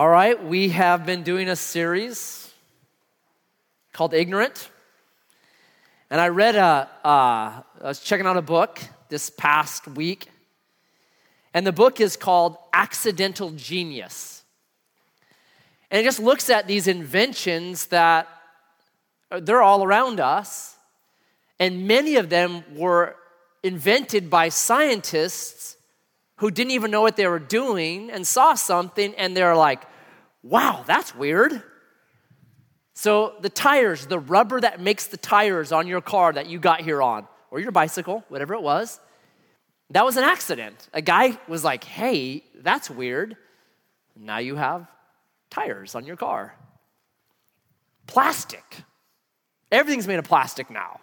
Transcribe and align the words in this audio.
All 0.00 0.08
right, 0.08 0.42
we 0.42 0.70
have 0.70 1.04
been 1.04 1.24
doing 1.24 1.50
a 1.50 1.56
series 1.56 2.50
called 3.92 4.14
Ignorant. 4.14 4.70
And 6.08 6.18
I 6.18 6.28
read 6.28 6.56
a, 6.56 6.88
uh, 7.04 7.04
I 7.04 7.62
was 7.82 8.00
checking 8.00 8.24
out 8.24 8.38
a 8.38 8.40
book 8.40 8.80
this 9.10 9.28
past 9.28 9.86
week, 9.86 10.28
and 11.52 11.66
the 11.66 11.72
book 11.72 12.00
is 12.00 12.16
called 12.16 12.56
Accidental 12.72 13.50
Genius. 13.50 14.42
And 15.90 16.00
it 16.00 16.04
just 16.04 16.18
looks 16.18 16.48
at 16.48 16.66
these 16.66 16.88
inventions 16.88 17.88
that 17.88 18.26
they're 19.30 19.60
all 19.60 19.84
around 19.84 20.18
us, 20.18 20.76
and 21.58 21.86
many 21.86 22.16
of 22.16 22.30
them 22.30 22.64
were 22.74 23.16
invented 23.62 24.30
by 24.30 24.48
scientists 24.48 25.76
who 26.36 26.50
didn't 26.50 26.70
even 26.70 26.90
know 26.90 27.02
what 27.02 27.16
they 27.16 27.26
were 27.26 27.38
doing 27.38 28.10
and 28.10 28.26
saw 28.26 28.54
something 28.54 29.14
and 29.16 29.36
they're 29.36 29.54
like, 29.54 29.82
wow, 30.42 30.84
that's 30.86 31.14
weird. 31.14 31.62
So, 32.94 33.34
the 33.40 33.48
tires, 33.48 34.06
the 34.06 34.18
rubber 34.18 34.60
that 34.60 34.80
makes 34.80 35.06
the 35.06 35.16
tires 35.16 35.72
on 35.72 35.86
your 35.86 36.00
car 36.00 36.32
that 36.32 36.48
you 36.48 36.58
got 36.58 36.82
here 36.82 37.00
on, 37.00 37.26
or 37.50 37.60
your 37.60 37.72
bicycle, 37.72 38.24
whatever 38.28 38.54
it 38.54 38.62
was, 38.62 39.00
that 39.90 40.04
was 40.04 40.16
an 40.16 40.24
accident. 40.24 40.88
A 40.92 41.02
guy 41.02 41.38
was 41.48 41.64
like, 41.64 41.84
hey, 41.84 42.44
that's 42.54 42.90
weird. 42.90 43.36
Now 44.16 44.38
you 44.38 44.56
have 44.56 44.86
tires 45.50 45.94
on 45.94 46.04
your 46.04 46.16
car. 46.16 46.54
Plastic. 48.06 48.84
Everything's 49.72 50.06
made 50.06 50.18
of 50.18 50.24
plastic 50.24 50.70
now. 50.70 51.00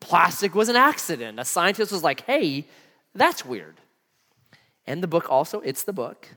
Plastic 0.00 0.54
was 0.54 0.68
an 0.68 0.76
accident. 0.76 1.38
A 1.38 1.44
scientist 1.44 1.92
was 1.92 2.02
like, 2.02 2.22
hey, 2.22 2.66
that's 3.14 3.44
weird. 3.44 3.80
And 4.86 5.02
the 5.02 5.06
book 5.06 5.30
also, 5.30 5.60
it's 5.60 5.84
the 5.84 5.92
book. 5.92 6.28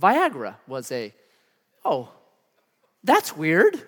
Viagra 0.00 0.56
was 0.66 0.90
a, 0.90 1.12
oh, 1.84 2.08
that's 3.02 3.36
weird. 3.36 3.80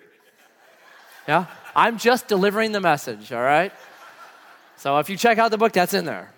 Yeah, 1.27 1.45
I'm 1.75 1.97
just 1.97 2.27
delivering 2.27 2.71
the 2.71 2.81
message, 2.81 3.31
all 3.31 3.41
right? 3.41 3.71
So 4.77 4.97
if 4.99 5.09
you 5.09 5.17
check 5.17 5.37
out 5.37 5.51
the 5.51 5.57
book, 5.57 5.71
that's 5.71 5.93
in 5.93 6.05
there. 6.05 6.33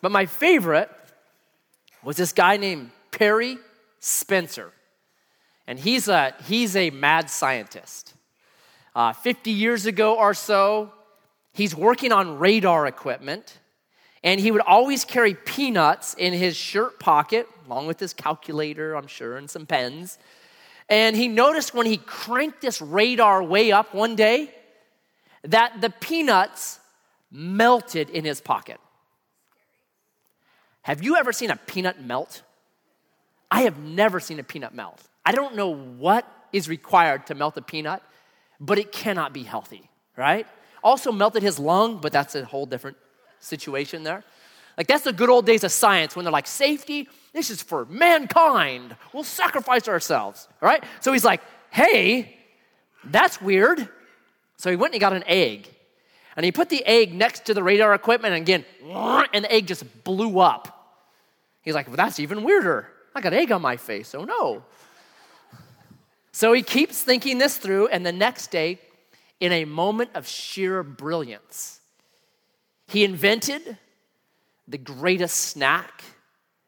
But 0.00 0.12
my 0.12 0.26
favorite 0.26 0.90
was 2.02 2.16
this 2.16 2.32
guy 2.32 2.56
named 2.56 2.90
Percy 3.10 3.58
Spencer. 3.98 4.72
And 5.66 5.78
he's 5.78 6.08
a, 6.08 6.34
he's 6.46 6.76
a 6.76 6.90
mad 6.90 7.28
scientist. 7.28 8.14
Uh, 8.94 9.12
50 9.12 9.50
years 9.50 9.84
ago 9.84 10.14
or 10.16 10.32
so, 10.32 10.92
he's 11.52 11.74
working 11.74 12.12
on 12.12 12.38
radar 12.38 12.86
equipment. 12.86 13.58
And 14.22 14.40
he 14.40 14.50
would 14.50 14.62
always 14.62 15.04
carry 15.04 15.34
peanuts 15.34 16.14
in 16.14 16.32
his 16.32 16.56
shirt 16.56 16.98
pocket, 16.98 17.48
along 17.66 17.86
with 17.86 18.00
his 18.00 18.14
calculator, 18.14 18.94
I'm 18.94 19.06
sure, 19.06 19.36
and 19.36 19.50
some 19.50 19.66
pens. 19.66 20.18
And 20.88 21.16
he 21.16 21.28
noticed 21.28 21.74
when 21.74 21.86
he 21.86 21.96
cranked 21.96 22.60
this 22.60 22.80
radar 22.80 23.42
way 23.42 23.72
up 23.72 23.94
one 23.94 24.14
day 24.14 24.54
that 25.42 25.80
the 25.80 25.90
peanuts 25.90 26.78
melted 27.30 28.10
in 28.10 28.24
his 28.24 28.40
pocket. 28.40 28.78
Have 30.82 31.02
you 31.02 31.16
ever 31.16 31.32
seen 31.32 31.50
a 31.50 31.56
peanut 31.56 32.00
melt? 32.00 32.42
I 33.50 33.62
have 33.62 33.78
never 33.78 34.20
seen 34.20 34.38
a 34.38 34.44
peanut 34.44 34.74
melt. 34.74 35.02
I 35.24 35.32
don't 35.32 35.56
know 35.56 35.74
what 35.74 36.24
is 36.52 36.68
required 36.68 37.26
to 37.26 37.34
melt 37.34 37.56
a 37.56 37.62
peanut, 37.62 38.02
but 38.60 38.78
it 38.78 38.92
cannot 38.92 39.32
be 39.32 39.42
healthy, 39.42 39.90
right? 40.16 40.46
Also 40.82 41.10
melted 41.10 41.42
his 41.42 41.58
lung, 41.58 41.98
but 42.00 42.12
that's 42.12 42.34
a 42.36 42.44
whole 42.44 42.66
different 42.66 42.96
situation 43.40 44.04
there. 44.04 44.24
Like, 44.76 44.86
that's 44.86 45.04
the 45.04 45.12
good 45.12 45.30
old 45.30 45.46
days 45.46 45.64
of 45.64 45.72
science 45.72 46.14
when 46.14 46.24
they're 46.24 46.32
like, 46.32 46.46
safety, 46.46 47.08
this 47.32 47.50
is 47.50 47.62
for 47.62 47.86
mankind. 47.86 48.96
We'll 49.12 49.24
sacrifice 49.24 49.88
ourselves. 49.88 50.48
All 50.60 50.68
right? 50.68 50.84
So 51.00 51.12
he's 51.12 51.24
like, 51.24 51.40
hey, 51.70 52.36
that's 53.04 53.40
weird. 53.40 53.88
So 54.56 54.70
he 54.70 54.76
went 54.76 54.92
and 54.92 54.94
he 54.94 55.00
got 55.00 55.12
an 55.12 55.24
egg. 55.26 55.68
And 56.36 56.44
he 56.44 56.52
put 56.52 56.68
the 56.68 56.84
egg 56.84 57.14
next 57.14 57.46
to 57.46 57.54
the 57.54 57.62
radar 57.62 57.94
equipment, 57.94 58.34
and 58.34 58.42
again, 58.42 58.64
and 59.32 59.44
the 59.44 59.52
egg 59.52 59.66
just 59.66 60.04
blew 60.04 60.38
up. 60.38 60.72
He's 61.62 61.74
like, 61.74 61.88
well, 61.88 61.96
that's 61.96 62.20
even 62.20 62.42
weirder. 62.42 62.88
I 63.14 63.20
got 63.20 63.32
egg 63.32 63.50
on 63.50 63.62
my 63.62 63.76
face. 63.78 64.14
Oh 64.14 64.24
no. 64.24 64.62
So 66.32 66.52
he 66.52 66.62
keeps 66.62 67.02
thinking 67.02 67.38
this 67.38 67.56
through, 67.56 67.88
and 67.88 68.04
the 68.04 68.12
next 68.12 68.50
day, 68.50 68.78
in 69.40 69.52
a 69.52 69.64
moment 69.64 70.10
of 70.14 70.28
sheer 70.28 70.82
brilliance, 70.82 71.80
he 72.88 73.04
invented 73.04 73.78
the 74.68 74.78
greatest 74.78 75.36
snack 75.36 76.02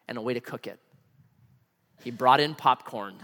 and 0.07 0.17
a 0.17 0.21
way 0.21 0.33
to 0.33 0.39
cook 0.39 0.67
it. 0.67 0.79
He 2.03 2.11
brought 2.11 2.39
in 2.39 2.55
popcorn 2.55 3.15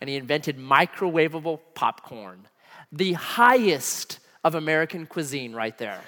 and 0.00 0.10
he 0.10 0.16
invented 0.16 0.58
microwavable 0.58 1.60
popcorn, 1.74 2.46
the 2.92 3.12
highest 3.12 4.18
of 4.42 4.54
American 4.54 5.06
cuisine, 5.06 5.52
right 5.54 5.76
there. 5.78 6.00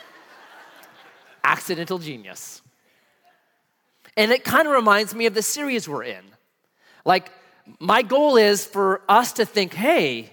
Accidental 1.44 1.98
genius. 1.98 2.62
And 4.16 4.32
it 4.32 4.44
kind 4.44 4.66
of 4.66 4.74
reminds 4.74 5.14
me 5.14 5.26
of 5.26 5.34
the 5.34 5.42
series 5.42 5.88
we're 5.88 6.04
in. 6.04 6.24
Like, 7.04 7.30
my 7.78 8.02
goal 8.02 8.36
is 8.36 8.66
for 8.66 9.02
us 9.08 9.32
to 9.34 9.44
think, 9.44 9.74
hey, 9.74 10.30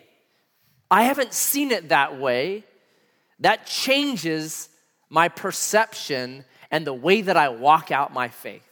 I 0.89 1.03
haven't 1.03 1.33
seen 1.33 1.71
it 1.71 1.89
that 1.89 2.19
way. 2.19 2.63
That 3.39 3.65
changes 3.65 4.69
my 5.09 5.27
perception 5.27 6.45
and 6.73 6.87
the 6.87 6.93
way 6.93 7.21
that 7.21 7.37
I 7.37 7.49
walk 7.49 7.91
out 7.91 8.11
my 8.11 8.29
faith. 8.29 8.67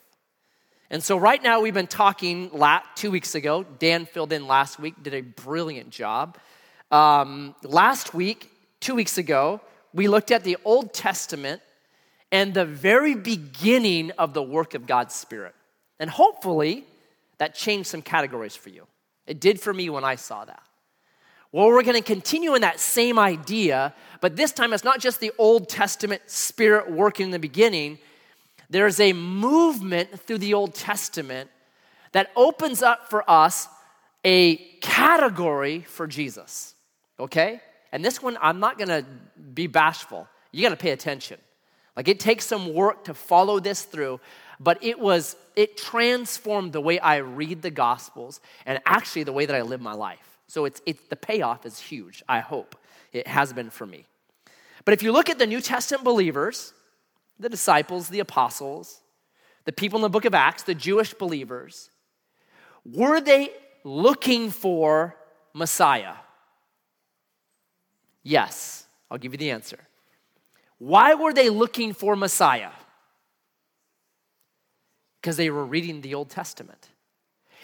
And 0.90 1.04
so, 1.04 1.16
right 1.18 1.42
now, 1.42 1.62
we've 1.62 1.74
been 1.74 1.86
talking 1.86 2.50
two 2.96 3.12
weeks 3.12 3.36
ago. 3.36 3.64
Dan 3.64 4.08
filled 4.08 4.34
in 4.34 4.48
last 4.48 4.80
week, 4.80 4.96
did 5.02 5.14
a 5.14 5.22
brilliant 5.22 5.92
job. 5.92 6.38
Um, 6.90 7.56
last 7.64 8.16
week, 8.16 8.50
two 8.80 8.96
weeks 8.96 9.20
ago, 9.20 9.62
we 9.94 10.08
looked 10.08 10.32
at 10.32 10.44
the 10.44 10.58
Old 10.66 10.96
Testament 10.96 11.62
and 12.32 12.56
the 12.56 12.66
very 12.66 13.14
beginning 13.14 14.12
of 14.18 14.34
the 14.34 14.44
work 14.44 14.74
of 14.74 14.88
God's 14.88 15.14
Spirit. 15.14 15.54
And 16.00 16.10
hopefully, 16.10 16.86
that 17.38 17.54
changed 17.54 17.88
some 17.88 18.02
categories 18.02 18.56
for 18.56 18.70
you. 18.70 18.88
It 19.28 19.40
did 19.40 19.62
for 19.62 19.74
me 19.74 19.92
when 19.92 20.04
I 20.04 20.16
saw 20.16 20.44
that. 20.44 20.64
Well, 21.52 21.68
we're 21.68 21.84
going 21.84 21.98
to 21.98 22.02
continue 22.02 22.56
in 22.56 22.62
that 22.62 22.80
same 22.80 23.20
idea, 23.20 23.94
but 24.22 24.38
this 24.38 24.54
time 24.54 24.72
it's 24.72 24.86
not 24.86 25.00
just 25.00 25.20
the 25.20 25.34
Old 25.38 25.68
Testament 25.68 26.22
spirit 26.28 26.90
working 26.90 27.26
in 27.26 27.32
the 27.32 27.40
beginning. 27.40 28.00
There's 28.70 29.02
a 29.02 29.12
movement 29.12 30.18
through 30.22 30.38
the 30.38 30.54
Old 30.54 30.74
Testament 30.74 31.50
that 32.14 32.32
opens 32.38 32.82
up 32.82 33.10
for 33.10 33.30
us 33.30 33.68
a 34.24 34.56
category 34.80 35.82
for 35.82 36.08
Jesus. 36.08 36.74
Okay? 37.20 37.60
And 37.92 38.04
this 38.04 38.22
one, 38.22 38.38
I'm 38.42 38.60
not 38.62 38.78
going 38.78 38.88
to 38.88 39.06
be 39.54 39.68
bashful. 39.68 40.28
You 40.54 40.62
got 40.62 40.70
to 40.70 40.78
pay 40.78 40.92
attention. 40.92 41.38
Like 41.98 42.08
it 42.08 42.22
takes 42.22 42.46
some 42.46 42.74
work 42.74 43.04
to 43.06 43.14
follow 43.14 43.60
this 43.60 43.84
through, 43.84 44.22
but 44.60 44.82
it 44.82 44.98
was, 45.00 45.36
it 45.58 45.76
transformed 45.76 46.72
the 46.72 46.80
way 46.80 46.98
I 47.00 47.18
read 47.18 47.62
the 47.62 47.72
Gospels 47.72 48.40
and 48.66 48.80
actually 48.86 49.24
the 49.24 49.34
way 49.34 49.46
that 49.46 49.56
I 49.56 49.64
live 49.64 49.82
my 49.82 49.94
life. 49.94 50.31
So 50.52 50.66
it's, 50.66 50.82
it's, 50.86 51.02
the 51.08 51.16
payoff 51.16 51.66
is 51.66 51.80
huge, 51.80 52.22
I 52.28 52.42
hope. 52.42 52.76
It 53.14 53.26
has 53.26 53.54
been 53.54 53.70
for 53.70 53.86
me. 53.86 54.06
But 54.84 54.94
if 54.94 55.02
you 55.02 55.14
look 55.14 55.30
at 55.30 55.40
the 55.40 55.48
New 55.48 55.62
Testament 55.62 56.04
believers, 56.04 56.74
the 57.40 57.48
disciples, 57.48 58.10
the 58.10 58.20
apostles, 58.20 59.00
the 59.64 59.72
people 59.72 60.00
in 60.00 60.02
the 60.02 60.10
book 60.10 60.26
of 60.26 60.34
Acts, 60.34 60.64
the 60.64 60.76
Jewish 60.76 61.14
believers, 61.14 61.90
were 62.84 63.22
they 63.22 63.52
looking 63.86 64.50
for 64.50 65.16
Messiah? 65.54 66.16
Yes, 68.22 68.86
I'll 69.10 69.20
give 69.20 69.32
you 69.32 69.38
the 69.38 69.52
answer. 69.52 69.80
Why 70.80 71.14
were 71.14 71.32
they 71.32 71.50
looking 71.50 71.94
for 71.94 72.18
Messiah? 72.18 72.72
Because 75.22 75.38
they 75.38 75.50
were 75.50 75.66
reading 75.66 76.02
the 76.02 76.14
Old 76.14 76.30
Testament. 76.30 76.90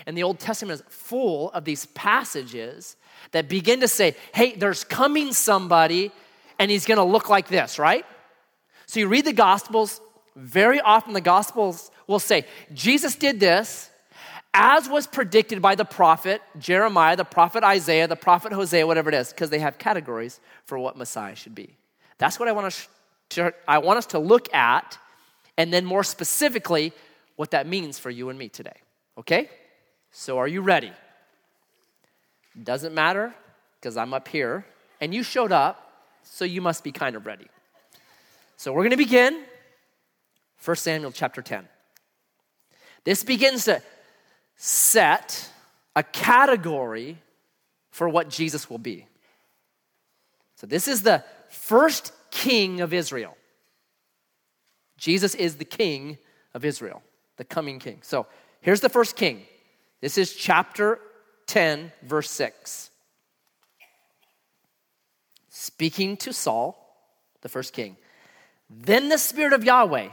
And 0.06 0.18
the 0.18 0.24
Old 0.24 0.40
Testament 0.40 0.80
is 0.80 0.86
full 0.90 1.52
of 1.52 1.66
these 1.66 1.86
passages 1.88 2.96
that 3.32 3.50
begin 3.50 3.82
to 3.82 3.88
say, 3.88 4.16
hey, 4.34 4.56
there's 4.56 4.84
coming 4.84 5.34
somebody 5.34 6.12
and 6.60 6.72
he's 6.72 6.86
gonna 6.86 7.04
look 7.04 7.30
like 7.30 7.48
this, 7.48 7.80
right? 7.80 8.06
So 8.86 9.00
you 9.00 9.08
read 9.08 9.26
the 9.26 9.34
Gospels, 9.34 10.00
very 10.36 10.80
often 10.80 11.14
the 11.14 11.22
Gospels 11.22 11.92
will 12.08 12.20
say, 12.20 12.46
Jesus 12.74 13.16
did 13.16 13.40
this, 13.40 13.90
as 14.54 14.90
was 14.90 15.06
predicted 15.06 15.62
by 15.62 15.76
the 15.76 15.86
prophet 15.86 16.42
Jeremiah, 16.58 17.16
the 17.16 17.26
prophet 17.26 17.64
Isaiah, 17.64 18.08
the 18.08 18.16
prophet 18.16 18.54
Hosea, 18.54 18.88
whatever 18.88 19.10
it 19.10 19.16
is, 19.16 19.30
because 19.30 19.50
they 19.50 19.60
have 19.60 19.78
categories 19.78 20.40
for 20.66 20.80
what 20.80 20.98
Messiah 20.98 21.36
should 21.36 21.54
be. 21.54 21.76
That's 22.18 22.40
what 22.40 22.48
I 22.48 22.54
want, 22.54 22.88
to, 23.32 23.54
I 23.68 23.78
want 23.80 23.98
us 23.98 24.08
to 24.08 24.20
look 24.20 24.52
at, 24.54 24.98
and 25.58 25.72
then 25.72 25.86
more 25.86 26.04
specifically, 26.04 26.94
what 27.36 27.52
that 27.52 27.68
means 27.68 28.00
for 28.00 28.10
you 28.10 28.30
and 28.30 28.40
me 28.40 28.50
today. 28.50 28.78
Okay? 29.18 29.50
So, 30.12 30.38
are 30.38 30.48
you 30.48 30.62
ready? 30.62 30.92
Doesn't 32.62 32.94
matter 32.94 33.34
because 33.80 33.98
I'm 33.98 34.14
up 34.14 34.28
here 34.28 34.66
and 35.00 35.14
you 35.14 35.24
showed 35.24 35.52
up, 35.52 35.92
so 36.24 36.44
you 36.46 36.62
must 36.62 36.84
be 36.84 36.92
kind 36.92 37.16
of 37.16 37.26
ready. 37.26 37.48
So, 38.58 38.74
we're 38.74 38.82
going 38.82 38.92
to 38.92 38.98
begin 38.98 39.44
1 40.64 40.76
Samuel 40.78 41.12
chapter 41.12 41.42
10. 41.42 41.68
This 43.04 43.24
begins 43.24 43.66
to 43.66 43.82
set 44.56 45.50
a 45.96 46.04
category 46.04 47.18
for 47.92 48.10
what 48.10 48.30
Jesus 48.30 48.70
will 48.70 48.80
be. 48.80 49.08
So, 50.56 50.68
this 50.68 50.88
is 50.88 51.04
the 51.04 51.24
first 51.50 52.12
king 52.32 52.82
of 52.82 52.94
Israel. 52.94 53.38
Jesus 54.98 55.36
is 55.36 55.58
the 55.58 55.66
king 55.66 56.18
of 56.54 56.66
Israel, 56.66 57.04
the 57.38 57.46
coming 57.46 57.80
king. 57.80 58.00
So, 58.02 58.26
here's 58.62 58.82
the 58.82 58.90
first 58.90 59.16
king. 59.16 59.46
This 60.00 60.18
is 60.18 60.34
chapter 60.34 61.00
10, 61.48 61.92
verse 62.04 62.30
6. 62.32 62.92
Speaking 65.50 66.18
to 66.18 66.34
Saul, 66.34 66.78
the 67.42 67.50
first 67.50 67.74
king, 67.74 67.98
then 68.70 69.10
the 69.10 69.18
Spirit 69.18 69.54
of 69.54 69.64
Yahweh 69.64 70.10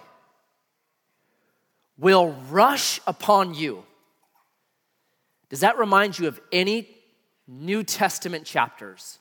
will 1.99 2.33
rush 2.51 3.01
upon 3.07 3.55
you. 3.55 3.85
Does 5.51 5.61
that 5.61 5.79
remind 5.79 6.19
you 6.19 6.29
of 6.29 6.41
any 6.51 6.89
New 7.47 7.83
Testament 7.85 8.47
chapters? 8.47 9.19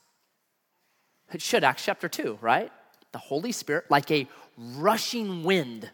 It 1.33 1.41
should, 1.41 1.63
Acts 1.63 1.83
chapter 1.83 2.07
2, 2.07 2.39
right? 2.41 2.71
The 3.11 3.17
Holy 3.17 3.51
Spirit, 3.51 3.85
like 3.89 4.09
a 4.11 4.27
rushing 4.57 5.43
wind. 5.43 5.89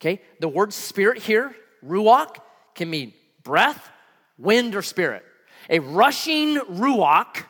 Okay? 0.00 0.20
The 0.40 0.48
word 0.48 0.72
spirit 0.72 1.22
here, 1.22 1.54
ruach, 1.84 2.36
can 2.74 2.90
mean 2.90 3.14
breath, 3.42 3.90
wind, 4.38 4.74
or 4.74 4.82
spirit. 4.82 5.24
A 5.70 5.78
rushing 5.78 6.56
ruach 6.56 7.44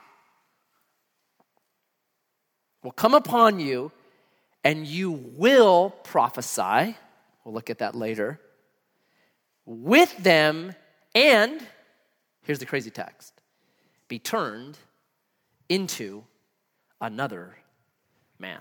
will 2.82 2.92
come 2.92 3.14
upon 3.14 3.58
you 3.58 3.90
and 4.62 4.86
you 4.86 5.10
will 5.10 5.90
prophesy. 6.04 6.96
We'll 7.44 7.54
look 7.54 7.70
at 7.70 7.78
that 7.78 7.94
later. 7.94 8.40
With 9.66 10.16
them, 10.18 10.74
and 11.14 11.60
here's 12.42 12.58
the 12.58 12.66
crazy 12.66 12.90
text 12.90 13.32
be 14.08 14.18
turned 14.18 14.78
into 15.68 16.24
another 17.00 17.56
man. 18.38 18.60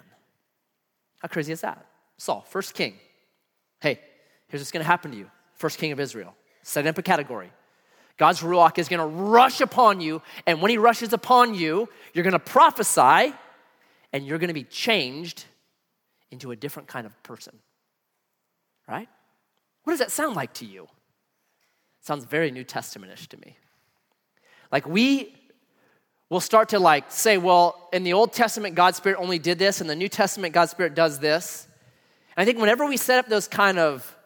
How 1.19 1.27
crazy 1.27 1.51
is 1.51 1.61
that? 1.61 1.85
Saul, 2.17 2.45
first 2.47 2.73
king. 2.73 2.95
Hey, 3.81 3.99
here's 4.47 4.61
what's 4.61 4.71
going 4.71 4.83
to 4.83 4.87
happen 4.87 5.11
to 5.11 5.17
you. 5.17 5.29
First 5.55 5.77
king 5.77 5.91
of 5.91 5.99
Israel. 5.99 6.35
Set 6.61 6.87
up 6.87 6.97
a 6.97 7.01
category. 7.01 7.51
God's 8.18 8.42
Ruach 8.42 8.77
is 8.77 8.88
going 8.88 9.00
to 9.00 9.06
rush 9.06 9.60
upon 9.62 10.01
you, 10.01 10.21
and 10.45 10.62
when 10.62 10.71
he 10.71 10.77
rushes 10.77 11.13
upon 11.13 11.56
you, 11.56 11.89
you're 12.13 12.24
going 12.24 12.33
to 12.33 12.39
prophesy, 12.39 13.33
and 14.12 14.25
you're 14.25 14.38
going 14.38 14.50
to 14.50 14.54
be 14.54 14.63
changed 14.63 15.45
into 16.31 16.51
a 16.51 16.56
different 16.56 16.88
kind 16.88 17.06
of 17.06 17.24
person. 17.24 17.57
Right? 18.88 19.07
What 19.83 19.94
does 19.94 20.00
that 20.00 20.12
sound 20.12 20.36
like 20.36 20.54
to 20.56 20.65
you? 20.65 20.88
sounds 22.01 22.25
very 22.25 22.51
New 22.51 22.65
Testamentish 22.65 23.27
to 23.27 23.38
me. 23.38 23.56
Like 24.71 24.86
we 24.86 25.33
will 26.30 26.42
start 26.42 26.69
to 26.69 26.80
like 26.80 27.12
say, 27.12 27.38
well, 27.38 27.89
in 27.94 28.04
the 28.04 28.13
Old 28.13 28.33
Testament, 28.33 28.75
God's 28.75 28.98
Spirit 28.98 29.19
only 29.19 29.39
did 29.39 29.57
this, 29.57 29.81
and 29.81 29.89
the 29.89 29.95
New 29.95 30.09
Testament, 30.09 30.54
God's 30.54 30.71
Spirit 30.71 30.95
does 30.95 31.19
this. 31.19 31.68
And 32.36 32.42
I 32.42 32.45
think 32.45 32.59
whenever 32.59 32.86
we 32.86 32.98
set 32.98 33.19
up 33.19 33.27
those 33.27 33.48
kind 33.48 33.80
of 33.80 34.18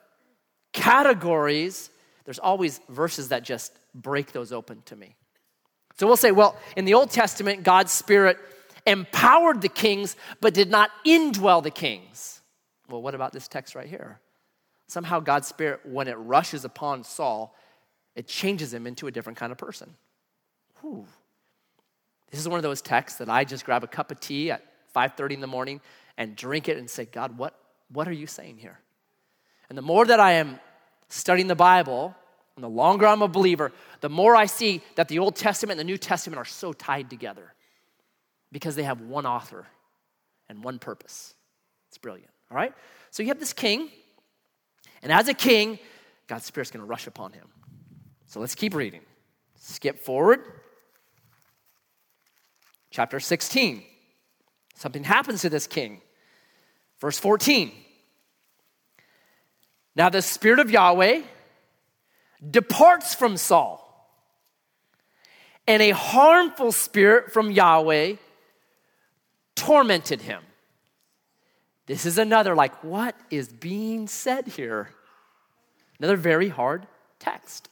categories, 0.74 1.90
there's 2.28 2.40
always 2.40 2.82
verses 2.90 3.30
that 3.30 3.44
just 3.44 3.72
break 3.96 4.34
those 4.34 4.52
open 4.52 4.82
to 4.88 4.98
me. 4.98 5.16
So 5.98 6.06
we'll 6.06 6.18
say, 6.18 6.32
well, 6.32 6.58
in 6.76 6.84
the 6.84 6.94
Old 6.94 7.10
Testament, 7.10 7.64
God's 7.64 7.94
Spirit 7.94 8.38
empowered 8.86 9.62
the 9.62 9.70
kings, 9.70 10.18
but 10.42 10.54
did 10.54 10.70
not 10.70 10.92
indwell 11.06 11.64
the 11.64 11.72
kings. 11.72 12.42
Well, 12.90 13.02
what 13.02 13.16
about 13.16 13.32
this 13.32 13.48
text 13.48 13.76
right 13.76 13.88
here? 13.88 14.20
Somehow, 14.88 15.22
God's 15.22 15.48
Spirit, 15.48 15.80
when 15.86 16.10
it 16.10 16.16
rushes 16.16 16.66
upon 16.66 17.06
Saul, 17.06 17.56
it 18.14 18.28
changes 18.28 18.74
him 18.74 18.88
into 18.88 19.08
a 19.08 19.12
different 19.12 19.40
kind 19.40 19.54
of 19.54 19.58
person. 19.58 19.96
Whew. 20.82 21.06
This 22.30 22.42
is 22.42 22.50
one 22.50 22.60
of 22.60 22.64
those 22.64 22.82
texts 22.82 23.20
that 23.20 23.30
I 23.30 23.46
just 23.46 23.64
grab 23.64 23.86
a 23.86 23.88
cup 23.88 24.12
of 24.12 24.20
tea 24.20 24.52
at 24.52 24.66
5:30 24.94 25.36
in 25.36 25.40
the 25.40 25.48
morning 25.48 25.80
and 26.18 26.36
drink 26.36 26.68
it 26.68 26.76
and 26.76 26.90
say, 26.90 27.06
God, 27.06 27.38
what, 27.38 27.58
what 27.88 28.06
are 28.06 28.14
you 28.14 28.28
saying 28.28 28.58
here? 28.58 28.80
And 29.70 29.78
the 29.78 29.82
more 29.82 30.06
that 30.06 30.20
I 30.20 30.34
am 30.34 30.60
studying 31.10 31.48
the 31.48 31.56
Bible, 31.56 32.16
and 32.56 32.64
the 32.64 32.70
longer 32.70 33.06
I'm 33.08 33.22
a 33.22 33.28
believer, 33.28 33.72
the 34.02 34.10
more 34.10 34.36
I 34.36 34.46
see 34.46 34.82
that 34.96 35.08
the 35.08 35.20
Old 35.20 35.36
Testament 35.36 35.80
and 35.80 35.88
the 35.88 35.92
New 35.92 35.98
Testament 35.98 36.40
are 36.40 36.46
so 36.46 36.74
tied 36.74 37.10
together 37.10 37.54
because 38.52 38.76
they 38.76 38.84
have 38.84 39.02
one 39.02 39.26
author 39.26 39.68
and 40.50 40.64
one 40.64 40.80
purpose. 40.80 41.36
It's 41.90 41.98
brilliant. 41.98 42.32
All 42.52 42.58
right? 42.58 42.74
So 43.12 43.24
you 43.24 43.30
have 43.30 43.40
this 43.40 43.54
king, 43.54 43.90
and 45.02 45.12
as 45.12 45.28
a 45.28 45.34
king, 45.34 45.80
God's 46.28 46.46
Spirit's 46.46 46.72
to 46.72 46.82
rush 46.82 47.08
upon 47.08 47.34
him. 47.34 47.48
So 48.26 48.40
let's 48.40 48.56
keep 48.56 48.76
reading. 48.76 49.02
Skip 49.56 50.00
forward. 50.00 50.42
Chapter 52.92 53.20
16. 53.20 53.84
Something 54.76 55.04
happens 55.04 55.42
to 55.42 55.50
this 55.50 55.68
king. 55.68 56.02
Verse 57.00 57.18
14. 57.18 57.72
Now 59.98 60.10
the 60.10 60.22
Spirit 60.22 60.60
of 60.60 60.70
Yahweh 60.70 61.24
departs 62.48 63.16
from 63.16 63.36
Saul, 63.36 63.84
and 65.68 65.82
a 65.82 65.90
harmful 65.90 66.72
spirit 66.72 67.34
from 67.34 67.50
Yahweh 67.50 68.18
tormented 69.56 70.22
him. 70.22 70.44
This 71.88 72.06
is 72.06 72.20
another, 72.20 72.56
like, 72.56 72.84
what 72.84 73.16
is 73.32 73.48
being 73.48 74.08
said 74.08 74.48
here? 74.48 74.90
Another 75.98 76.16
very 76.16 76.48
hard 76.48 76.86
text. 77.18 77.68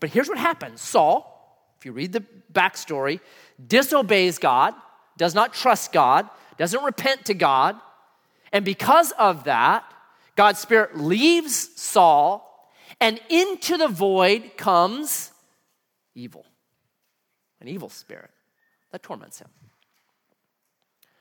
But 0.00 0.10
here's 0.10 0.28
what 0.28 0.36
happens 0.36 0.82
Saul, 0.82 1.72
if 1.78 1.86
you 1.86 1.92
read 1.92 2.12
the 2.12 2.24
backstory, 2.52 3.20
disobeys 3.66 4.38
God, 4.38 4.74
does 5.16 5.34
not 5.34 5.54
trust 5.54 5.92
God, 5.92 6.28
doesn't 6.58 6.84
repent 6.84 7.24
to 7.24 7.34
God. 7.34 7.76
And 8.52 8.66
because 8.66 9.12
of 9.12 9.44
that, 9.44 9.82
God's 10.36 10.60
Spirit 10.60 10.96
leaves 10.96 11.70
Saul, 11.80 12.42
and 13.00 13.20
into 13.28 13.76
the 13.76 13.88
void 13.88 14.56
comes 14.56 15.32
evil, 16.14 16.46
an 17.60 17.68
evil 17.68 17.88
spirit 17.88 18.30
that 18.92 19.02
torments 19.02 19.38
him. 19.40 19.48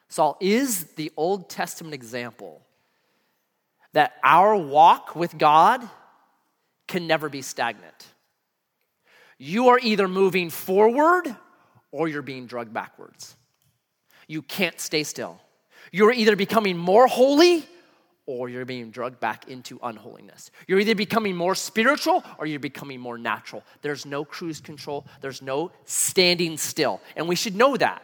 Saul 0.09 0.37
is 0.39 0.83
the 0.95 1.11
Old 1.17 1.49
Testament 1.49 1.93
example 1.93 2.61
that 3.93 4.13
our 4.23 4.55
walk 4.55 5.15
with 5.15 5.37
God 5.37 5.81
can 6.87 7.07
never 7.07 7.29
be 7.29 7.41
stagnant. 7.41 8.07
You 9.37 9.69
are 9.69 9.79
either 9.81 10.07
moving 10.07 10.49
forward 10.49 11.35
or 11.91 12.07
you're 12.07 12.21
being 12.21 12.45
drugged 12.45 12.73
backwards. 12.73 13.35
You 14.27 14.41
can't 14.41 14.79
stay 14.79 15.03
still. 15.03 15.39
You're 15.91 16.11
either 16.11 16.35
becoming 16.35 16.77
more 16.77 17.07
holy 17.07 17.65
or 18.25 18.49
you're 18.49 18.65
being 18.65 18.89
drugged 18.89 19.19
back 19.19 19.47
into 19.47 19.79
unholiness. 19.83 20.49
You're 20.67 20.79
either 20.79 20.95
becoming 20.95 21.35
more 21.35 21.55
spiritual 21.55 22.23
or 22.37 22.45
you're 22.45 22.59
becoming 22.59 22.99
more 22.99 23.17
natural. 23.17 23.63
There's 23.81 24.05
no 24.05 24.25
cruise 24.25 24.59
control, 24.59 25.05
there's 25.21 25.41
no 25.41 25.71
standing 25.85 26.57
still. 26.57 27.01
And 27.15 27.27
we 27.27 27.35
should 27.35 27.55
know 27.55 27.77
that 27.77 28.03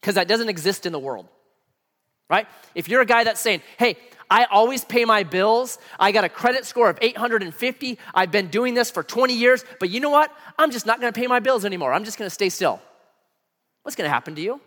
because 0.00 0.14
that 0.14 0.28
doesn't 0.28 0.48
exist 0.48 0.86
in 0.86 0.92
the 0.92 0.98
world, 0.98 1.28
right? 2.30 2.46
If 2.74 2.88
you're 2.88 3.02
a 3.02 3.06
guy 3.06 3.24
that's 3.24 3.40
saying, 3.40 3.62
hey, 3.78 3.96
I 4.30 4.44
always 4.44 4.84
pay 4.84 5.04
my 5.04 5.22
bills. 5.22 5.78
I 6.00 6.10
got 6.10 6.24
a 6.24 6.28
credit 6.28 6.64
score 6.64 6.88
of 6.88 6.98
850. 7.00 7.98
I've 8.14 8.30
been 8.30 8.48
doing 8.48 8.74
this 8.74 8.90
for 8.90 9.02
20 9.02 9.34
years, 9.34 9.64
but 9.78 9.90
you 9.90 10.00
know 10.00 10.10
what? 10.10 10.34
I'm 10.58 10.70
just 10.70 10.86
not 10.86 11.00
to 11.12 11.20
pay 11.20 11.26
my 11.26 11.40
bills 11.40 11.64
anymore. 11.64 11.92
I'm 11.92 12.04
just 12.04 12.16
to 12.28 12.34
stay 12.34 12.48
still. 12.48 12.80
What's 13.82 13.96
to 14.06 14.12
happen 14.14 14.34
to 14.36 14.40
you? 14.40 14.60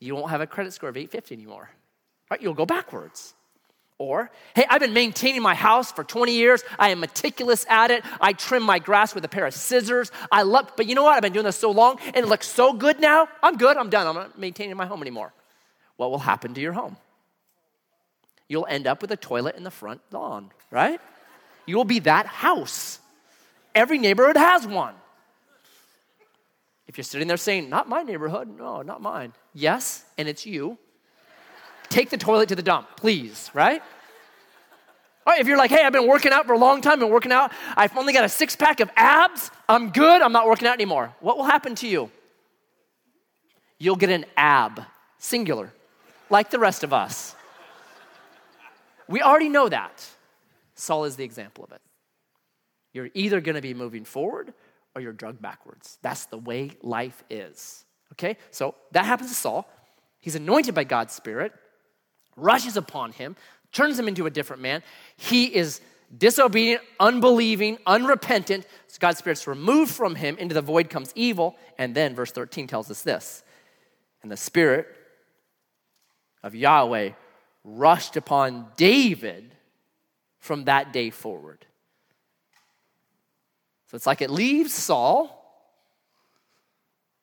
You 0.00 0.14
won't 0.14 0.30
have 0.30 0.40
a 0.40 0.46
credit 0.46 0.72
score 0.72 0.88
of 0.88 0.96
850 0.96 1.34
anymore. 1.34 1.70
Right? 2.30 2.40
You'll 2.40 2.54
go 2.54 2.66
backwards. 2.66 3.34
Or, 3.96 4.30
hey, 4.56 4.66
I've 4.68 4.80
been 4.80 4.92
maintaining 4.92 5.40
my 5.40 5.54
house 5.54 5.92
for 5.92 6.02
20 6.02 6.32
years. 6.34 6.64
I 6.80 6.88
am 6.88 6.98
meticulous 6.98 7.64
at 7.68 7.92
it. 7.92 8.02
I 8.20 8.32
trim 8.32 8.64
my 8.64 8.80
grass 8.80 9.14
with 9.14 9.24
a 9.24 9.28
pair 9.28 9.46
of 9.46 9.54
scissors. 9.54 10.10
I 10.32 10.42
love, 10.42 10.72
but 10.76 10.86
you 10.86 10.96
know 10.96 11.04
what? 11.04 11.14
I've 11.14 11.22
been 11.22 11.32
doing 11.32 11.44
this 11.44 11.56
so 11.56 11.70
long 11.70 12.00
and 12.06 12.16
it 12.16 12.26
looks 12.26 12.48
so 12.48 12.72
good 12.72 12.98
now. 12.98 13.28
I'm 13.40 13.56
good. 13.56 13.76
I'm 13.76 13.90
done. 13.90 14.08
I'm 14.08 14.14
not 14.16 14.36
maintaining 14.36 14.76
my 14.76 14.86
home 14.86 15.00
anymore. 15.00 15.32
What 15.96 16.10
will 16.10 16.18
happen 16.18 16.54
to 16.54 16.60
your 16.60 16.72
home? 16.72 16.96
You'll 18.48 18.66
end 18.66 18.88
up 18.88 19.00
with 19.00 19.12
a 19.12 19.16
toilet 19.16 19.54
in 19.56 19.62
the 19.62 19.70
front 19.70 20.00
lawn, 20.10 20.50
right? 20.72 21.00
You 21.66 21.76
will 21.76 21.84
be 21.84 22.00
that 22.00 22.26
house. 22.26 22.98
Every 23.74 23.98
neighborhood 23.98 24.36
has 24.36 24.66
one. 24.66 24.94
If 26.86 26.98
you're 26.98 27.04
sitting 27.04 27.28
there 27.28 27.36
saying, 27.36 27.70
Not 27.70 27.88
my 27.88 28.02
neighborhood, 28.02 28.48
no, 28.48 28.82
not 28.82 29.00
mine. 29.00 29.32
Yes, 29.54 30.04
and 30.18 30.28
it's 30.28 30.44
you. 30.44 30.78
Take 31.94 32.10
the 32.10 32.16
toilet 32.16 32.48
to 32.48 32.56
the 32.56 32.62
dump, 32.62 32.88
please, 32.96 33.52
right? 33.54 33.80
All 35.24 35.32
right, 35.32 35.40
if 35.40 35.46
you're 35.46 35.56
like, 35.56 35.70
hey, 35.70 35.84
I've 35.84 35.92
been 35.92 36.08
working 36.08 36.32
out 36.32 36.44
for 36.44 36.52
a 36.52 36.58
long 36.58 36.80
time, 36.80 36.98
been 36.98 37.08
working 37.08 37.30
out, 37.30 37.52
I've 37.76 37.96
only 37.96 38.12
got 38.12 38.24
a 38.24 38.28
six 38.28 38.56
pack 38.56 38.80
of 38.80 38.90
abs, 38.96 39.52
I'm 39.68 39.90
good, 39.90 40.20
I'm 40.20 40.32
not 40.32 40.48
working 40.48 40.66
out 40.66 40.74
anymore. 40.74 41.14
What 41.20 41.36
will 41.36 41.44
happen 41.44 41.76
to 41.76 41.86
you? 41.86 42.10
You'll 43.78 43.94
get 43.94 44.10
an 44.10 44.24
ab, 44.36 44.82
singular, 45.18 45.72
like 46.30 46.50
the 46.50 46.58
rest 46.58 46.82
of 46.82 46.92
us. 46.92 47.36
We 49.06 49.22
already 49.22 49.48
know 49.48 49.68
that. 49.68 50.04
Saul 50.74 51.04
is 51.04 51.14
the 51.14 51.22
example 51.22 51.62
of 51.62 51.70
it. 51.70 51.80
You're 52.92 53.10
either 53.14 53.40
going 53.40 53.54
to 53.54 53.62
be 53.62 53.72
moving 53.72 54.04
forward 54.04 54.52
or 54.96 55.00
you're 55.00 55.12
drugged 55.12 55.40
backwards. 55.40 55.96
That's 56.02 56.26
the 56.26 56.38
way 56.38 56.72
life 56.82 57.22
is. 57.30 57.84
Okay? 58.14 58.36
So 58.50 58.74
that 58.90 59.04
happens 59.04 59.30
to 59.30 59.36
Saul. 59.36 59.70
He's 60.18 60.34
anointed 60.34 60.74
by 60.74 60.82
God's 60.82 61.14
Spirit, 61.14 61.52
rushes 62.36 62.76
upon 62.76 63.12
him, 63.12 63.36
turns 63.72 63.98
him 63.98 64.08
into 64.08 64.26
a 64.26 64.30
different 64.30 64.62
man. 64.62 64.82
He 65.16 65.54
is 65.54 65.80
disobedient, 66.16 66.82
unbelieving, 67.00 67.78
unrepentant. 67.86 68.66
So 68.86 68.98
God's 69.00 69.18
Spirit's 69.18 69.46
removed 69.46 69.92
from 69.92 70.14
him. 70.14 70.36
Into 70.38 70.54
the 70.54 70.62
void 70.62 70.90
comes 70.90 71.12
evil. 71.14 71.56
And 71.78 71.94
then 71.94 72.14
verse 72.14 72.30
13 72.30 72.66
tells 72.66 72.90
us 72.90 73.02
this 73.02 73.42
And 74.22 74.30
the 74.30 74.36
Spirit 74.36 74.86
of 76.42 76.54
Yahweh 76.54 77.10
rushed 77.64 78.16
upon 78.16 78.66
David 78.76 79.54
from 80.38 80.64
that 80.64 80.92
day 80.92 81.10
forward. 81.10 81.64
So 83.90 83.96
it's 83.96 84.06
like 84.06 84.22
it 84.22 84.30
leaves 84.30 84.72
Saul 84.72 85.40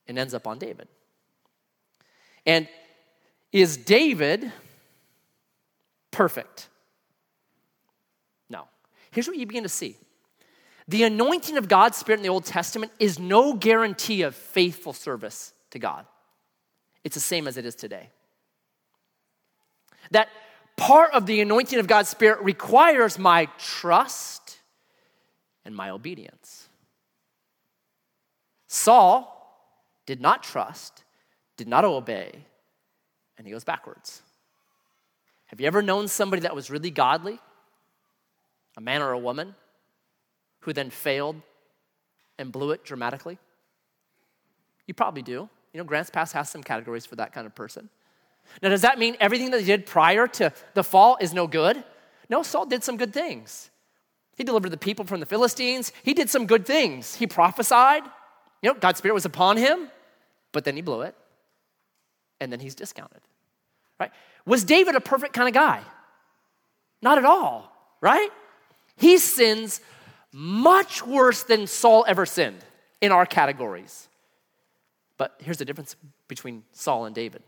and 0.07 0.17
ends 0.17 0.33
up 0.33 0.47
on 0.47 0.57
David. 0.57 0.87
And 2.45 2.67
is 3.51 3.77
David 3.77 4.51
perfect? 6.11 6.69
No. 8.49 8.67
Here's 9.11 9.27
what 9.27 9.37
you 9.37 9.45
begin 9.45 9.63
to 9.63 9.69
see 9.69 9.97
the 10.87 11.03
anointing 11.03 11.57
of 11.57 11.67
God's 11.67 11.97
Spirit 11.97 12.19
in 12.19 12.23
the 12.23 12.29
Old 12.29 12.45
Testament 12.45 12.91
is 12.99 13.17
no 13.17 13.53
guarantee 13.53 14.23
of 14.23 14.35
faithful 14.35 14.93
service 14.93 15.53
to 15.71 15.79
God, 15.79 16.05
it's 17.03 17.15
the 17.15 17.21
same 17.21 17.47
as 17.47 17.57
it 17.57 17.65
is 17.65 17.75
today. 17.75 18.09
That 20.11 20.27
part 20.75 21.13
of 21.13 21.25
the 21.25 21.39
anointing 21.41 21.79
of 21.79 21.87
God's 21.87 22.09
Spirit 22.09 22.41
requires 22.43 23.17
my 23.17 23.45
trust 23.57 24.57
and 25.63 25.75
my 25.75 25.89
obedience. 25.91 26.67
Saul 28.67 29.37
did 30.05 30.19
not 30.19 30.43
trust, 30.43 31.03
did 31.55 31.67
not 31.67 31.85
obey, 31.85 32.45
and 33.37 33.47
he 33.47 33.53
goes 33.53 33.63
backwards. 33.63 34.21
Have 35.51 35.59
you 35.59 35.67
ever 35.67 35.81
known 35.81 36.07
somebody 36.07 36.43
that 36.43 36.55
was 36.55 36.71
really 36.71 36.91
godly, 36.91 37.37
a 38.77 38.81
man 38.81 39.01
or 39.01 39.11
a 39.11 39.19
woman, 39.19 39.53
who 40.61 40.71
then 40.71 40.89
failed 40.89 41.35
and 42.39 42.53
blew 42.53 42.71
it 42.71 42.85
dramatically? 42.85 43.37
You 44.87 44.93
probably 44.93 45.21
do. 45.21 45.49
You 45.73 45.77
know, 45.77 45.83
Grants 45.83 46.09
Pass 46.09 46.31
has 46.31 46.49
some 46.49 46.63
categories 46.63 47.05
for 47.05 47.17
that 47.17 47.33
kind 47.33 47.45
of 47.45 47.53
person. 47.53 47.89
Now, 48.61 48.69
does 48.69 48.81
that 48.81 48.97
mean 48.97 49.17
everything 49.19 49.51
that 49.51 49.59
he 49.59 49.65
did 49.65 49.85
prior 49.85 50.25
to 50.27 50.53
the 50.73 50.85
fall 50.85 51.17
is 51.19 51.33
no 51.33 51.47
good? 51.47 51.83
No, 52.29 52.43
Saul 52.43 52.65
did 52.65 52.81
some 52.81 52.95
good 52.95 53.13
things. 53.13 53.69
He 54.37 54.45
delivered 54.45 54.69
the 54.69 54.77
people 54.77 55.05
from 55.05 55.19
the 55.19 55.25
Philistines. 55.25 55.91
He 56.03 56.13
did 56.13 56.29
some 56.29 56.45
good 56.45 56.65
things. 56.65 57.15
He 57.15 57.27
prophesied. 57.27 58.03
You 58.61 58.73
know, 58.73 58.79
God's 58.79 58.99
Spirit 58.99 59.15
was 59.15 59.25
upon 59.25 59.57
him, 59.57 59.89
but 60.53 60.63
then 60.63 60.77
he 60.77 60.81
blew 60.81 61.01
it 61.01 61.15
and 62.39 62.51
then 62.51 62.59
he's 62.59 62.73
discounted, 62.73 63.21
right? 63.99 64.11
Was 64.45 64.63
David 64.63 64.95
a 64.95 65.01
perfect 65.01 65.33
kind 65.33 65.47
of 65.47 65.53
guy? 65.53 65.81
Not 67.01 67.17
at 67.17 67.25
all, 67.25 67.71
right? 68.01 68.29
He 68.97 69.17
sins 69.17 69.81
much 70.31 71.05
worse 71.05 71.43
than 71.43 71.67
Saul 71.67 72.05
ever 72.07 72.25
sinned 72.25 72.63
in 73.01 73.11
our 73.11 73.25
categories. 73.25 74.07
But 75.17 75.35
here's 75.39 75.57
the 75.57 75.65
difference 75.65 75.95
between 76.27 76.63
Saul 76.71 77.05
and 77.05 77.15
David 77.15 77.43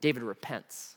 David 0.00 0.22
repents. 0.22 0.96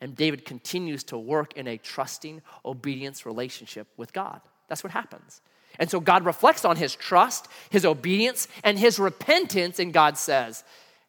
And 0.00 0.14
David 0.14 0.44
continues 0.44 1.04
to 1.04 1.16
work 1.16 1.54
in 1.54 1.66
a 1.66 1.78
trusting 1.78 2.42
obedience 2.66 3.24
relationship 3.24 3.88
with 3.96 4.12
God. 4.12 4.42
That's 4.68 4.84
what 4.84 4.92
happens. 4.92 5.40
And 5.78 5.90
so 5.90 6.00
God 6.00 6.24
reflects 6.24 6.64
on 6.64 6.76
his 6.76 6.94
trust, 6.94 7.48
his 7.70 7.84
obedience, 7.84 8.46
and 8.62 8.78
his 8.78 8.98
repentance, 8.98 9.78
and 9.78 9.92
God 9.92 10.18
says, 10.18 10.64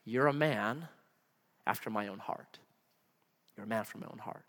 You're 0.05 0.27
a 0.27 0.33
man 0.33 0.87
after 1.65 1.89
my 1.89 2.07
own 2.07 2.19
heart. 2.19 2.59
You're 3.57 3.65
a 3.65 3.69
man 3.69 3.83
from 3.83 4.01
my 4.01 4.07
own 4.11 4.19
heart. 4.19 4.45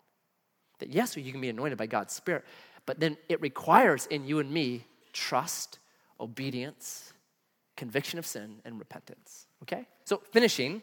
That 0.79 0.89
yes, 0.89 1.17
you 1.17 1.31
can 1.31 1.41
be 1.41 1.49
anointed 1.49 1.77
by 1.77 1.87
God's 1.87 2.13
Spirit, 2.13 2.45
but 2.85 2.99
then 2.99 3.17
it 3.27 3.41
requires 3.41 4.05
in 4.05 4.25
you 4.25 4.39
and 4.39 4.49
me 4.51 4.85
trust, 5.11 5.79
obedience, 6.19 7.11
conviction 7.75 8.19
of 8.19 8.25
sin, 8.25 8.61
and 8.63 8.79
repentance. 8.79 9.47
Okay? 9.63 9.85
So, 10.05 10.21
finishing 10.31 10.81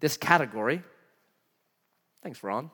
this 0.00 0.16
category. 0.16 0.82
Thanks, 2.22 2.42
Ron. 2.42 2.70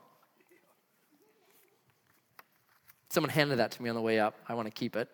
Someone 3.08 3.30
handed 3.30 3.58
that 3.58 3.72
to 3.72 3.82
me 3.82 3.90
on 3.90 3.94
the 3.94 4.00
way 4.00 4.18
up. 4.18 4.34
I 4.48 4.54
want 4.54 4.66
to 4.66 4.72
keep 4.72 4.96
it. 4.96 5.08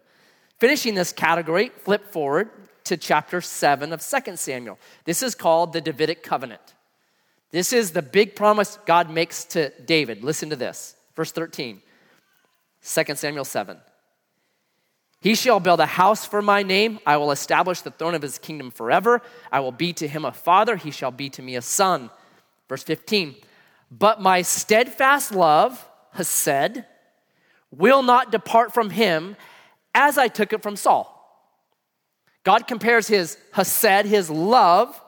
Finishing 0.59 0.95
this 0.95 1.13
category, 1.13 1.71
flip 1.81 2.13
forward 2.13 2.51
to 2.85 2.97
chapter 2.97 3.41
7 3.41 3.93
of 3.93 4.01
2 4.01 4.37
Samuel. 4.37 4.79
This 5.05 5.23
is 5.23 5.35
called 5.35 5.73
the 5.73 5.81
Davidic 5.81 6.23
covenant. 6.23 6.75
This 7.51 7.73
is 7.73 7.93
the 7.93 8.03
big 8.03 8.37
promise 8.37 8.79
God 8.87 9.11
makes 9.11 9.45
to 9.47 9.71
David. 9.81 10.23
Listen 10.23 10.51
to 10.51 10.57
this. 10.57 10.95
Verse 11.17 11.33
13, 11.33 11.83
2 12.83 13.15
Samuel 13.15 13.45
7. 13.45 13.79
He 15.21 15.35
shall 15.35 15.59
build 15.59 15.81
a 15.81 15.87
house 15.87 16.25
for 16.25 16.41
my 16.41 16.63
name. 16.63 17.01
I 17.05 17.17
will 17.17 17.33
establish 17.33 17.81
the 17.81 17.91
throne 17.91 18.15
of 18.15 18.23
his 18.23 18.39
kingdom 18.39 18.71
forever. 18.71 19.21
I 19.51 19.61
will 19.61 19.73
be 19.73 19.93
to 19.95 20.07
him 20.07 20.25
a 20.25 20.31
father. 20.31 20.77
He 20.77 20.93
shall 20.93 21.11
be 21.11 21.29
to 21.31 21.43
me 21.43 21.57
a 21.57 21.63
son. 21.63 22.11
Verse 22.69 22.85
15. 22.85 23.35
But 23.91 24.21
my 24.21 24.43
steadfast 24.43 25.35
love, 25.35 25.85
has 26.13 26.29
said, 26.29 26.87
will 27.71 28.03
not 28.03 28.33
depart 28.33 28.73
from 28.73 28.91
him 28.91 29.37
as 29.95 30.19
I 30.19 30.29
took 30.29 30.53
it 30.53 30.63
from 30.63 30.77
Saul. 30.77 31.15
God 32.45 32.67
compares 32.67 33.09
his 33.09 33.37
hesed, 33.53 34.07
his 34.07 34.31
love, 34.31 35.01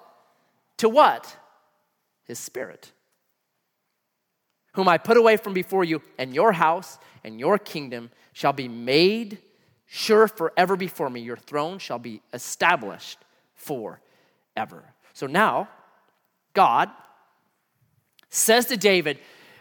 to 0.78 0.88
what? 0.88 1.36
His 2.30 2.38
spirit, 2.38 2.92
whom 4.74 4.88
I 4.88 4.98
put 4.98 5.16
away 5.16 5.36
from 5.36 5.52
before 5.52 5.84
you, 5.84 6.00
and 6.16 6.34
your 6.34 6.52
house 6.52 6.98
and 7.24 7.38
your 7.38 7.58
kingdom 7.58 8.10
shall 8.32 8.52
be 8.52 8.68
made 8.68 9.38
sure 9.86 10.28
forever 10.28 10.76
before 10.76 11.10
me. 11.10 11.20
Your 11.20 11.36
throne 11.36 11.78
shall 11.78 11.98
be 11.98 12.22
established 12.32 13.18
forever. 13.54 14.84
So 15.12 15.26
now, 15.26 15.68
God 16.54 16.88
says 18.28 18.66
to 18.66 18.76
David, 18.76 19.18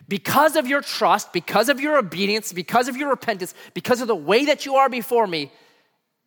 because 0.08 0.56
of 0.56 0.68
your 0.68 0.82
trust, 0.82 1.34
because 1.34 1.70
of 1.70 1.80
your 1.80 1.98
obedience, 1.98 2.54
because 2.54 2.88
of 2.88 2.96
your 2.96 3.10
repentance, 3.10 3.56
because 3.74 4.02
of 4.02 4.08
the 4.08 4.16
way 4.16 4.46
that 4.46 4.66
you 4.66 4.76
are 4.76 4.90
before 4.90 5.26
me, 5.26 5.52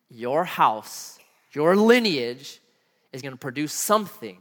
your 0.09 0.43
house, 0.43 1.17
your 1.53 1.77
lineage 1.77 2.59
is 3.13 3.21
going 3.21 3.33
to 3.33 3.39
produce 3.39 3.73
something 3.73 4.37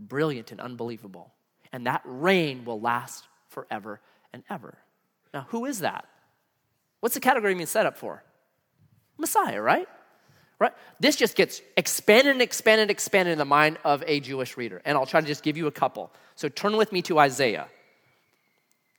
brilliant 0.00 0.50
and 0.50 0.60
unbelievable. 0.60 1.32
And 1.72 1.86
that 1.86 2.02
reign 2.04 2.64
will 2.64 2.80
last 2.80 3.24
forever 3.48 4.00
and 4.32 4.42
ever. 4.50 4.78
Now, 5.32 5.46
who 5.50 5.66
is 5.66 5.80
that? 5.80 6.06
What's 7.00 7.14
the 7.14 7.20
category 7.20 7.54
being 7.54 7.66
set 7.66 7.86
up 7.86 7.96
for? 7.96 8.22
Messiah, 9.18 9.60
right? 9.60 9.88
Right? 10.58 10.72
This 10.98 11.16
just 11.16 11.36
gets 11.36 11.62
expanded 11.76 12.32
and 12.32 12.42
expanded 12.42 12.82
and 12.82 12.90
expanded 12.90 13.32
in 13.32 13.38
the 13.38 13.44
mind 13.44 13.78
of 13.84 14.02
a 14.06 14.20
Jewish 14.20 14.56
reader. 14.56 14.82
And 14.84 14.98
I'll 14.98 15.06
try 15.06 15.20
to 15.20 15.26
just 15.26 15.42
give 15.42 15.56
you 15.56 15.66
a 15.66 15.72
couple. 15.72 16.12
So 16.34 16.48
turn 16.48 16.76
with 16.76 16.92
me 16.92 17.02
to 17.02 17.18
Isaiah. 17.18 17.68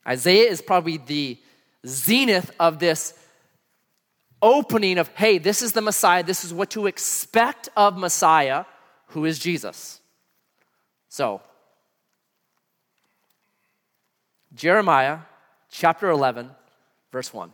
Isaiah 0.07 0.49
is 0.49 0.61
probably 0.61 0.97
the 0.97 1.37
zenith 1.85 2.51
of 2.59 2.79
this 2.79 3.13
opening 4.41 4.97
of, 4.97 5.07
hey, 5.09 5.37
this 5.37 5.61
is 5.61 5.73
the 5.73 5.81
Messiah, 5.81 6.23
this 6.23 6.43
is 6.43 6.53
what 6.53 6.71
to 6.71 6.87
expect 6.87 7.69
of 7.77 7.97
Messiah, 7.97 8.65
who 9.07 9.25
is 9.25 9.37
Jesus. 9.37 10.00
So, 11.11 11.41
Jeremiah 14.55 15.19
chapter 15.69 16.09
11, 16.09 16.49
verse 17.11 17.33
1. 17.33 17.51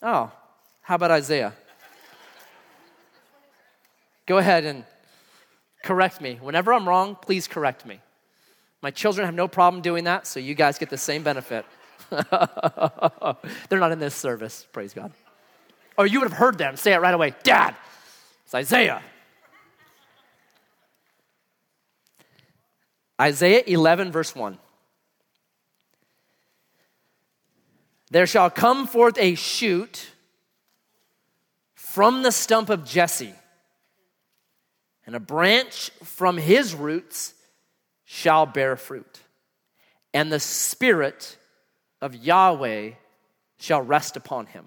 Oh, 0.00 0.32
how 0.80 0.94
about 0.94 1.10
Isaiah? 1.10 1.52
Go 4.24 4.38
ahead 4.38 4.64
and 4.64 4.86
correct 5.82 6.22
me. 6.22 6.38
Whenever 6.40 6.72
I'm 6.72 6.88
wrong, 6.88 7.14
please 7.14 7.46
correct 7.46 7.84
me. 7.84 8.00
My 8.80 8.90
children 8.90 9.26
have 9.26 9.34
no 9.34 9.46
problem 9.46 9.82
doing 9.82 10.04
that, 10.04 10.26
so 10.26 10.40
you 10.40 10.54
guys 10.54 10.78
get 10.78 10.88
the 10.88 10.96
same 10.96 11.22
benefit. 11.22 11.66
They're 12.08 13.78
not 13.78 13.92
in 13.92 13.98
this 13.98 14.14
service, 14.14 14.66
praise 14.72 14.94
God. 14.94 15.12
Or 15.98 16.06
you 16.06 16.20
would 16.20 16.30
have 16.30 16.38
heard 16.38 16.56
them 16.56 16.78
say 16.78 16.94
it 16.94 17.02
right 17.02 17.12
away 17.12 17.34
Dad, 17.42 17.76
it's 18.46 18.54
Isaiah. 18.54 19.02
Isaiah 23.20 23.62
11, 23.66 24.12
verse 24.12 24.34
1. 24.34 24.58
There 28.10 28.26
shall 28.26 28.50
come 28.50 28.86
forth 28.86 29.16
a 29.18 29.34
shoot 29.34 30.10
from 31.74 32.22
the 32.22 32.32
stump 32.32 32.70
of 32.70 32.84
Jesse, 32.84 33.34
and 35.06 35.14
a 35.14 35.20
branch 35.20 35.90
from 36.02 36.36
his 36.36 36.74
roots 36.74 37.34
shall 38.04 38.46
bear 38.46 38.76
fruit. 38.76 39.20
And 40.12 40.32
the 40.32 40.40
Spirit 40.40 41.36
of 42.00 42.14
Yahweh 42.14 42.92
shall 43.58 43.82
rest 43.82 44.16
upon 44.16 44.46
him 44.46 44.66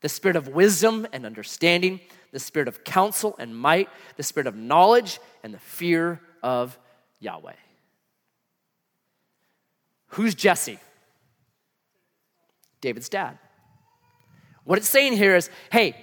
the 0.00 0.08
spirit 0.08 0.36
of 0.36 0.48
wisdom 0.48 1.06
and 1.12 1.26
understanding, 1.26 2.00
the 2.30 2.38
spirit 2.38 2.68
of 2.68 2.84
counsel 2.84 3.34
and 3.38 3.56
might, 3.56 3.88
the 4.16 4.22
spirit 4.22 4.46
of 4.46 4.54
knowledge 4.54 5.18
and 5.42 5.52
the 5.52 5.58
fear 5.58 6.20
of 6.42 6.78
Yahweh. 7.20 7.52
Who's 10.08 10.34
Jesse? 10.34 10.78
David's 12.80 13.08
dad. 13.08 13.38
What 14.64 14.78
it's 14.78 14.88
saying 14.88 15.14
here 15.14 15.36
is 15.36 15.50
hey, 15.70 15.96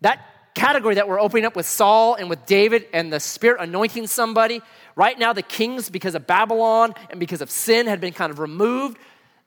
that 0.00 0.20
category 0.54 0.94
that 0.94 1.06
we're 1.06 1.20
opening 1.20 1.44
up 1.44 1.54
with 1.54 1.66
Saul 1.66 2.14
and 2.14 2.30
with 2.30 2.46
David 2.46 2.86
and 2.92 3.12
the 3.12 3.20
Spirit 3.20 3.60
anointing 3.60 4.06
somebody, 4.06 4.62
right 4.96 5.18
now 5.18 5.32
the 5.32 5.42
kings, 5.42 5.90
because 5.90 6.14
of 6.14 6.26
Babylon 6.26 6.94
and 7.10 7.20
because 7.20 7.42
of 7.42 7.50
sin, 7.50 7.86
had 7.86 8.00
been 8.00 8.14
kind 8.14 8.32
of 8.32 8.38
removed. 8.38 8.98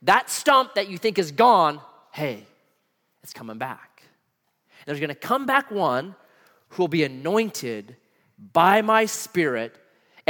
That 0.04 0.30
stump 0.30 0.76
that 0.76 0.88
you 0.88 0.98
think 0.98 1.18
is 1.18 1.32
gone, 1.32 1.82
hey, 2.12 2.46
it's 3.24 3.34
coming 3.34 3.58
back. 3.58 4.04
There's 4.86 5.00
going 5.00 5.10
to 5.10 5.16
come 5.16 5.46
back 5.46 5.72
one 5.72 6.16
who 6.70 6.84
will 6.84 6.88
be 6.88 7.04
anointed 7.04 7.96
by 8.54 8.82
my 8.82 9.06
Spirit. 9.06 9.76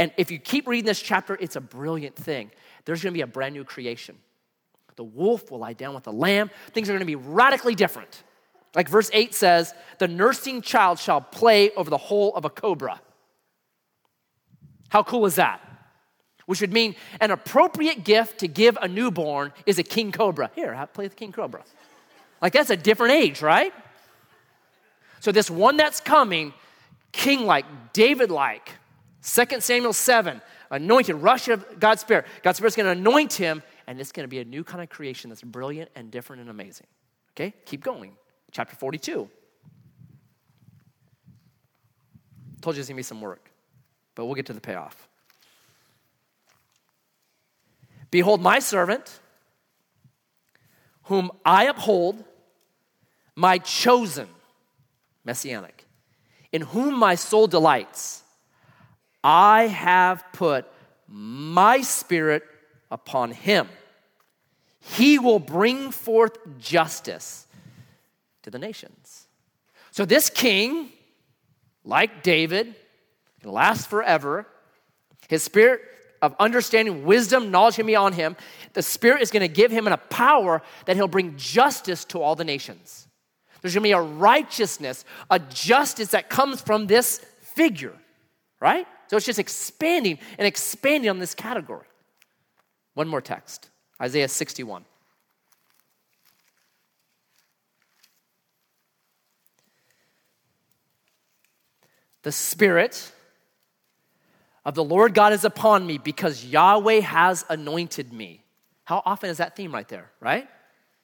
And 0.00 0.10
if 0.16 0.30
you 0.30 0.38
keep 0.38 0.66
reading 0.66 0.86
this 0.86 1.02
chapter, 1.02 1.36
it's 1.38 1.56
a 1.56 1.60
brilliant 1.60 2.16
thing. 2.16 2.50
There's 2.86 3.02
going 3.02 3.12
to 3.12 3.18
be 3.18 3.20
a 3.20 3.26
brand 3.26 3.54
new 3.54 3.64
creation. 3.64 4.16
The 4.96 5.04
wolf 5.04 5.50
will 5.50 5.58
lie 5.58 5.74
down 5.74 5.94
with 5.94 6.04
the 6.04 6.12
lamb. 6.12 6.50
Things 6.72 6.88
are 6.88 6.92
going 6.92 7.00
to 7.00 7.04
be 7.04 7.16
radically 7.16 7.74
different. 7.74 8.22
Like 8.74 8.88
verse 8.88 9.10
8 9.12 9.34
says, 9.34 9.74
the 9.98 10.08
nursing 10.08 10.62
child 10.62 10.98
shall 10.98 11.20
play 11.20 11.70
over 11.72 11.90
the 11.90 11.98
hole 11.98 12.34
of 12.34 12.46
a 12.46 12.48
cobra. 12.48 12.98
How 14.88 15.02
cool 15.02 15.26
is 15.26 15.34
that? 15.34 15.60
Which 16.46 16.62
would 16.62 16.72
mean 16.72 16.96
an 17.20 17.30
appropriate 17.30 18.02
gift 18.02 18.38
to 18.38 18.48
give 18.48 18.78
a 18.80 18.88
newborn 18.88 19.52
is 19.66 19.78
a 19.78 19.82
king 19.82 20.12
cobra. 20.12 20.50
Here, 20.54 20.88
play 20.94 21.08
the 21.08 21.14
king 21.14 21.30
cobra. 21.30 21.62
Like 22.40 22.54
that's 22.54 22.70
a 22.70 22.76
different 22.76 23.12
age, 23.12 23.42
right? 23.42 23.74
So 25.20 25.30
this 25.30 25.50
one 25.50 25.76
that's 25.76 26.00
coming, 26.00 26.54
king 27.12 27.44
like, 27.44 27.66
David 27.92 28.30
like, 28.30 28.70
2 29.22 29.60
Samuel 29.60 29.92
7, 29.92 30.40
anointed, 30.70 31.16
rush 31.16 31.48
of 31.48 31.78
God's 31.78 32.00
Spirit. 32.00 32.26
God's 32.42 32.58
Spirit's 32.58 32.76
gonna 32.76 32.90
anoint 32.90 33.34
him, 33.34 33.62
and 33.86 34.00
it's 34.00 34.12
gonna 34.12 34.28
be 34.28 34.38
a 34.38 34.44
new 34.44 34.64
kind 34.64 34.82
of 34.82 34.88
creation 34.88 35.30
that's 35.30 35.42
brilliant 35.42 35.90
and 35.94 36.10
different 36.10 36.40
and 36.40 36.50
amazing. 36.50 36.86
Okay, 37.32 37.54
keep 37.66 37.82
going 37.82 38.16
chapter 38.50 38.76
42. 38.76 39.28
Told 42.60 42.76
you 42.76 42.80
it's 42.80 42.88
gonna 42.88 42.96
be 42.96 43.02
some 43.02 43.20
work, 43.20 43.50
but 44.14 44.24
we'll 44.24 44.34
get 44.34 44.46
to 44.46 44.52
the 44.52 44.60
payoff. 44.60 45.08
Behold, 48.10 48.40
my 48.40 48.58
servant, 48.58 49.20
whom 51.04 51.30
I 51.44 51.64
uphold, 51.64 52.24
my 53.36 53.58
chosen, 53.58 54.28
messianic, 55.24 55.86
in 56.52 56.62
whom 56.62 56.98
my 56.98 57.14
soul 57.14 57.46
delights. 57.46 58.22
I 59.22 59.66
have 59.66 60.24
put 60.32 60.66
my 61.06 61.82
spirit 61.82 62.42
upon 62.90 63.32
him. 63.32 63.68
He 64.80 65.18
will 65.18 65.38
bring 65.38 65.90
forth 65.90 66.38
justice 66.58 67.46
to 68.42 68.50
the 68.50 68.58
nations. 68.58 69.26
So, 69.90 70.04
this 70.04 70.30
king, 70.30 70.90
like 71.84 72.22
David, 72.22 72.74
can 73.40 73.52
last 73.52 73.88
forever. 73.88 74.46
His 75.28 75.42
spirit 75.42 75.82
of 76.22 76.34
understanding, 76.38 77.04
wisdom, 77.04 77.50
knowledge 77.50 77.76
can 77.76 77.86
be 77.86 77.96
on 77.96 78.12
him. 78.12 78.36
The 78.74 78.82
Spirit 78.82 79.22
is 79.22 79.30
going 79.30 79.42
to 79.42 79.48
give 79.48 79.70
him 79.70 79.86
a 79.86 79.96
power 79.96 80.62
that 80.86 80.96
he'll 80.96 81.08
bring 81.08 81.36
justice 81.36 82.04
to 82.06 82.20
all 82.20 82.34
the 82.34 82.44
nations. 82.44 83.08
There's 83.60 83.74
going 83.74 83.82
to 83.82 83.88
be 83.88 83.92
a 83.92 84.00
righteousness, 84.00 85.04
a 85.30 85.38
justice 85.38 86.08
that 86.08 86.30
comes 86.30 86.60
from 86.60 86.86
this 86.86 87.18
figure, 87.40 87.94
right? 88.60 88.86
So 89.10 89.16
it's 89.16 89.26
just 89.26 89.40
expanding 89.40 90.20
and 90.38 90.46
expanding 90.46 91.10
on 91.10 91.18
this 91.18 91.34
category. 91.34 91.88
One 92.94 93.08
more 93.08 93.20
text 93.20 93.68
Isaiah 94.00 94.28
61. 94.28 94.84
The 102.22 102.30
Spirit 102.30 103.10
of 104.64 104.76
the 104.76 104.84
Lord 104.84 105.12
God 105.12 105.32
is 105.32 105.44
upon 105.44 105.84
me 105.84 105.98
because 105.98 106.44
Yahweh 106.44 107.00
has 107.00 107.44
anointed 107.48 108.12
me. 108.12 108.44
How 108.84 109.02
often 109.04 109.28
is 109.28 109.38
that 109.38 109.56
theme 109.56 109.74
right 109.74 109.88
there, 109.88 110.12
right? 110.20 110.44
You 110.44 110.48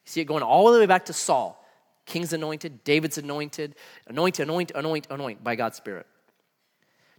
see 0.05 0.21
it 0.21 0.27
going 0.27 0.45
all 0.45 0.71
the 0.71 0.79
way 0.79 0.87
back 0.87 1.07
to 1.07 1.13
Saul. 1.13 1.61
King's 2.05 2.33
anointed, 2.33 2.85
David's 2.85 3.19
anointed, 3.19 3.75
anoint, 4.07 4.39
anoint, 4.39 4.71
anoint, 4.77 5.09
anoint 5.11 5.43
by 5.43 5.57
God's 5.57 5.77
Spirit. 5.77 6.07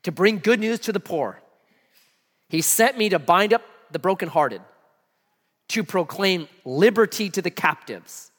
To 0.07 0.11
bring 0.13 0.39
good 0.39 0.61
news 0.61 0.79
to 0.79 0.93
the 0.93 1.01
poor. 1.01 1.41
He 2.47 2.61
sent 2.61 2.97
me 2.97 3.09
to 3.09 3.19
bind 3.19 3.51
up 3.53 3.61
the 3.91 3.99
brokenhearted, 3.99 4.61
to 5.67 5.83
proclaim 5.83 6.47
liberty 6.63 7.29
to 7.29 7.41
the 7.41 7.51
captives 7.51 8.31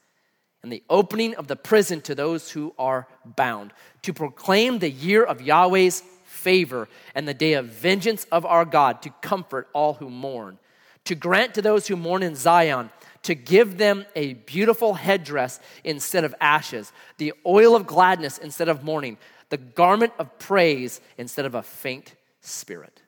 and 0.62 0.72
the 0.72 0.82
opening 0.88 1.34
of 1.34 1.46
the 1.46 1.56
prison 1.56 2.00
to 2.00 2.14
those 2.14 2.50
who 2.50 2.72
are 2.78 3.06
bound, 3.36 3.74
to 4.00 4.14
proclaim 4.14 4.78
the 4.78 4.88
year 4.88 5.22
of 5.22 5.42
Yahweh's 5.42 6.02
favor 6.24 6.88
and 7.14 7.28
the 7.28 7.34
day 7.34 7.52
of 7.52 7.66
vengeance 7.66 8.24
of 8.32 8.46
our 8.46 8.64
God, 8.64 9.02
to 9.02 9.10
comfort 9.20 9.68
all 9.74 9.92
who 9.92 10.08
mourn, 10.08 10.58
to 11.04 11.14
grant 11.14 11.52
to 11.52 11.60
those 11.60 11.86
who 11.86 11.96
mourn 11.96 12.22
in 12.22 12.34
Zion, 12.34 12.88
to 13.24 13.34
give 13.34 13.76
them 13.76 14.06
a 14.16 14.32
beautiful 14.32 14.94
headdress 14.94 15.60
instead 15.84 16.24
of 16.24 16.34
ashes, 16.40 16.94
the 17.18 17.34
oil 17.44 17.76
of 17.76 17.86
gladness 17.86 18.38
instead 18.38 18.70
of 18.70 18.82
mourning, 18.82 19.18
the 19.50 19.56
garment 19.56 20.12
of 20.18 20.38
praise 20.38 21.00
instead 21.16 21.46
of 21.46 21.54
a 21.54 21.62
faint 21.62 22.14
spirit. 22.40 23.02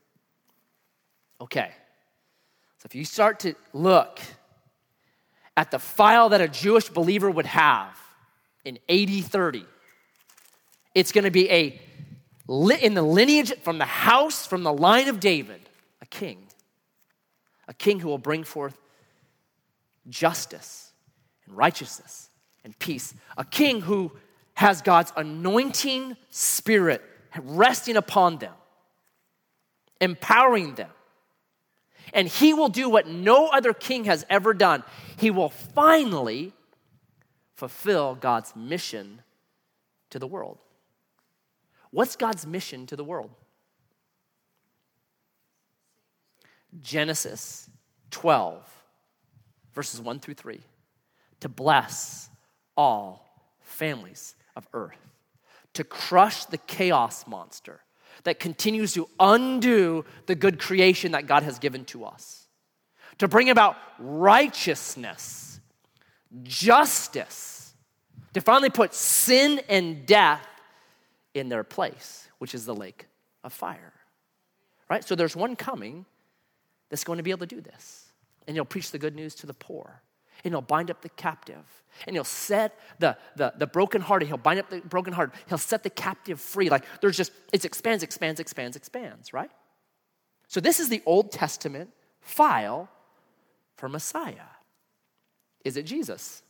Okay, 1.40 1.70
so 2.78 2.86
if 2.86 2.94
you 2.94 3.04
start 3.04 3.40
to 3.40 3.54
look, 3.72 4.20
at 5.60 5.70
the 5.70 5.78
file 5.78 6.30
that 6.30 6.40
a 6.40 6.48
Jewish 6.48 6.88
believer 6.88 7.30
would 7.30 7.44
have 7.44 7.94
in 8.64 8.78
AD 8.88 9.24
30. 9.24 9.66
It's 10.94 11.12
going 11.12 11.24
to 11.24 11.30
be 11.30 11.50
a 11.50 11.80
in 12.80 12.94
the 12.94 13.02
lineage 13.02 13.52
from 13.62 13.76
the 13.76 13.84
house 13.84 14.46
from 14.46 14.64
the 14.64 14.72
line 14.72 15.08
of 15.08 15.20
David, 15.20 15.60
a 16.00 16.06
king. 16.06 16.38
A 17.68 17.74
king 17.74 18.00
who 18.00 18.08
will 18.08 18.18
bring 18.18 18.42
forth 18.42 18.76
justice 20.08 20.92
and 21.46 21.54
righteousness 21.54 22.30
and 22.64 22.76
peace. 22.78 23.14
A 23.36 23.44
king 23.44 23.82
who 23.82 24.10
has 24.60 24.82
God's 24.82 25.12
anointing 25.16 26.16
spirit 26.30 27.02
resting 27.42 27.96
upon 27.96 28.38
them, 28.38 28.54
empowering 30.00 30.74
them 30.74 30.90
and 32.12 32.28
he 32.28 32.54
will 32.54 32.68
do 32.68 32.88
what 32.88 33.06
no 33.06 33.48
other 33.48 33.72
king 33.72 34.04
has 34.04 34.24
ever 34.28 34.54
done. 34.54 34.82
He 35.16 35.30
will 35.30 35.50
finally 35.50 36.52
fulfill 37.54 38.14
God's 38.14 38.54
mission 38.56 39.22
to 40.10 40.18
the 40.18 40.26
world. 40.26 40.58
What's 41.90 42.16
God's 42.16 42.46
mission 42.46 42.86
to 42.86 42.96
the 42.96 43.04
world? 43.04 43.30
Genesis 46.80 47.68
12, 48.10 48.62
verses 49.74 50.00
1 50.00 50.20
through 50.20 50.34
3. 50.34 50.60
To 51.40 51.48
bless 51.48 52.28
all 52.76 53.48
families 53.60 54.34
of 54.56 54.66
earth, 54.72 54.98
to 55.74 55.84
crush 55.84 56.44
the 56.46 56.58
chaos 56.58 57.26
monster 57.26 57.80
that 58.24 58.40
continues 58.40 58.92
to 58.94 59.08
undo 59.18 60.04
the 60.26 60.34
good 60.34 60.58
creation 60.58 61.12
that 61.12 61.26
God 61.26 61.42
has 61.42 61.58
given 61.58 61.84
to 61.86 62.04
us, 62.04 62.48
to 63.18 63.28
bring 63.28 63.50
about 63.50 63.76
righteousness, 63.98 65.60
justice, 66.42 67.74
to 68.34 68.40
finally 68.40 68.70
put 68.70 68.94
sin 68.94 69.60
and 69.68 70.06
death 70.06 70.46
in 71.34 71.48
their 71.48 71.64
place, 71.64 72.28
which 72.38 72.54
is 72.54 72.66
the 72.66 72.74
lake 72.74 73.06
of 73.44 73.52
fire. 73.52 73.92
Right? 74.88 75.04
So 75.04 75.14
there's 75.14 75.36
one 75.36 75.56
coming 75.56 76.04
that's 76.88 77.04
going 77.04 77.18
to 77.18 77.22
be 77.22 77.30
able 77.30 77.46
to 77.46 77.54
do 77.54 77.60
this. 77.60 78.06
And 78.46 78.56
he'll 78.56 78.64
preach 78.64 78.90
the 78.90 78.98
good 78.98 79.14
news 79.14 79.34
to 79.36 79.46
the 79.46 79.54
poor, 79.54 80.02
and 80.44 80.52
he'll 80.52 80.62
bind 80.62 80.90
up 80.90 81.02
the 81.02 81.08
captive 81.10 81.64
and 82.06 82.16
he'll 82.16 82.24
set 82.24 82.78
the, 82.98 83.16
the, 83.36 83.52
the 83.58 83.66
brokenhearted, 83.66 84.28
he'll 84.28 84.36
bind 84.36 84.58
up 84.58 84.70
the 84.70 84.80
brokenhearted, 84.80 85.34
he'll 85.48 85.58
set 85.58 85.82
the 85.82 85.90
captive 85.90 86.40
free. 86.40 86.70
Like 86.70 86.84
there's 87.00 87.16
just, 87.16 87.32
it 87.52 87.64
expands, 87.64 88.02
expands, 88.02 88.40
expands, 88.40 88.76
expands, 88.76 89.32
right? 89.32 89.50
So 90.48 90.60
this 90.60 90.80
is 90.80 90.88
the 90.88 91.02
Old 91.06 91.32
Testament 91.32 91.90
file 92.20 92.88
for 93.76 93.88
Messiah. 93.88 94.50
Is 95.64 95.76
it 95.76 95.84
Jesus? 95.84 96.42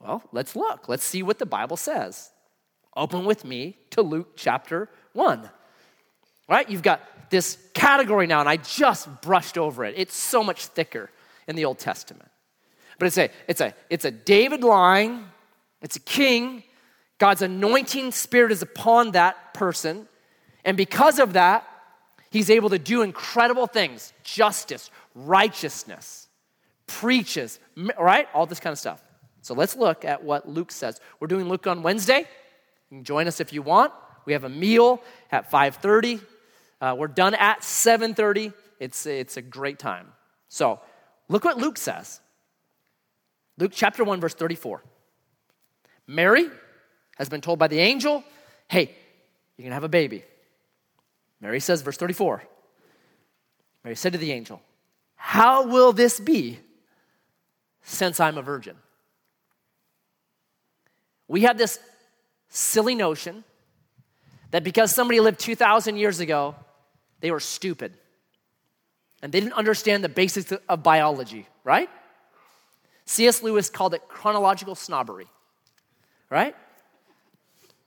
Well, 0.00 0.22
let's 0.32 0.56
look. 0.56 0.88
Let's 0.88 1.04
see 1.04 1.22
what 1.22 1.38
the 1.38 1.46
Bible 1.46 1.76
says. 1.76 2.30
Open 2.96 3.24
with 3.24 3.44
me 3.44 3.76
to 3.90 4.02
Luke 4.02 4.32
chapter 4.36 4.88
1. 5.12 5.48
Right? 6.48 6.68
You've 6.68 6.82
got 6.82 7.00
this 7.30 7.58
category 7.74 8.26
now, 8.26 8.40
and 8.40 8.48
I 8.48 8.56
just 8.56 9.08
brushed 9.20 9.58
over 9.58 9.84
it. 9.84 9.94
It's 9.96 10.16
so 10.16 10.42
much 10.42 10.66
thicker 10.66 11.10
in 11.46 11.56
the 11.56 11.64
Old 11.64 11.78
Testament. 11.78 12.30
But 12.98 13.06
it's 13.06 13.18
a, 13.18 13.30
it's 13.48 13.60
a, 13.60 13.74
it's 13.90 14.04
a 14.04 14.10
David 14.10 14.64
line. 14.64 15.26
It's 15.82 15.96
a 15.96 16.00
king. 16.00 16.62
God's 17.18 17.42
anointing 17.42 18.12
spirit 18.12 18.52
is 18.52 18.62
upon 18.62 19.12
that 19.12 19.54
person. 19.54 20.08
And 20.64 20.76
because 20.76 21.18
of 21.18 21.34
that, 21.34 21.66
he's 22.30 22.50
able 22.50 22.70
to 22.70 22.78
do 22.78 23.02
incredible 23.02 23.66
things 23.66 24.12
justice, 24.22 24.90
righteousness, 25.14 26.28
preaches, 26.86 27.58
right? 27.98 28.28
All 28.34 28.46
this 28.46 28.60
kind 28.60 28.72
of 28.72 28.78
stuff. 28.78 29.02
So 29.42 29.54
let's 29.54 29.76
look 29.76 30.04
at 30.04 30.24
what 30.24 30.48
Luke 30.48 30.72
says. 30.72 31.00
We're 31.20 31.28
doing 31.28 31.48
Luke 31.48 31.66
on 31.66 31.82
Wednesday. 31.82 32.26
You 32.90 32.98
can 32.98 33.04
join 33.04 33.28
us 33.28 33.40
if 33.40 33.52
you 33.52 33.62
want. 33.62 33.92
We 34.24 34.32
have 34.32 34.44
a 34.44 34.48
meal 34.48 35.00
at 35.30 35.50
5:30. 35.50 36.20
Uh, 36.80 36.96
we're 36.98 37.06
done 37.06 37.34
at 37.34 37.60
7:30. 37.60 38.52
It's 38.80 39.06
it's 39.06 39.36
a 39.36 39.42
great 39.42 39.78
time. 39.78 40.12
So 40.48 40.80
look 41.28 41.44
what 41.44 41.58
Luke 41.58 41.78
says. 41.78 42.20
Luke 43.58 43.72
chapter 43.74 44.04
1 44.04 44.20
verse 44.20 44.34
34. 44.34 44.82
Mary 46.06 46.48
has 47.16 47.28
been 47.28 47.40
told 47.40 47.58
by 47.58 47.66
the 47.68 47.78
angel, 47.78 48.22
"Hey, 48.68 48.94
you're 49.56 49.64
going 49.64 49.70
to 49.70 49.74
have 49.74 49.84
a 49.84 49.88
baby." 49.88 50.24
Mary 51.40 51.60
says 51.60 51.82
verse 51.82 51.96
34. 51.96 52.42
Mary 53.84 53.96
said 53.96 54.12
to 54.12 54.18
the 54.18 54.32
angel, 54.32 54.62
"How 55.14 55.66
will 55.66 55.92
this 55.92 56.20
be 56.20 56.60
since 57.82 58.20
I'm 58.20 58.38
a 58.38 58.42
virgin?" 58.42 58.76
We 61.28 61.42
have 61.42 61.58
this 61.58 61.80
silly 62.48 62.94
notion 62.94 63.44
that 64.50 64.62
because 64.62 64.94
somebody 64.94 65.18
lived 65.20 65.40
2,000 65.40 65.96
years 65.96 66.20
ago, 66.20 66.54
they 67.20 67.30
were 67.30 67.40
stupid. 67.40 67.98
And 69.22 69.32
they 69.32 69.40
didn't 69.40 69.54
understand 69.54 70.04
the 70.04 70.08
basics 70.08 70.52
of 70.52 70.82
biology, 70.82 71.48
right? 71.64 71.90
C.S. 73.06 73.42
Lewis 73.42 73.70
called 73.70 73.94
it 73.94 74.02
chronological 74.08 74.74
snobbery, 74.74 75.28
right? 76.28 76.54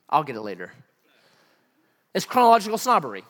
I'll 0.08 0.24
get 0.24 0.36
it 0.36 0.40
later. 0.40 0.72
It's 2.14 2.24
chronological 2.24 2.78
snobbery. 2.78 3.24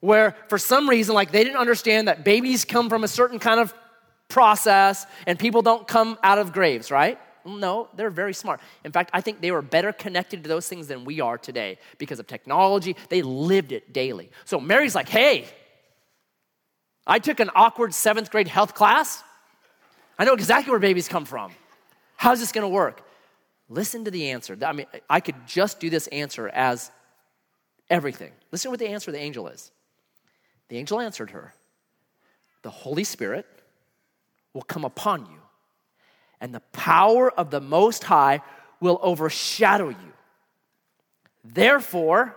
Where 0.00 0.36
for 0.48 0.58
some 0.58 0.88
reason, 0.88 1.14
like 1.14 1.30
they 1.30 1.44
didn't 1.44 1.58
understand 1.58 2.08
that 2.08 2.24
babies 2.24 2.64
come 2.64 2.88
from 2.88 3.04
a 3.04 3.08
certain 3.08 3.38
kind 3.38 3.60
of 3.60 3.72
process 4.28 5.06
and 5.26 5.38
people 5.38 5.62
don't 5.62 5.86
come 5.86 6.18
out 6.22 6.38
of 6.38 6.52
graves, 6.52 6.90
right? 6.90 7.18
No, 7.44 7.88
they're 7.94 8.10
very 8.10 8.34
smart. 8.34 8.60
In 8.84 8.92
fact, 8.92 9.10
I 9.12 9.20
think 9.20 9.40
they 9.40 9.50
were 9.50 9.62
better 9.62 9.92
connected 9.92 10.42
to 10.42 10.48
those 10.48 10.68
things 10.68 10.86
than 10.88 11.04
we 11.04 11.20
are 11.20 11.38
today 11.38 11.78
because 11.98 12.18
of 12.18 12.26
technology. 12.26 12.96
They 13.08 13.22
lived 13.22 13.72
it 13.72 13.92
daily. 13.92 14.30
So 14.44 14.60
Mary's 14.60 14.94
like, 14.94 15.08
hey, 15.08 15.46
I 17.06 17.18
took 17.18 17.40
an 17.40 17.50
awkward 17.54 17.94
seventh 17.94 18.30
grade 18.30 18.48
health 18.48 18.74
class. 18.74 19.22
I 20.22 20.24
know 20.24 20.34
exactly 20.34 20.70
where 20.70 20.78
babies 20.78 21.08
come 21.08 21.24
from. 21.24 21.50
How's 22.14 22.38
this 22.38 22.52
gonna 22.52 22.68
work? 22.68 23.04
Listen 23.68 24.04
to 24.04 24.10
the 24.12 24.30
answer. 24.30 24.56
I 24.64 24.70
mean, 24.72 24.86
I 25.10 25.18
could 25.18 25.34
just 25.48 25.80
do 25.80 25.90
this 25.90 26.06
answer 26.06 26.48
as 26.48 26.92
everything. 27.90 28.30
Listen 28.52 28.68
to 28.68 28.70
what 28.70 28.78
the 28.78 28.86
answer 28.86 29.10
the 29.10 29.18
angel 29.18 29.48
is. 29.48 29.72
The 30.68 30.78
angel 30.78 31.00
answered 31.00 31.32
her 31.32 31.52
The 32.62 32.70
Holy 32.70 33.02
Spirit 33.02 33.46
will 34.54 34.62
come 34.62 34.84
upon 34.84 35.26
you 35.26 35.40
and 36.40 36.54
the 36.54 36.60
power 36.70 37.28
of 37.32 37.50
the 37.50 37.60
Most 37.60 38.04
High 38.04 38.42
will 38.78 39.00
overshadow 39.02 39.88
you. 39.88 40.12
Therefore, 41.42 42.36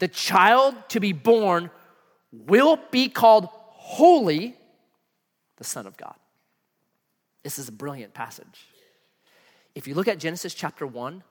the 0.00 0.08
child 0.08 0.74
to 0.88 0.98
be 0.98 1.12
born 1.12 1.70
will 2.32 2.76
be 2.90 3.08
called 3.08 3.46
holy, 3.52 4.56
the 5.58 5.64
Son 5.64 5.86
of 5.86 5.96
God. 5.96 6.16
This 7.44 7.58
is 7.58 7.68
a 7.68 7.72
brilliant 7.72 8.14
passage. 8.14 8.66
If 9.74 9.86
you 9.86 9.94
look 9.94 10.08
at 10.08 10.18
Genesis 10.18 10.54
chapter 10.54 10.86
1, 10.86 11.22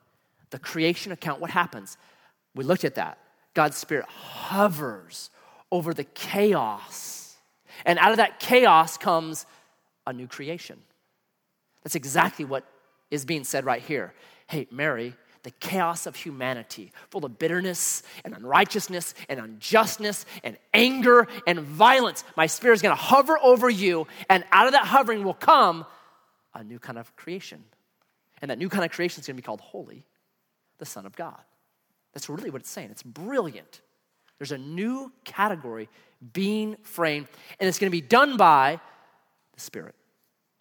the 0.51 0.59
creation 0.59 1.11
account, 1.11 1.41
what 1.41 1.49
happens? 1.49 1.97
We 2.55 2.63
looked 2.63 2.85
at 2.85 2.95
that. 2.95 3.17
God's 3.53 3.77
Spirit 3.77 4.05
hovers 4.05 5.31
over 5.71 5.93
the 5.93 6.03
chaos. 6.03 7.35
And 7.85 7.97
out 7.99 8.11
of 8.11 8.17
that 8.17 8.39
chaos 8.39 8.97
comes 8.97 9.45
a 10.05 10.13
new 10.13 10.27
creation. 10.27 10.79
That's 11.83 11.95
exactly 11.95 12.45
what 12.45 12.65
is 13.09 13.25
being 13.25 13.43
said 13.43 13.65
right 13.65 13.81
here. 13.81 14.13
Hey, 14.47 14.67
Mary, 14.71 15.15
the 15.41 15.51
chaos 15.51 16.05
of 16.05 16.15
humanity, 16.15 16.91
full 17.09 17.25
of 17.25 17.39
bitterness 17.39 18.03
and 18.23 18.35
unrighteousness 18.35 19.13
and 19.27 19.39
unjustness 19.39 20.25
and 20.43 20.57
anger 20.73 21.27
and 21.47 21.59
violence. 21.59 22.23
My 22.37 22.45
spirit 22.45 22.75
is 22.75 22.81
going 22.81 22.95
to 22.95 23.01
hover 23.01 23.37
over 23.41 23.69
you, 23.69 24.07
and 24.29 24.43
out 24.51 24.67
of 24.67 24.73
that 24.73 24.85
hovering 24.85 25.23
will 25.23 25.33
come 25.33 25.85
a 26.53 26.63
new 26.63 26.79
kind 26.79 26.97
of 26.97 27.15
creation. 27.15 27.63
And 28.41 28.51
that 28.51 28.57
new 28.57 28.69
kind 28.69 28.83
of 28.83 28.91
creation 28.91 29.21
is 29.21 29.27
going 29.27 29.35
to 29.35 29.41
be 29.41 29.45
called 29.45 29.61
holy, 29.61 30.05
the 30.77 30.85
Son 30.85 31.05
of 31.05 31.15
God. 31.15 31.39
That's 32.13 32.29
really 32.29 32.49
what 32.49 32.61
it's 32.61 32.69
saying. 32.69 32.89
It's 32.91 33.03
brilliant. 33.03 33.81
There's 34.37 34.51
a 34.51 34.57
new 34.57 35.11
category 35.23 35.89
being 36.33 36.77
framed, 36.83 37.27
and 37.59 37.67
it's 37.67 37.79
going 37.79 37.89
to 37.89 37.95
be 37.95 38.01
done 38.01 38.37
by 38.37 38.79
the 39.53 39.59
Spirit. 39.59 39.95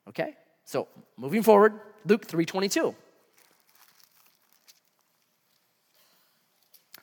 Okay? 0.09 0.37
So, 0.65 0.89
moving 1.17 1.43
forward, 1.43 1.79
Luke 2.05 2.27
3:22. 2.27 2.95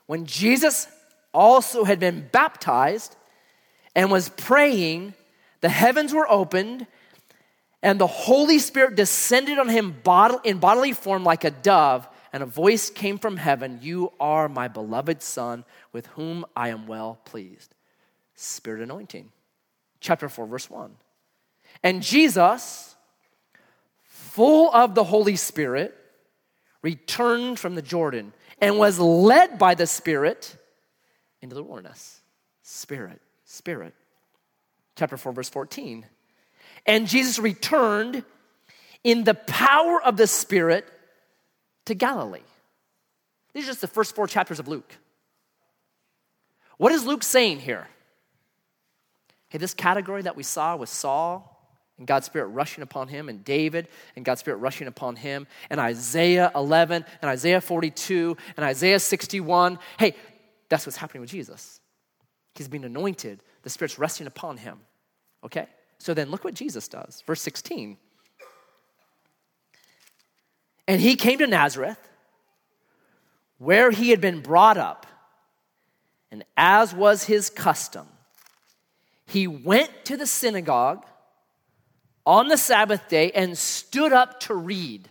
When 0.06 0.26
Jesus 0.26 0.88
also 1.32 1.84
had 1.84 2.00
been 2.00 2.28
baptized 2.32 3.14
and 3.94 4.10
was 4.10 4.28
praying, 4.30 5.14
the 5.60 5.68
heavens 5.68 6.12
were 6.12 6.30
opened 6.30 6.86
and 7.82 8.00
the 8.00 8.06
Holy 8.06 8.58
Spirit 8.58 8.94
descended 8.94 9.58
on 9.58 9.68
him 9.68 9.96
in 10.44 10.58
bodily 10.58 10.92
form 10.92 11.24
like 11.24 11.44
a 11.44 11.50
dove, 11.50 12.08
and 12.32 12.42
a 12.42 12.46
voice 12.46 12.90
came 12.90 13.18
from 13.18 13.36
heaven 13.36 13.78
You 13.82 14.12
are 14.20 14.48
my 14.48 14.68
beloved 14.68 15.22
Son, 15.22 15.64
with 15.92 16.06
whom 16.08 16.44
I 16.54 16.68
am 16.68 16.86
well 16.86 17.18
pleased. 17.24 17.74
Spirit 18.34 18.82
anointing. 18.82 19.30
Chapter 20.00 20.28
4, 20.28 20.46
verse 20.46 20.70
1. 20.70 20.94
And 21.82 22.02
Jesus, 22.02 22.94
full 24.02 24.70
of 24.72 24.94
the 24.94 25.04
Holy 25.04 25.36
Spirit, 25.36 25.96
returned 26.82 27.58
from 27.58 27.74
the 27.74 27.82
Jordan 27.82 28.32
and 28.60 28.78
was 28.78 28.98
led 28.98 29.58
by 29.58 29.74
the 29.74 29.86
Spirit 29.86 30.56
into 31.42 31.54
the 31.54 31.62
wilderness. 31.62 32.20
Spirit, 32.62 33.20
Spirit. 33.44 33.94
Chapter 34.96 35.16
4, 35.16 35.32
verse 35.32 35.48
14. 35.48 36.06
And 36.86 37.06
Jesus 37.06 37.38
returned 37.38 38.24
in 39.04 39.24
the 39.24 39.34
power 39.34 40.02
of 40.02 40.16
the 40.16 40.26
Spirit 40.26 40.86
to 41.86 41.94
Galilee. 41.94 42.40
These 43.52 43.64
are 43.64 43.68
just 43.68 43.80
the 43.80 43.88
first 43.88 44.14
four 44.14 44.26
chapters 44.26 44.58
of 44.58 44.68
Luke. 44.68 44.96
What 46.76 46.92
is 46.92 47.04
Luke 47.04 47.22
saying 47.22 47.60
here? 47.60 47.88
Hey, 49.48 49.58
this 49.58 49.74
category 49.74 50.22
that 50.22 50.36
we 50.36 50.42
saw 50.42 50.76
with 50.76 50.88
Saul 50.88 51.46
and 51.98 52.06
God's 52.06 52.26
Spirit 52.26 52.46
rushing 52.46 52.82
upon 52.82 53.08
him, 53.08 53.28
and 53.28 53.44
David 53.44 53.88
and 54.16 54.24
God's 54.24 54.40
Spirit 54.40 54.56
rushing 54.58 54.86
upon 54.86 55.16
him, 55.16 55.46
and 55.68 55.78
Isaiah 55.78 56.50
11, 56.54 57.04
and 57.20 57.30
Isaiah 57.30 57.60
42, 57.60 58.36
and 58.56 58.64
Isaiah 58.64 58.98
61. 58.98 59.78
Hey, 59.98 60.14
that's 60.70 60.86
what's 60.86 60.96
happening 60.96 61.20
with 61.20 61.30
Jesus. 61.30 61.80
He's 62.54 62.68
being 62.68 62.84
anointed, 62.84 63.42
the 63.62 63.70
Spirit's 63.70 63.98
resting 63.98 64.26
upon 64.26 64.56
him. 64.56 64.80
Okay? 65.44 65.66
So 66.00 66.14
then 66.14 66.30
look 66.30 66.44
what 66.44 66.54
Jesus 66.54 66.88
does. 66.88 67.22
Verse 67.26 67.42
16. 67.42 67.98
And 70.88 71.00
he 71.00 71.14
came 71.14 71.38
to 71.38 71.46
Nazareth, 71.46 71.98
where 73.58 73.90
he 73.90 74.10
had 74.10 74.20
been 74.20 74.40
brought 74.40 74.78
up, 74.78 75.06
and 76.32 76.42
as 76.56 76.94
was 76.94 77.24
his 77.24 77.50
custom, 77.50 78.08
he 79.26 79.46
went 79.46 79.90
to 80.06 80.16
the 80.16 80.26
synagogue 80.26 81.04
on 82.26 82.48
the 82.48 82.56
Sabbath 82.56 83.08
day 83.08 83.30
and 83.32 83.56
stood 83.56 84.12
up 84.12 84.40
to 84.40 84.54
read. 84.54 85.10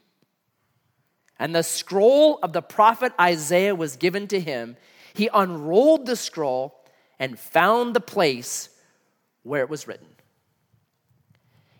And 1.37 1.55
the 1.55 1.63
scroll 1.63 2.39
of 2.41 2.51
the 2.51 2.61
prophet 2.61 3.13
Isaiah 3.21 3.75
was 3.75 3.95
given 3.95 4.27
to 4.29 4.39
him. 4.39 4.75
He 5.13 5.29
unrolled 5.33 6.07
the 6.07 6.15
scroll 6.15 6.83
and 7.19 7.39
found 7.39 7.95
the 7.95 8.01
place 8.01 8.69
where 9.43 9.61
it 9.61 9.69
was 9.69 9.87
written. 9.87 10.07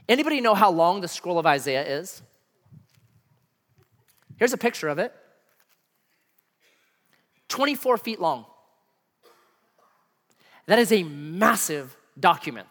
Anybody 0.10 0.42
know 0.42 0.56
how 0.56 0.72
long 0.72 1.00
the 1.02 1.08
scroll 1.08 1.38
of 1.38 1.46
Isaiah 1.46 1.86
is? 1.86 2.22
Here's 4.38 4.54
a 4.54 4.58
picture 4.58 4.90
of 4.90 4.98
it 5.00 5.14
24 7.48 7.98
feet 8.00 8.20
long. 8.20 8.46
That 10.66 10.80
is 10.80 10.92
a 10.92 11.04
massive 11.04 11.96
document. 12.20 12.68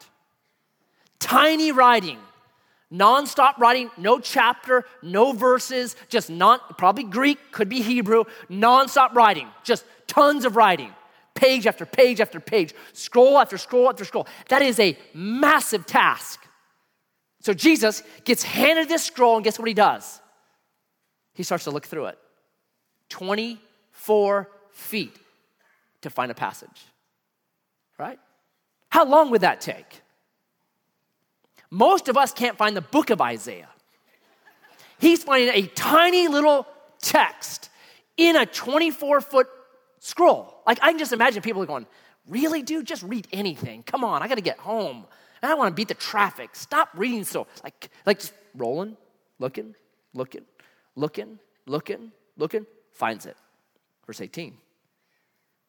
Tiny 1.20 1.72
writing 1.72 2.18
Nonstop 2.92 3.59
writing, 3.59 3.90
no 3.98 4.18
chapter, 4.18 4.85
no 5.03 5.33
verses, 5.33 5.94
just 6.09 6.31
non, 6.31 6.59
probably 6.79 7.05
Greek, 7.05 7.38
could 7.53 7.68
be 7.68 7.83
Hebrew, 7.83 8.24
nonstop 8.51 9.12
writing, 9.12 9.46
just 9.62 9.85
tons 10.07 10.46
of 10.46 10.57
writing, 10.57 10.90
page 11.35 11.66
after 11.66 11.85
page 11.85 12.18
after 12.18 12.40
page, 12.40 12.72
scroll 12.94 13.38
after 13.38 13.59
scroll 13.59 13.90
after 13.90 14.07
scroll. 14.07 14.27
That 14.48 14.62
is 14.62 14.81
a 14.81 14.96
massive 15.12 15.85
task. 15.85 16.47
So 17.48 17.54
Jesus 17.54 18.02
gets 18.24 18.42
handed 18.42 18.90
this 18.90 19.04
scroll, 19.04 19.37
and 19.37 19.42
guess 19.42 19.58
what 19.58 19.68
he 19.68 19.72
does? 19.72 20.20
he 21.32 21.42
starts 21.42 21.64
to 21.64 21.70
look 21.70 21.87
through 21.87 22.04
it. 22.04 22.18
24 23.08 24.50
feet 24.70 25.16
to 26.02 26.11
find 26.11 26.30
a 26.30 26.34
passage. 26.34 26.84
Right? 27.96 28.18
How 28.90 29.06
long 29.06 29.30
would 29.30 29.40
that 29.40 29.62
take? 29.62 30.02
Most 31.70 32.11
of 32.11 32.18
us 32.18 32.34
can't 32.34 32.58
find 32.58 32.76
the 32.76 32.82
book 32.82 33.08
of 33.08 33.22
Isaiah. 33.22 33.70
He's 34.98 35.24
finding 35.24 35.48
a 35.54 35.68
tiny 35.68 36.28
little 36.28 36.66
text 37.00 37.70
in 38.18 38.37
a 38.37 38.44
24 38.44 39.22
foot 39.22 39.48
scroll. 40.00 40.54
Like, 40.66 40.80
I 40.82 40.90
can 40.90 40.98
just 40.98 41.14
imagine 41.14 41.40
people 41.40 41.64
going, 41.64 41.87
Really, 42.28 42.61
dude? 42.61 42.87
Just 42.87 43.04
read 43.04 43.26
anything. 43.32 43.84
Come 43.84 44.04
on, 44.04 44.22
I 44.22 44.28
gotta 44.28 44.42
get 44.42 44.58
home. 44.58 45.06
I 45.42 45.55
wanna 45.55 45.70
beat 45.70 45.88
the 45.88 45.94
traffic. 45.94 46.51
Stop 46.55 46.90
reading 46.94 47.24
so, 47.24 47.46
like, 47.62 47.90
like 48.05 48.20
just 48.20 48.33
rolling, 48.55 48.96
looking, 49.38 49.74
looking, 50.14 50.44
looking, 50.96 51.38
looking, 51.66 52.12
looking, 52.37 52.66
finds 52.92 53.27
it. 53.27 53.37
Verse 54.07 54.20
18. 54.20 54.57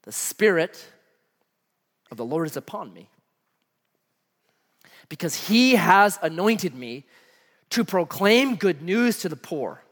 The 0.04 0.12
Spirit 0.12 0.88
of 2.10 2.18
the 2.18 2.26
Lord 2.26 2.48
is 2.48 2.58
upon 2.58 2.94
me 2.94 3.10
because 5.10 5.48
he 5.48 5.76
has 5.76 6.20
anointed 6.22 6.76
me 6.76 7.06
to 7.72 7.84
proclaim 7.84 8.56
good 8.56 8.82
news 8.82 9.20
to 9.20 9.30
the 9.30 9.36
poor. 9.36 9.84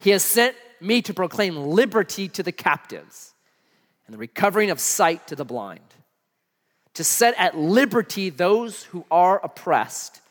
He 0.00 0.10
has 0.10 0.22
sent 0.22 0.56
me 0.80 1.02
to 1.02 1.14
proclaim 1.14 1.56
liberty 1.56 2.28
to 2.28 2.42
the 2.42 2.52
captives 2.52 3.34
and 4.06 4.14
the 4.14 4.18
recovering 4.18 4.70
of 4.70 4.80
sight 4.80 5.26
to 5.28 5.36
the 5.36 5.44
blind, 5.44 5.80
to 6.96 7.04
set 7.04 7.34
at 7.36 7.56
liberty 7.56 8.30
those 8.30 8.84
who 8.84 9.04
are 9.10 9.38
oppressed, 9.44 10.22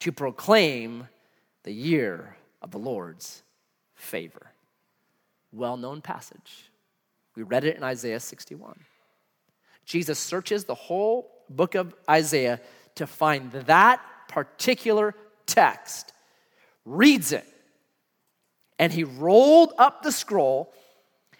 to 0.00 0.12
proclaim 0.12 1.08
the 1.64 1.72
year 1.72 2.36
of 2.60 2.70
the 2.70 2.78
Lord's 2.78 3.42
favor. 3.94 4.52
Well 5.50 5.78
known 5.78 6.02
passage. 6.02 6.70
We 7.34 7.42
read 7.42 7.64
it 7.64 7.76
in 7.76 7.82
Isaiah 7.82 8.20
61. 8.20 8.78
Jesus 9.86 10.18
searches 10.18 10.64
the 10.64 10.74
whole 10.74 11.30
book 11.48 11.74
of 11.74 11.94
Isaiah 12.08 12.60
to 12.96 13.06
find 13.06 13.50
that 13.52 14.02
particular 14.28 15.14
text, 15.46 16.12
reads 16.84 17.32
it, 17.32 17.46
and 18.78 18.92
he 18.92 19.04
rolled 19.04 19.72
up 19.78 20.02
the 20.02 20.12
scroll 20.12 20.70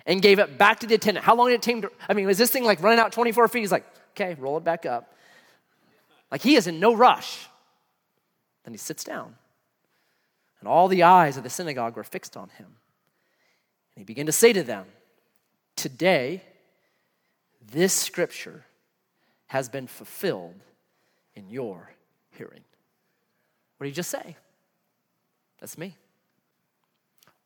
and 0.06 0.22
gave 0.22 0.38
it 0.38 0.56
back 0.56 0.80
to 0.80 0.86
the 0.86 0.94
attendant. 0.94 1.26
How 1.26 1.36
long 1.36 1.48
did 1.48 1.56
it 1.56 1.62
take 1.62 1.82
to, 1.82 1.92
I 2.08 2.14
mean, 2.14 2.26
was 2.26 2.38
this 2.38 2.50
thing 2.50 2.64
like 2.64 2.82
running 2.82 2.98
out 2.98 3.12
24 3.12 3.48
feet? 3.48 3.60
He's 3.60 3.70
like, 3.70 3.84
okay, 4.20 4.34
roll 4.40 4.56
it 4.58 4.64
back 4.64 4.86
up. 4.86 5.14
Like 6.30 6.42
he 6.42 6.56
is 6.56 6.66
in 6.66 6.80
no 6.80 6.94
rush. 6.94 7.46
Then 8.64 8.74
he 8.74 8.78
sits 8.78 9.04
down. 9.04 9.34
And 10.60 10.68
all 10.68 10.88
the 10.88 11.04
eyes 11.04 11.36
of 11.36 11.44
the 11.44 11.50
synagogue 11.50 11.96
were 11.96 12.04
fixed 12.04 12.36
on 12.36 12.48
him. 12.50 12.66
And 12.66 14.00
he 14.00 14.04
began 14.04 14.26
to 14.26 14.32
say 14.32 14.52
to 14.52 14.62
them, 14.62 14.86
Today, 15.76 16.42
this 17.70 17.92
scripture 17.92 18.64
has 19.46 19.68
been 19.68 19.86
fulfilled 19.86 20.60
in 21.36 21.48
your 21.48 21.92
hearing. 22.36 22.64
What 23.76 23.84
did 23.84 23.90
he 23.90 23.94
just 23.94 24.10
say? 24.10 24.36
That's 25.60 25.78
me. 25.78 25.94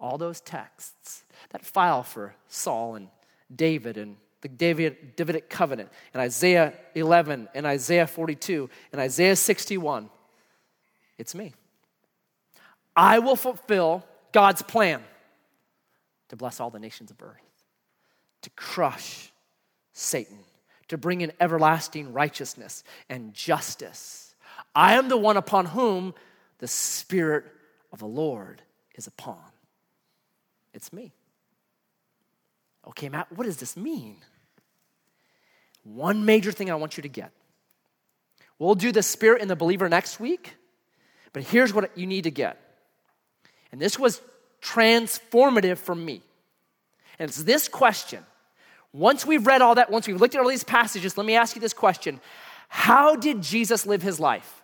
All 0.01 0.19
those 0.19 0.41
texts, 0.41 1.25
that 1.51 1.65
file 1.65 2.03
for 2.03 2.35
Saul 2.49 2.95
and 2.95 3.09
David 3.55 3.99
and 3.99 4.17
the 4.43 4.49
David, 4.49 5.17
Davidic 5.17 5.49
covenant, 5.49 5.89
in 6.13 6.21
Isaiah 6.21 6.75
11, 6.95 7.49
in 7.55 7.65
Isaiah 7.65 8.07
42, 8.07 8.69
in 8.93 8.99
Isaiah 8.99 9.37
61, 9.37 10.11
it's 11.17 11.35
me. 11.35 11.55
I 12.95 13.21
will 13.21 13.37
fulfill 13.37 14.05
God's 14.33 14.63
plan 14.63 15.03
to 16.29 16.37
bless 16.37 16.61
all 16.61 16.71
the 16.71 16.81
nations 16.81 17.11
of 17.11 17.23
earth, 17.23 17.41
to 18.43 18.51
crush 18.51 19.33
Satan, 19.93 20.39
to 20.89 20.99
bring 20.99 21.21
in 21.21 21.33
everlasting 21.41 22.13
righteousness 22.13 22.83
and 23.09 23.33
justice. 23.33 24.35
I 24.75 24.95
am 24.95 25.09
the 25.09 25.17
one 25.17 25.37
upon 25.37 25.67
whom 25.67 26.15
the 26.59 26.69
Spirit 26.69 27.45
of 27.93 28.01
the 28.01 28.07
Lord 28.07 28.63
is 28.95 29.07
upon. 29.07 29.39
It's 30.75 30.93
me. 30.93 31.13
Okay, 32.89 33.09
Matt, 33.09 33.31
what 33.33 33.45
does 33.45 33.59
this 33.59 33.77
mean? 33.77 34.17
One 35.85 36.25
major 36.25 36.53
thing 36.53 36.71
I 36.71 36.75
want 36.75 36.97
you 36.97 37.03
to 37.03 37.09
get. 37.09 37.33
We'll 38.59 38.75
do 38.75 38.93
the 38.93 39.03
Spirit 39.03 39.43
and 39.43 39.51
the 39.51 39.57
believer 39.57 39.89
next 39.89 40.21
week, 40.21 40.55
but 41.33 41.43
here's 41.43 41.75
what 41.75 41.97
you 41.99 42.07
need 42.07 42.25
to 42.25 42.31
get. 42.31 42.59
And 43.73 43.81
this 43.81 43.99
was 43.99 44.21
transformative 44.61 45.79
for 45.79 45.95
me. 45.95 46.23
And 47.19 47.29
it's 47.29 47.43
this 47.43 47.69
question. 47.69 48.25
Once 48.93 49.27
we've 49.27 49.47
read 49.47 49.63
all 49.63 49.75
that, 49.75 49.91
once 49.91 50.07
we've 50.07 50.21
looked 50.21 50.35
at 50.35 50.41
all 50.41 50.49
these 50.49 50.65
passages, 50.65 51.17
let 51.17 51.27
me 51.27 51.35
ask 51.35 51.57
you 51.57 51.61
this 51.61 51.73
question 51.73 52.21
How 52.69 53.17
did 53.17 53.43
Jesus 53.43 53.87
live 53.87 54.03
his 54.03 54.21
life? 54.21 54.63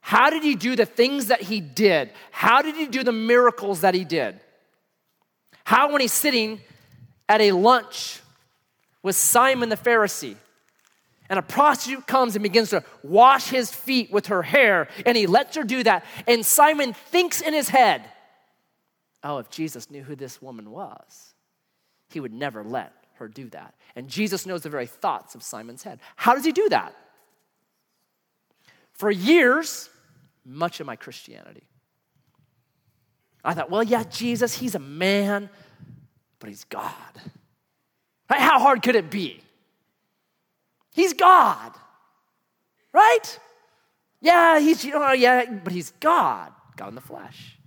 How 0.00 0.30
did 0.30 0.42
he 0.42 0.54
do 0.54 0.74
the 0.76 0.86
things 0.86 1.26
that 1.26 1.42
he 1.42 1.60
did? 1.60 2.10
How 2.30 2.62
did 2.62 2.74
he 2.74 2.86
do 2.86 3.04
the 3.04 3.12
miracles 3.12 3.82
that 3.82 3.94
he 3.94 4.04
did? 4.04 4.40
How, 5.64 5.92
when 5.92 6.00
he's 6.00 6.12
sitting 6.12 6.60
at 7.28 7.40
a 7.40 7.52
lunch 7.52 8.21
with 9.02 9.16
Simon 9.16 9.68
the 9.68 9.76
Pharisee, 9.76 10.36
and 11.28 11.38
a 11.38 11.42
prostitute 11.42 12.06
comes 12.06 12.36
and 12.36 12.42
begins 12.42 12.70
to 12.70 12.84
wash 13.02 13.48
his 13.48 13.70
feet 13.70 14.12
with 14.12 14.26
her 14.26 14.42
hair, 14.42 14.88
and 15.06 15.16
he 15.16 15.26
lets 15.26 15.56
her 15.56 15.64
do 15.64 15.82
that. 15.82 16.04
And 16.26 16.44
Simon 16.44 16.92
thinks 16.92 17.40
in 17.40 17.54
his 17.54 17.68
head, 17.68 18.04
oh, 19.24 19.38
if 19.38 19.48
Jesus 19.48 19.90
knew 19.90 20.02
who 20.02 20.14
this 20.14 20.42
woman 20.42 20.70
was, 20.70 21.34
he 22.10 22.20
would 22.20 22.32
never 22.32 22.62
let 22.62 22.92
her 23.14 23.28
do 23.28 23.48
that. 23.50 23.74
And 23.96 24.08
Jesus 24.08 24.46
knows 24.46 24.62
the 24.62 24.68
very 24.68 24.86
thoughts 24.86 25.34
of 25.34 25.42
Simon's 25.42 25.82
head. 25.82 26.00
How 26.16 26.34
does 26.34 26.44
he 26.44 26.52
do 26.52 26.68
that? 26.68 26.94
For 28.92 29.10
years, 29.10 29.88
much 30.44 30.80
of 30.80 30.86
my 30.86 30.96
Christianity, 30.96 31.64
I 33.44 33.54
thought, 33.54 33.70
well, 33.70 33.82
yeah, 33.82 34.04
Jesus, 34.04 34.54
he's 34.54 34.74
a 34.74 34.80
man, 34.80 35.48
but 36.38 36.48
he's 36.48 36.64
God. 36.64 36.92
How 38.28 38.58
hard 38.58 38.82
could 38.82 38.96
it 38.96 39.10
be? 39.10 39.42
He's 40.94 41.12
God, 41.12 41.72
right? 42.92 43.38
Yeah, 44.20 44.60
he's, 44.60 44.84
you 44.84 44.92
know, 44.92 45.12
yeah, 45.12 45.44
but 45.50 45.72
he's 45.72 45.92
God, 46.00 46.52
God 46.76 46.88
in 46.88 46.94
the 46.94 47.00
flesh. 47.00 47.58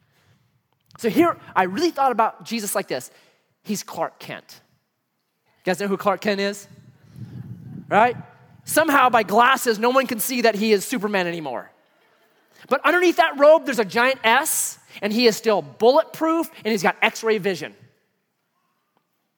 So 0.97 1.09
here, 1.09 1.37
I 1.55 1.63
really 1.63 1.91
thought 1.91 2.11
about 2.11 2.45
Jesus 2.45 2.75
like 2.75 2.87
this 2.87 3.11
He's 3.63 3.83
Clark 3.83 4.19
Kent. 4.19 4.61
You 5.47 5.71
guys 5.71 5.79
know 5.79 5.87
who 5.87 5.97
Clark 5.97 6.21
Kent 6.21 6.39
is? 6.39 6.67
Right? 7.89 8.15
Somehow, 8.63 9.09
by 9.09 9.23
glasses, 9.23 9.77
no 9.77 9.89
one 9.89 10.07
can 10.07 10.19
see 10.19 10.41
that 10.41 10.55
he 10.55 10.71
is 10.71 10.85
Superman 10.85 11.27
anymore. 11.27 11.71
But 12.67 12.83
underneath 12.85 13.17
that 13.17 13.37
robe, 13.37 13.65
there's 13.65 13.79
a 13.79 13.85
giant 13.85 14.19
S, 14.23 14.79
and 15.01 15.11
he 15.11 15.27
is 15.27 15.35
still 15.35 15.61
bulletproof, 15.61 16.49
and 16.63 16.71
he's 16.71 16.81
got 16.83 16.95
x 17.01 17.23
ray 17.23 17.37
vision. 17.37 17.75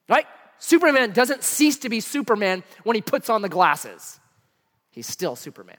Right? 0.08 0.28
Superman 0.60 1.12
doesn't 1.12 1.44
cease 1.44 1.78
to 1.80 1.90
be 1.90 2.00
Superman 2.00 2.64
when 2.84 2.96
he 2.96 3.02
puts 3.02 3.30
on 3.30 3.42
the 3.42 3.50
glasses. 3.50 4.20
He's 4.92 5.08
still 5.08 5.36
Superman. 5.36 5.78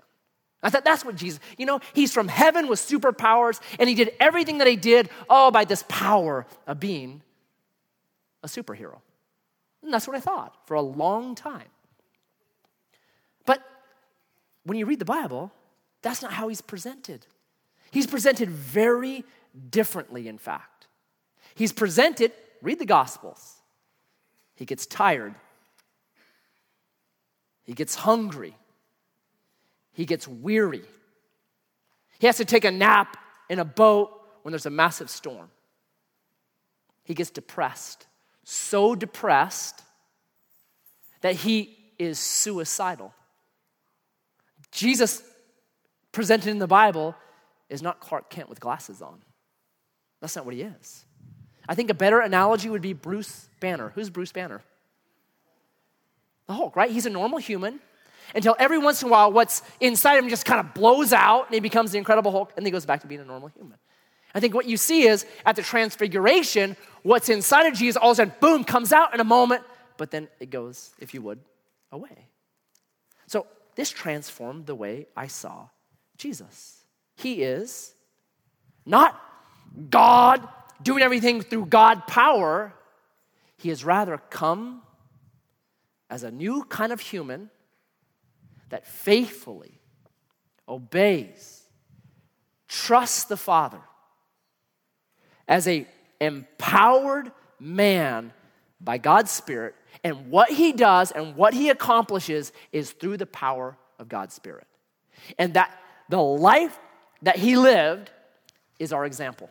I 0.62 0.70
thought 0.70 0.84
that's 0.84 1.04
what 1.04 1.14
Jesus, 1.14 1.38
you 1.56 1.66
know, 1.66 1.80
he's 1.92 2.12
from 2.12 2.26
heaven 2.26 2.66
with 2.66 2.80
superpowers, 2.80 3.60
and 3.78 3.88
he 3.88 3.94
did 3.94 4.12
everything 4.18 4.58
that 4.58 4.66
he 4.66 4.76
did 4.76 5.08
all 5.28 5.50
by 5.50 5.64
this 5.64 5.84
power 5.88 6.46
of 6.66 6.80
being 6.80 7.22
a 8.42 8.48
superhero. 8.48 8.98
And 9.82 9.92
that's 9.92 10.08
what 10.08 10.16
I 10.16 10.20
thought 10.20 10.56
for 10.66 10.74
a 10.74 10.82
long 10.82 11.34
time. 11.34 11.68
But 13.46 13.62
when 14.64 14.78
you 14.78 14.86
read 14.86 14.98
the 14.98 15.04
Bible, 15.04 15.52
that's 16.02 16.22
not 16.22 16.32
how 16.32 16.48
he's 16.48 16.60
presented. 16.60 17.26
He's 17.90 18.06
presented 18.06 18.50
very 18.50 19.24
differently, 19.70 20.26
in 20.26 20.38
fact. 20.38 20.88
He's 21.54 21.72
presented, 21.72 22.32
read 22.62 22.78
the 22.80 22.86
Gospels. 22.86 23.57
He 24.58 24.64
gets 24.64 24.86
tired, 24.86 25.34
he 27.64 27.72
gets 27.72 27.94
hungry, 27.94 28.56
he 29.92 30.04
gets 30.04 30.28
weary. 30.28 30.82
He 32.18 32.26
has 32.26 32.38
to 32.38 32.44
take 32.44 32.64
a 32.64 32.70
nap 32.72 33.16
in 33.48 33.60
a 33.60 33.64
boat 33.64 34.10
when 34.42 34.50
there's 34.50 34.66
a 34.66 34.70
massive 34.70 35.08
storm. 35.08 35.50
He 37.04 37.14
gets 37.14 37.30
depressed 37.30 38.08
so 38.50 38.94
depressed 38.94 39.82
that 41.20 41.34
he 41.34 41.76
is 41.98 42.18
suicidal. 42.18 43.12
Jesus, 44.72 45.22
presented 46.12 46.48
in 46.48 46.58
the 46.58 46.66
Bible, 46.66 47.14
is 47.68 47.82
not 47.82 48.00
Clark 48.00 48.30
Kent 48.30 48.48
with 48.48 48.58
glasses 48.58 49.02
on. 49.02 49.20
That's 50.22 50.34
not 50.34 50.46
what 50.46 50.54
he 50.54 50.62
is. 50.62 51.04
I 51.68 51.74
think 51.74 51.90
a 51.90 51.94
better 51.94 52.20
analogy 52.20 52.68
would 52.70 52.82
be 52.82 52.94
Bruce 52.94 53.48
Banner. 53.60 53.92
Who's 53.94 54.10
Bruce 54.10 54.32
Banner? 54.32 54.62
The 56.46 56.54
Hulk, 56.54 56.74
right? 56.76 56.90
He's 56.90 57.06
a 57.06 57.10
normal 57.10 57.38
human 57.38 57.80
until 58.34 58.56
every 58.58 58.78
once 58.78 59.02
in 59.02 59.08
a 59.08 59.10
while, 59.10 59.32
what's 59.32 59.62
inside 59.80 60.16
of 60.16 60.24
him 60.24 60.30
just 60.30 60.44
kind 60.44 60.60
of 60.60 60.74
blows 60.74 61.12
out 61.12 61.46
and 61.46 61.54
he 61.54 61.60
becomes 61.60 61.92
the 61.92 61.98
Incredible 61.98 62.30
Hulk 62.30 62.52
and 62.56 62.64
then 62.64 62.66
he 62.66 62.72
goes 62.72 62.86
back 62.86 63.00
to 63.02 63.06
being 63.06 63.20
a 63.20 63.24
normal 63.24 63.48
human. 63.48 63.78
I 64.34 64.40
think 64.40 64.54
what 64.54 64.66
you 64.66 64.76
see 64.76 65.06
is 65.06 65.24
at 65.46 65.56
the 65.56 65.62
transfiguration, 65.62 66.76
what's 67.02 67.28
inside 67.28 67.66
of 67.66 67.74
Jesus 67.74 67.96
all 67.96 68.10
of 68.10 68.14
a 68.14 68.16
sudden, 68.16 68.34
boom, 68.40 68.64
comes 68.64 68.92
out 68.92 69.14
in 69.14 69.20
a 69.20 69.24
moment, 69.24 69.62
but 69.96 70.10
then 70.10 70.28
it 70.38 70.50
goes, 70.50 70.92
if 70.98 71.14
you 71.14 71.22
would, 71.22 71.40
away. 71.90 72.26
So 73.26 73.46
this 73.74 73.90
transformed 73.90 74.66
the 74.66 74.74
way 74.74 75.06
I 75.16 75.26
saw 75.28 75.68
Jesus. 76.16 76.84
He 77.16 77.42
is 77.42 77.94
not 78.84 79.20
God 79.90 80.46
doing 80.82 81.02
everything 81.02 81.42
through 81.42 81.66
God 81.66 82.06
power, 82.06 82.72
he 83.56 83.68
has 83.68 83.84
rather 83.84 84.18
come 84.30 84.82
as 86.10 86.22
a 86.22 86.30
new 86.30 86.64
kind 86.64 86.92
of 86.92 87.00
human 87.00 87.50
that 88.70 88.86
faithfully 88.86 89.80
obeys, 90.68 91.62
trusts 92.68 93.24
the 93.24 93.36
Father 93.36 93.80
as 95.46 95.66
a 95.66 95.86
empowered 96.20 97.32
man 97.58 98.32
by 98.80 98.98
God's 98.98 99.30
Spirit, 99.30 99.74
and 100.04 100.30
what 100.30 100.50
he 100.50 100.72
does 100.72 101.10
and 101.10 101.34
what 101.34 101.54
he 101.54 101.70
accomplishes 101.70 102.52
is 102.72 102.92
through 102.92 103.16
the 103.16 103.26
power 103.26 103.76
of 103.98 104.08
God's 104.08 104.34
Spirit. 104.34 104.66
And 105.38 105.54
that 105.54 105.76
the 106.08 106.20
life 106.20 106.78
that 107.22 107.36
he 107.36 107.56
lived 107.56 108.10
is 108.78 108.92
our 108.92 109.04
example. 109.04 109.50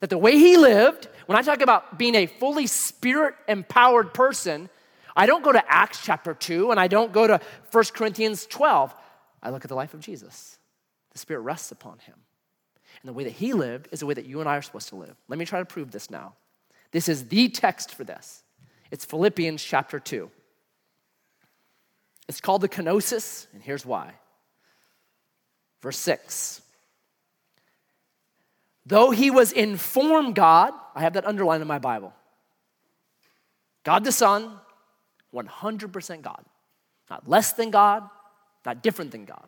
That 0.00 0.10
the 0.10 0.18
way 0.18 0.32
he 0.32 0.56
lived, 0.56 1.08
when 1.26 1.38
I 1.38 1.42
talk 1.42 1.60
about 1.60 1.98
being 1.98 2.14
a 2.14 2.26
fully 2.26 2.66
spirit 2.66 3.34
empowered 3.46 4.14
person, 4.14 4.68
I 5.14 5.26
don't 5.26 5.44
go 5.44 5.52
to 5.52 5.62
Acts 5.72 6.02
chapter 6.02 6.34
2 6.34 6.70
and 6.70 6.80
I 6.80 6.88
don't 6.88 7.12
go 7.12 7.26
to 7.26 7.40
1 7.70 7.84
Corinthians 7.94 8.46
12. 8.46 8.94
I 9.42 9.50
look 9.50 9.64
at 9.64 9.68
the 9.68 9.74
life 9.74 9.94
of 9.94 10.00
Jesus. 10.00 10.58
The 11.12 11.18
Spirit 11.18 11.40
rests 11.40 11.72
upon 11.72 11.98
him. 11.98 12.14
And 13.02 13.08
the 13.08 13.12
way 13.12 13.24
that 13.24 13.32
he 13.32 13.52
lived 13.52 13.88
is 13.92 14.00
the 14.00 14.06
way 14.06 14.14
that 14.14 14.26
you 14.26 14.40
and 14.40 14.48
I 14.48 14.56
are 14.56 14.62
supposed 14.62 14.88
to 14.90 14.96
live. 14.96 15.16
Let 15.28 15.38
me 15.38 15.44
try 15.44 15.58
to 15.58 15.64
prove 15.64 15.90
this 15.90 16.10
now. 16.10 16.34
This 16.92 17.08
is 17.08 17.28
the 17.28 17.48
text 17.48 17.94
for 17.94 18.04
this. 18.04 18.42
It's 18.90 19.04
Philippians 19.04 19.62
chapter 19.62 20.00
2. 20.00 20.30
It's 22.28 22.40
called 22.40 22.60
the 22.62 22.68
kenosis, 22.68 23.46
and 23.52 23.62
here's 23.62 23.86
why. 23.86 24.12
Verse 25.82 25.98
6. 25.98 26.62
Though 28.90 29.12
he 29.12 29.30
was 29.30 29.52
informed 29.52 30.34
God, 30.34 30.72
I 30.96 31.02
have 31.02 31.12
that 31.12 31.24
underlined 31.24 31.62
in 31.62 31.68
my 31.68 31.78
Bible. 31.78 32.12
God 33.84 34.02
the 34.02 34.10
Son, 34.10 34.58
100% 35.32 36.22
God. 36.22 36.44
Not 37.08 37.28
less 37.28 37.52
than 37.52 37.70
God, 37.70 38.02
not 38.66 38.82
different 38.82 39.12
than 39.12 39.26
God. 39.26 39.46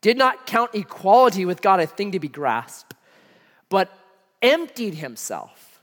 Did 0.00 0.16
not 0.16 0.46
count 0.46 0.74
equality 0.74 1.44
with 1.44 1.60
God 1.60 1.78
a 1.78 1.86
thing 1.86 2.12
to 2.12 2.20
be 2.20 2.28
grasped, 2.28 2.94
but 3.68 3.92
emptied 4.40 4.94
himself 4.94 5.82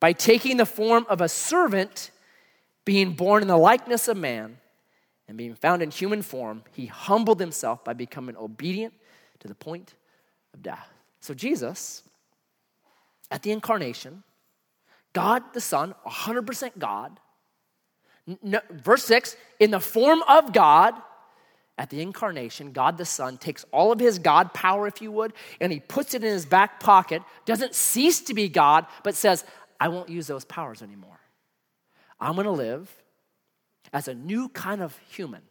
by 0.00 0.12
taking 0.12 0.56
the 0.56 0.66
form 0.66 1.06
of 1.08 1.20
a 1.20 1.28
servant, 1.28 2.10
being 2.84 3.12
born 3.12 3.40
in 3.40 3.46
the 3.46 3.56
likeness 3.56 4.08
of 4.08 4.16
man 4.16 4.58
and 5.28 5.38
being 5.38 5.54
found 5.54 5.82
in 5.82 5.90
human 5.90 6.22
form, 6.22 6.62
he 6.72 6.86
humbled 6.86 7.40
himself 7.40 7.84
by 7.84 7.92
becoming 7.92 8.36
obedient 8.36 8.92
to 9.40 9.48
the 9.48 9.54
point 9.54 9.94
of 10.52 10.62
death. 10.62 10.88
So, 11.20 11.34
Jesus, 11.34 12.02
at 13.30 13.42
the 13.42 13.50
incarnation, 13.50 14.22
God 15.12 15.42
the 15.54 15.60
Son, 15.60 15.94
100% 16.06 16.78
God, 16.78 17.18
no, 18.42 18.60
verse 18.70 19.04
6, 19.04 19.36
in 19.60 19.70
the 19.70 19.80
form 19.80 20.22
of 20.28 20.52
God, 20.52 20.94
at 21.76 21.90
the 21.90 22.00
incarnation, 22.00 22.72
God 22.72 22.98
the 22.98 23.04
Son 23.04 23.36
takes 23.36 23.64
all 23.72 23.90
of 23.90 23.98
his 23.98 24.18
God 24.18 24.54
power, 24.54 24.86
if 24.86 25.02
you 25.02 25.10
would, 25.12 25.32
and 25.60 25.72
he 25.72 25.80
puts 25.80 26.14
it 26.14 26.22
in 26.22 26.30
his 26.30 26.46
back 26.46 26.80
pocket, 26.80 27.22
doesn't 27.46 27.74
cease 27.74 28.20
to 28.22 28.34
be 28.34 28.48
God, 28.48 28.86
but 29.02 29.14
says, 29.14 29.44
I 29.80 29.88
won't 29.88 30.08
use 30.08 30.26
those 30.26 30.44
powers 30.44 30.82
anymore. 30.82 31.18
I'm 32.20 32.36
gonna 32.36 32.52
live 32.52 32.94
as 33.92 34.08
a 34.08 34.14
new 34.14 34.48
kind 34.48 34.82
of 34.82 34.96
human, 35.10 35.42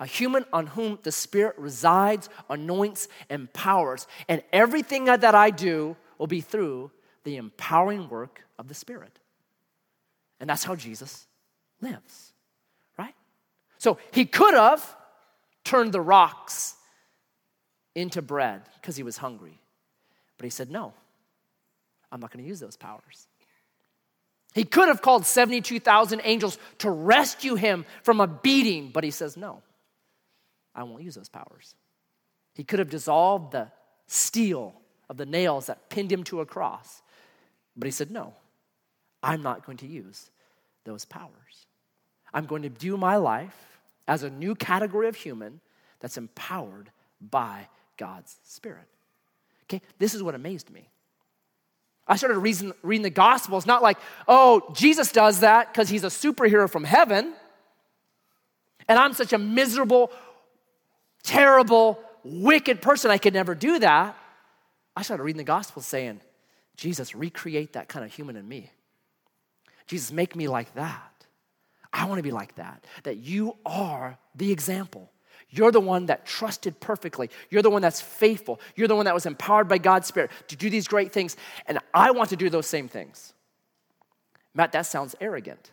a 0.00 0.06
human 0.06 0.44
on 0.52 0.66
whom 0.68 0.98
the 1.02 1.12
Spirit 1.12 1.56
resides, 1.58 2.28
anoints, 2.50 3.08
empowers. 3.30 4.06
And 4.28 4.42
everything 4.52 5.04
that 5.04 5.34
I 5.34 5.50
do 5.50 5.96
will 6.18 6.26
be 6.26 6.40
through 6.40 6.90
the 7.24 7.36
empowering 7.36 8.08
work 8.08 8.44
of 8.58 8.68
the 8.68 8.74
Spirit. 8.74 9.18
And 10.40 10.50
that's 10.50 10.64
how 10.64 10.74
Jesus 10.74 11.26
lives, 11.80 12.32
right? 12.98 13.14
So 13.78 13.98
he 14.10 14.24
could 14.24 14.54
have 14.54 14.96
turned 15.64 15.92
the 15.92 16.00
rocks 16.00 16.74
into 17.94 18.22
bread 18.22 18.62
because 18.80 18.96
he 18.96 19.02
was 19.02 19.18
hungry. 19.18 19.60
But 20.36 20.44
he 20.44 20.50
said, 20.50 20.70
No, 20.70 20.94
I'm 22.10 22.20
not 22.20 22.32
going 22.32 22.42
to 22.42 22.48
use 22.48 22.60
those 22.60 22.76
powers. 22.76 23.28
He 24.54 24.64
could 24.64 24.88
have 24.88 25.00
called 25.00 25.24
72,000 25.24 26.20
angels 26.24 26.58
to 26.78 26.90
rescue 26.90 27.54
him 27.54 27.86
from 28.02 28.20
a 28.20 28.26
beating, 28.26 28.90
but 28.90 29.04
he 29.04 29.10
says, 29.10 29.36
No, 29.36 29.62
I 30.74 30.82
won't 30.82 31.02
use 31.02 31.14
those 31.14 31.28
powers. 31.28 31.74
He 32.54 32.64
could 32.64 32.78
have 32.78 32.90
dissolved 32.90 33.52
the 33.52 33.68
steel 34.06 34.74
of 35.08 35.16
the 35.16 35.26
nails 35.26 35.66
that 35.66 35.88
pinned 35.88 36.12
him 36.12 36.24
to 36.24 36.40
a 36.40 36.46
cross, 36.46 37.02
but 37.76 37.86
he 37.86 37.90
said, 37.90 38.10
No, 38.10 38.34
I'm 39.22 39.42
not 39.42 39.64
going 39.64 39.78
to 39.78 39.86
use 39.86 40.30
those 40.84 41.04
powers. 41.04 41.30
I'm 42.34 42.46
going 42.46 42.62
to 42.62 42.70
view 42.70 42.96
my 42.96 43.16
life 43.16 43.80
as 44.08 44.22
a 44.22 44.30
new 44.30 44.54
category 44.54 45.08
of 45.08 45.16
human 45.16 45.60
that's 46.00 46.18
empowered 46.18 46.90
by 47.20 47.68
God's 47.96 48.36
Spirit. 48.44 48.88
Okay, 49.64 49.80
this 49.98 50.14
is 50.14 50.22
what 50.22 50.34
amazed 50.34 50.70
me. 50.70 50.88
I 52.12 52.16
started 52.16 52.40
reading, 52.40 52.74
reading 52.82 53.04
the 53.04 53.08
Gospels, 53.08 53.64
not 53.64 53.82
like, 53.82 53.96
oh, 54.28 54.70
Jesus 54.74 55.12
does 55.12 55.40
that 55.40 55.72
because 55.72 55.88
he's 55.88 56.04
a 56.04 56.08
superhero 56.08 56.68
from 56.68 56.84
heaven, 56.84 57.32
and 58.86 58.98
I'm 58.98 59.14
such 59.14 59.32
a 59.32 59.38
miserable, 59.38 60.12
terrible, 61.22 61.98
wicked 62.22 62.82
person, 62.82 63.10
I 63.10 63.16
could 63.16 63.32
never 63.32 63.54
do 63.54 63.78
that. 63.78 64.14
I 64.94 65.00
started 65.00 65.22
reading 65.22 65.38
the 65.38 65.44
Gospels 65.44 65.86
saying, 65.86 66.20
Jesus, 66.76 67.14
recreate 67.14 67.72
that 67.72 67.88
kind 67.88 68.04
of 68.04 68.12
human 68.12 68.36
in 68.36 68.46
me. 68.46 68.68
Jesus, 69.86 70.12
make 70.12 70.36
me 70.36 70.48
like 70.48 70.74
that. 70.74 71.26
I 71.94 72.04
want 72.04 72.18
to 72.18 72.22
be 72.22 72.30
like 72.30 72.56
that, 72.56 72.84
that 73.04 73.16
you 73.16 73.56
are 73.64 74.18
the 74.34 74.52
example. 74.52 75.10
You're 75.54 75.70
the 75.70 75.80
one 75.80 76.06
that 76.06 76.24
trusted 76.24 76.80
perfectly. 76.80 77.28
You're 77.50 77.60
the 77.60 77.70
one 77.70 77.82
that's 77.82 78.00
faithful. 78.00 78.58
You're 78.74 78.88
the 78.88 78.96
one 78.96 79.04
that 79.04 79.12
was 79.12 79.26
empowered 79.26 79.68
by 79.68 79.76
God's 79.76 80.08
Spirit 80.08 80.30
to 80.48 80.56
do 80.56 80.70
these 80.70 80.88
great 80.88 81.12
things. 81.12 81.36
And 81.66 81.78
I 81.92 82.10
want 82.10 82.30
to 82.30 82.36
do 82.36 82.48
those 82.48 82.66
same 82.66 82.88
things. 82.88 83.34
Matt, 84.54 84.72
that 84.72 84.86
sounds 84.86 85.14
arrogant. 85.20 85.70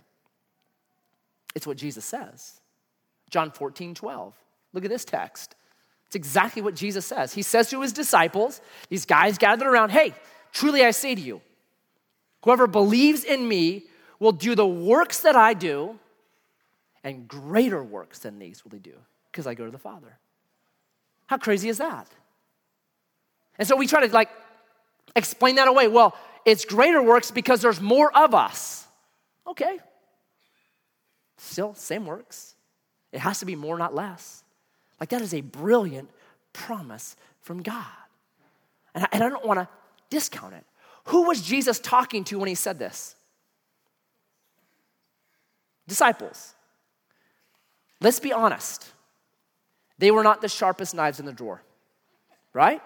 It's 1.56 1.66
what 1.66 1.78
Jesus 1.78 2.04
says. 2.04 2.60
John 3.30 3.52
14, 3.52 3.96
12. 3.96 4.34
Look 4.74 4.84
at 4.84 4.90
this 4.90 5.06
text. 5.06 5.56
It's 6.08 6.16
exactly 6.16 6.62
what 6.62 6.76
Jesus 6.76 7.06
says. 7.06 7.34
He 7.34 7.42
says 7.42 7.70
to 7.70 7.82
his 7.82 7.94
disciples, 7.94 8.60
these 8.90 9.06
guys 9.06 9.38
gathered 9.38 9.68
around, 9.68 9.92
hey, 9.92 10.14
truly 10.52 10.84
I 10.84 10.92
say 10.92 11.16
to 11.16 11.22
you, 11.22 11.40
whoever 12.44 12.68
believes 12.68 13.24
in 13.24 13.48
me 13.48 13.86
will 14.20 14.34
do 14.34 14.56
the 14.56 14.68
works 14.68 15.22
that 15.22 15.38
I 15.38 15.54
do, 15.54 15.98
and 17.02 17.30
greater 17.30 17.82
works 17.82 18.20
than 18.20 18.40
these 18.40 18.66
will 18.66 18.72
he 18.72 18.80
do 18.80 18.96
because 19.32 19.48
I 19.48 19.54
go 19.54 19.66
to 19.66 19.72
the 19.72 19.78
Father. 19.78 20.18
How 21.28 21.38
crazy 21.38 21.70
is 21.70 21.78
that? 21.78 22.08
And 23.58 23.68
so 23.68 23.76
we 23.76 23.88
try 23.88 24.06
to 24.06 24.14
like 24.14 24.30
explain 25.16 25.56
that 25.56 25.68
away. 25.68 25.88
Well, 25.88 26.16
it's 26.46 26.66
greater 26.66 27.02
works 27.04 27.32
because 27.32 27.62
there's 27.62 27.82
more 27.82 28.16
of 28.18 28.34
us. 28.34 28.88
Okay. 29.46 29.80
Still, 31.38 31.74
same 31.74 32.06
works. 32.06 32.56
It 33.12 33.20
has 33.20 33.40
to 33.40 33.46
be 33.46 33.56
more, 33.56 33.78
not 33.78 33.94
less. 33.94 34.44
Like 35.00 35.10
that 35.10 35.22
is 35.22 35.34
a 35.34 35.42
brilliant 35.42 36.10
promise 36.54 37.16
from 37.42 37.62
God. 37.62 37.86
And 38.94 39.04
I, 39.04 39.08
and 39.12 39.24
I 39.24 39.30
don't 39.30 39.46
want 39.46 39.60
to 39.60 39.68
discount 40.10 40.54
it. 40.54 40.66
Who 41.06 41.24
was 41.24 41.42
Jesus 41.42 41.80
talking 41.80 42.24
to 42.26 42.40
when 42.40 42.48
he 42.48 42.56
said 42.56 42.80
this? 42.80 43.16
Disciples. 45.88 46.54
Let's 48.02 48.20
be 48.20 48.32
honest. 48.32 48.92
They 50.00 50.12
were 50.12 50.24
not 50.24 50.42
the 50.42 50.48
sharpest 50.48 50.96
knives 50.96 51.20
in 51.20 51.26
the 51.26 51.34
drawer, 51.34 51.62
right? 52.54 52.82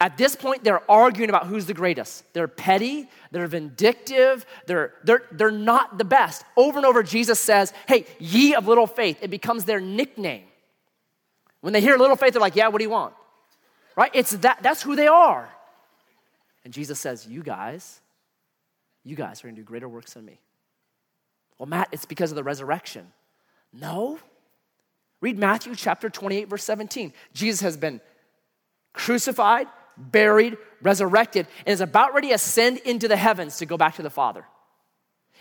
At 0.00 0.18
this 0.18 0.36
point, 0.36 0.64
they're 0.64 0.90
arguing 0.90 1.30
about 1.30 1.46
who's 1.46 1.64
the 1.66 1.74
greatest. 1.74 2.24
They're 2.34 2.48
petty, 2.48 3.08
they're 3.30 3.46
vindictive, 3.46 4.44
they're, 4.66 4.92
they're, 5.04 5.22
they're 5.30 5.50
not 5.50 5.96
the 5.96 6.04
best. 6.04 6.44
Over 6.56 6.78
and 6.78 6.86
over, 6.86 7.02
Jesus 7.02 7.40
says, 7.40 7.72
Hey, 7.86 8.06
ye 8.18 8.54
of 8.54 8.66
little 8.66 8.86
faith. 8.86 9.18
It 9.22 9.30
becomes 9.30 9.64
their 9.64 9.80
nickname. 9.80 10.44
When 11.60 11.72
they 11.72 11.80
hear 11.80 11.96
little 11.96 12.16
faith, 12.16 12.34
they're 12.34 12.40
like, 12.40 12.56
Yeah, 12.56 12.68
what 12.68 12.78
do 12.78 12.84
you 12.84 12.90
want? 12.90 13.14
Right? 13.96 14.10
It's 14.12 14.32
that, 14.32 14.58
that's 14.62 14.82
who 14.82 14.96
they 14.96 15.06
are. 15.06 15.48
And 16.64 16.74
Jesus 16.74 16.98
says, 16.98 17.26
You 17.26 17.42
guys, 17.42 18.00
you 19.02 19.16
guys 19.16 19.42
are 19.42 19.48
gonna 19.48 19.56
do 19.56 19.62
greater 19.62 19.88
works 19.88 20.12
than 20.12 20.26
me. 20.26 20.38
Well, 21.58 21.68
Matt, 21.68 21.88
it's 21.92 22.04
because 22.04 22.30
of 22.30 22.36
the 22.36 22.44
resurrection. 22.44 23.12
No, 23.72 24.18
Read 25.20 25.38
Matthew 25.38 25.74
chapter 25.74 26.10
28, 26.10 26.48
verse 26.48 26.64
17. 26.64 27.12
Jesus 27.32 27.60
has 27.60 27.76
been 27.76 28.00
crucified, 28.92 29.66
buried, 29.96 30.56
resurrected, 30.82 31.46
and 31.64 31.72
is 31.72 31.80
about 31.80 32.14
ready 32.14 32.28
to 32.28 32.34
ascend 32.34 32.78
into 32.78 33.08
the 33.08 33.16
heavens 33.16 33.58
to 33.58 33.66
go 33.66 33.76
back 33.76 33.96
to 33.96 34.02
the 34.02 34.10
Father. 34.10 34.44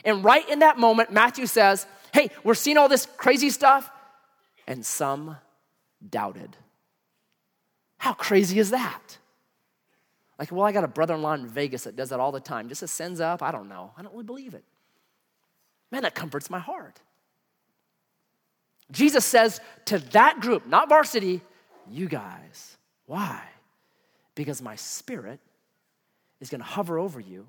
And 0.03 0.23
right 0.23 0.47
in 0.49 0.59
that 0.59 0.77
moment, 0.77 1.11
Matthew 1.11 1.45
says, 1.45 1.85
Hey, 2.13 2.29
we're 2.43 2.53
seeing 2.53 2.77
all 2.77 2.87
this 2.87 3.07
crazy 3.17 3.49
stuff, 3.49 3.89
and 4.67 4.85
some 4.85 5.37
doubted. 6.07 6.55
How 7.97 8.13
crazy 8.13 8.59
is 8.59 8.71
that? 8.71 9.17
Like, 10.37 10.51
well, 10.51 10.65
I 10.65 10.71
got 10.71 10.83
a 10.83 10.87
brother 10.87 11.15
in 11.15 11.21
law 11.21 11.33
in 11.33 11.47
Vegas 11.47 11.83
that 11.83 11.95
does 11.95 12.09
that 12.09 12.19
all 12.19 12.31
the 12.31 12.39
time, 12.39 12.67
just 12.67 12.83
ascends 12.83 13.19
up. 13.19 13.41
I 13.41 13.51
don't 13.51 13.69
know. 13.69 13.91
I 13.97 14.01
don't 14.01 14.11
really 14.11 14.25
believe 14.25 14.53
it. 14.53 14.63
Man, 15.91 16.01
that 16.03 16.15
comforts 16.15 16.49
my 16.49 16.59
heart. 16.59 16.99
Jesus 18.91 19.25
says 19.25 19.59
to 19.85 19.99
that 20.11 20.39
group, 20.39 20.67
not 20.67 20.89
varsity, 20.89 21.41
you 21.89 22.07
guys. 22.07 22.77
Why? 23.05 23.41
Because 24.35 24.61
my 24.61 24.75
spirit 24.75 25.39
is 26.39 26.49
going 26.49 26.61
to 26.61 26.65
hover 26.65 26.99
over 26.99 27.19
you 27.19 27.47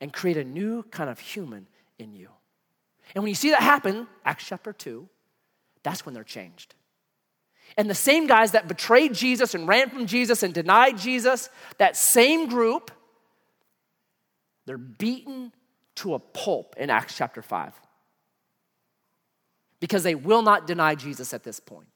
and 0.00 0.12
create 0.12 0.36
a 0.36 0.44
new 0.44 0.82
kind 0.84 1.10
of 1.10 1.18
human 1.18 1.66
in 1.98 2.14
you. 2.14 2.28
And 3.14 3.22
when 3.22 3.28
you 3.28 3.34
see 3.34 3.50
that 3.50 3.62
happen, 3.62 4.06
Acts 4.24 4.46
chapter 4.46 4.72
2, 4.72 5.08
that's 5.82 6.04
when 6.04 6.14
they're 6.14 6.24
changed. 6.24 6.74
And 7.76 7.88
the 7.88 7.94
same 7.94 8.26
guys 8.26 8.52
that 8.52 8.68
betrayed 8.68 9.14
Jesus 9.14 9.54
and 9.54 9.68
ran 9.68 9.90
from 9.90 10.06
Jesus 10.06 10.42
and 10.42 10.52
denied 10.52 10.98
Jesus, 10.98 11.48
that 11.78 11.96
same 11.96 12.48
group, 12.48 12.90
they're 14.66 14.78
beaten 14.78 15.52
to 15.96 16.14
a 16.14 16.18
pulp 16.18 16.74
in 16.78 16.90
Acts 16.90 17.16
chapter 17.16 17.42
5 17.42 17.72
because 19.80 20.02
they 20.02 20.14
will 20.14 20.42
not 20.42 20.66
deny 20.66 20.94
Jesus 20.94 21.34
at 21.34 21.42
this 21.42 21.58
point. 21.58 21.86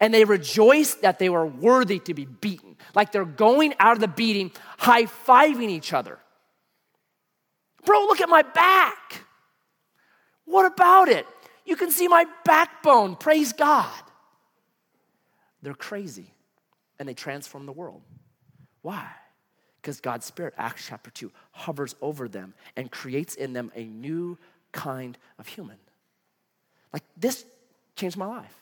And 0.00 0.14
they 0.14 0.24
rejoice 0.24 0.94
that 0.94 1.18
they 1.18 1.28
were 1.28 1.44
worthy 1.44 1.98
to 2.00 2.14
be 2.14 2.24
beaten. 2.24 2.76
Like 2.94 3.12
they're 3.12 3.24
going 3.24 3.74
out 3.78 3.94
of 3.94 4.00
the 4.00 4.08
beating, 4.08 4.52
high 4.78 5.04
fiving 5.04 5.68
each 5.68 5.92
other. 5.92 6.18
Bro, 7.84 8.00
look 8.02 8.20
at 8.20 8.28
my 8.28 8.42
back. 8.42 9.24
What 10.44 10.70
about 10.72 11.08
it? 11.08 11.26
You 11.64 11.76
can 11.76 11.90
see 11.90 12.08
my 12.08 12.26
backbone. 12.44 13.16
Praise 13.16 13.52
God. 13.52 13.90
They're 15.62 15.74
crazy 15.74 16.32
and 16.98 17.08
they 17.08 17.14
transform 17.14 17.66
the 17.66 17.72
world. 17.72 18.02
Why? 18.82 19.08
Because 19.80 20.00
God's 20.00 20.26
Spirit, 20.26 20.54
Acts 20.56 20.86
chapter 20.88 21.10
2, 21.10 21.30
hovers 21.50 21.94
over 22.00 22.28
them 22.28 22.54
and 22.76 22.90
creates 22.90 23.34
in 23.34 23.52
them 23.52 23.72
a 23.74 23.84
new 23.84 24.38
kind 24.70 25.18
of 25.38 25.48
human. 25.48 25.76
Like, 26.92 27.02
this 27.16 27.44
changed 27.96 28.16
my 28.16 28.26
life. 28.26 28.54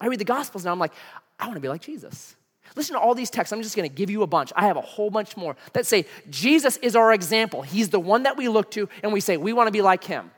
I 0.00 0.06
read 0.06 0.20
the 0.20 0.24
Gospels 0.24 0.64
now, 0.64 0.72
I'm 0.72 0.78
like, 0.78 0.92
I 1.38 1.46
want 1.46 1.56
to 1.56 1.60
be 1.60 1.68
like 1.68 1.80
Jesus. 1.80 2.36
Listen 2.76 2.94
to 2.94 3.00
all 3.00 3.14
these 3.14 3.30
texts. 3.30 3.52
I'm 3.52 3.62
just 3.62 3.76
going 3.76 3.88
to 3.88 3.94
give 3.94 4.10
you 4.10 4.22
a 4.22 4.26
bunch. 4.26 4.52
I 4.54 4.66
have 4.66 4.76
a 4.76 4.82
whole 4.82 5.10
bunch 5.10 5.36
more 5.36 5.56
that 5.72 5.86
say 5.86 6.06
Jesus 6.30 6.76
is 6.78 6.96
our 6.96 7.12
example. 7.12 7.62
He's 7.62 7.88
the 7.88 8.00
one 8.00 8.24
that 8.24 8.36
we 8.36 8.48
look 8.48 8.70
to 8.72 8.88
and 9.02 9.12
we 9.12 9.20
say 9.20 9.36
we 9.36 9.52
want 9.52 9.68
to 9.68 9.72
be 9.72 9.82
like 9.82 10.04
him. 10.04 10.30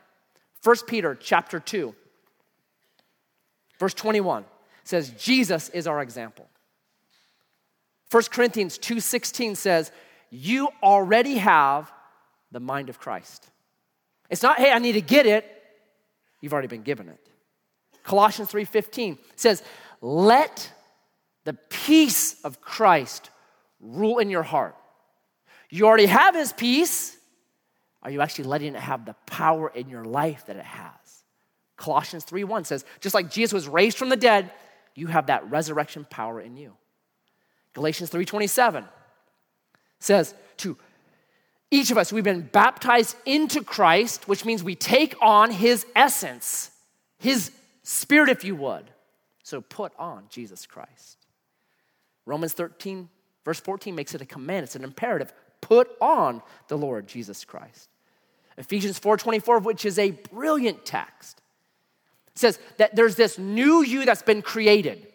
1 0.62 0.76
Peter 0.86 1.14
chapter 1.14 1.58
2 1.58 1.94
verse 3.78 3.94
21 3.94 4.44
says 4.84 5.10
Jesus 5.18 5.70
is 5.70 5.86
our 5.86 6.02
example. 6.02 6.46
1 8.10 8.24
Corinthians 8.30 8.78
2:16 8.78 9.56
says 9.56 9.90
you 10.30 10.68
already 10.82 11.38
have 11.38 11.90
the 12.52 12.60
mind 12.60 12.88
of 12.88 12.98
Christ. 12.98 13.50
It's 14.28 14.42
not 14.42 14.58
hey 14.58 14.70
I 14.70 14.78
need 14.78 14.92
to 14.92 15.00
get 15.00 15.26
it. 15.26 15.44
You've 16.40 16.52
already 16.52 16.68
been 16.68 16.82
given 16.82 17.08
it. 17.08 17.20
Colossians 18.02 18.50
3:15 18.50 19.18
says, 19.36 19.62
"Let 20.00 20.72
the 21.44 21.54
peace 21.54 22.40
of 22.42 22.60
Christ 22.60 23.30
rule 23.80 24.18
in 24.18 24.30
your 24.30 24.42
heart." 24.42 24.76
You 25.70 25.86
already 25.86 26.06
have 26.06 26.34
his 26.34 26.52
peace. 26.52 27.16
Are 28.02 28.10
you 28.10 28.20
actually 28.20 28.44
letting 28.44 28.74
it 28.74 28.80
have 28.80 29.04
the 29.04 29.14
power 29.26 29.68
in 29.68 29.88
your 29.88 30.04
life 30.04 30.46
that 30.46 30.56
it 30.56 30.64
has? 30.64 31.24
Colossians 31.76 32.24
3:1 32.24 32.64
says, 32.64 32.84
just 33.00 33.14
like 33.14 33.30
Jesus 33.30 33.52
was 33.52 33.68
raised 33.68 33.96
from 33.96 34.10
the 34.10 34.16
dead, 34.16 34.52
you 34.94 35.06
have 35.06 35.26
that 35.26 35.50
resurrection 35.50 36.06
power 36.08 36.40
in 36.40 36.56
you. 36.56 36.76
Galatians 37.72 38.10
3:27 38.10 38.88
says 39.98 40.34
to 40.58 40.76
each 41.70 41.90
of 41.90 41.98
us 41.98 42.12
we've 42.12 42.24
been 42.24 42.42
baptized 42.42 43.16
into 43.24 43.62
Christ, 43.62 44.28
which 44.28 44.44
means 44.44 44.62
we 44.62 44.74
take 44.74 45.14
on 45.20 45.50
his 45.50 45.86
essence, 45.94 46.70
his 47.18 47.50
spirit, 47.90 48.30
if 48.30 48.44
you 48.44 48.54
would. 48.56 48.90
So 49.42 49.60
put 49.60 49.92
on 49.98 50.24
Jesus 50.28 50.66
Christ. 50.66 51.18
Romans 52.24 52.52
13, 52.52 53.08
verse 53.44 53.60
14 53.60 53.94
makes 53.94 54.14
it 54.14 54.20
a 54.20 54.26
command, 54.26 54.64
it's 54.64 54.76
an 54.76 54.84
imperative. 54.84 55.32
Put 55.60 55.90
on 56.00 56.42
the 56.68 56.78
Lord 56.78 57.06
Jesus 57.06 57.44
Christ. 57.44 57.88
Ephesians 58.56 58.98
4:24, 58.98 59.62
which 59.62 59.84
is 59.84 59.98
a 59.98 60.10
brilliant 60.10 60.84
text, 60.84 61.40
says 62.34 62.58
that 62.76 62.94
there's 62.94 63.16
this 63.16 63.38
new 63.38 63.82
you 63.82 64.04
that's 64.04 64.22
been 64.22 64.42
created. 64.42 65.06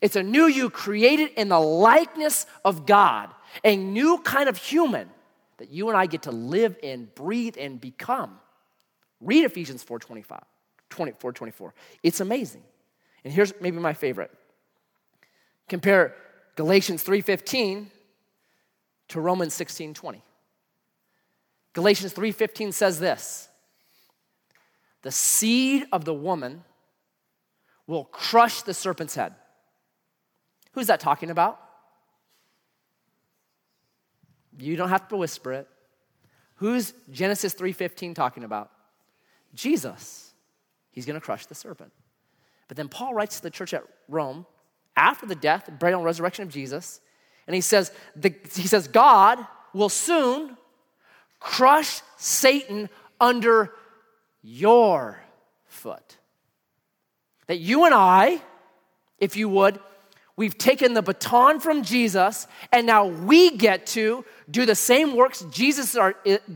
It's 0.00 0.16
a 0.16 0.22
new 0.22 0.46
you 0.46 0.68
created 0.68 1.30
in 1.36 1.48
the 1.48 1.60
likeness 1.60 2.46
of 2.64 2.86
God, 2.86 3.30
a 3.64 3.76
new 3.76 4.18
kind 4.18 4.48
of 4.48 4.56
human 4.56 5.08
that 5.58 5.70
you 5.70 5.88
and 5.88 5.96
I 5.96 6.06
get 6.06 6.22
to 6.22 6.32
live 6.32 6.76
in, 6.82 7.08
breathe, 7.14 7.56
and 7.58 7.80
become. 7.80 8.40
Read 9.20 9.44
Ephesians 9.44 9.84
4:25. 9.84 10.42
24, 10.92 11.32
24. 11.32 11.74
It's 12.02 12.20
amazing. 12.20 12.62
And 13.24 13.32
here's 13.32 13.52
maybe 13.60 13.78
my 13.78 13.94
favorite. 13.94 14.30
Compare 15.68 16.14
Galatians 16.54 17.02
3:15 17.02 17.90
to 19.08 19.20
Romans 19.20 19.54
16:20. 19.54 20.22
Galatians 21.72 22.12
3:15 22.12 22.72
says 22.72 23.00
this. 23.00 23.48
The 25.00 25.10
seed 25.10 25.86
of 25.92 26.04
the 26.04 26.14
woman 26.14 26.64
will 27.86 28.04
crush 28.04 28.62
the 28.62 28.74
serpent's 28.74 29.14
head. 29.14 29.34
Who's 30.72 30.86
that 30.88 31.00
talking 31.00 31.30
about? 31.30 31.58
You 34.58 34.76
don't 34.76 34.90
have 34.90 35.08
to 35.08 35.16
whisper 35.16 35.52
it. 35.52 35.68
Who's 36.56 36.92
Genesis 37.10 37.54
3:15 37.54 38.14
talking 38.14 38.44
about? 38.44 38.70
Jesus. 39.54 40.31
He's 40.92 41.06
going 41.06 41.18
to 41.18 41.24
crush 41.24 41.46
the 41.46 41.54
serpent. 41.54 41.92
But 42.68 42.76
then 42.76 42.88
Paul 42.88 43.12
writes 43.12 43.36
to 43.36 43.42
the 43.42 43.50
church 43.50 43.74
at 43.74 43.82
Rome 44.08 44.46
after 44.96 45.26
the 45.26 45.34
death, 45.34 45.68
burial, 45.78 46.00
and 46.00 46.06
resurrection 46.06 46.44
of 46.44 46.50
Jesus, 46.50 47.00
and 47.46 47.54
he 47.54 47.60
says, 47.60 47.90
the, 48.14 48.34
he 48.54 48.68
says, 48.68 48.86
God 48.88 49.44
will 49.74 49.88
soon 49.88 50.56
crush 51.40 52.02
Satan 52.16 52.88
under 53.20 53.72
your 54.42 55.20
foot. 55.64 56.18
That 57.46 57.58
you 57.58 57.84
and 57.84 57.94
I, 57.94 58.40
if 59.18 59.36
you 59.36 59.48
would, 59.48 59.80
we've 60.36 60.56
taken 60.56 60.94
the 60.94 61.02
baton 61.02 61.58
from 61.58 61.82
Jesus, 61.82 62.46
and 62.70 62.86
now 62.86 63.06
we 63.06 63.56
get 63.56 63.86
to 63.88 64.24
do 64.50 64.66
the 64.66 64.74
same 64.74 65.16
works 65.16 65.44
Jesus 65.50 65.96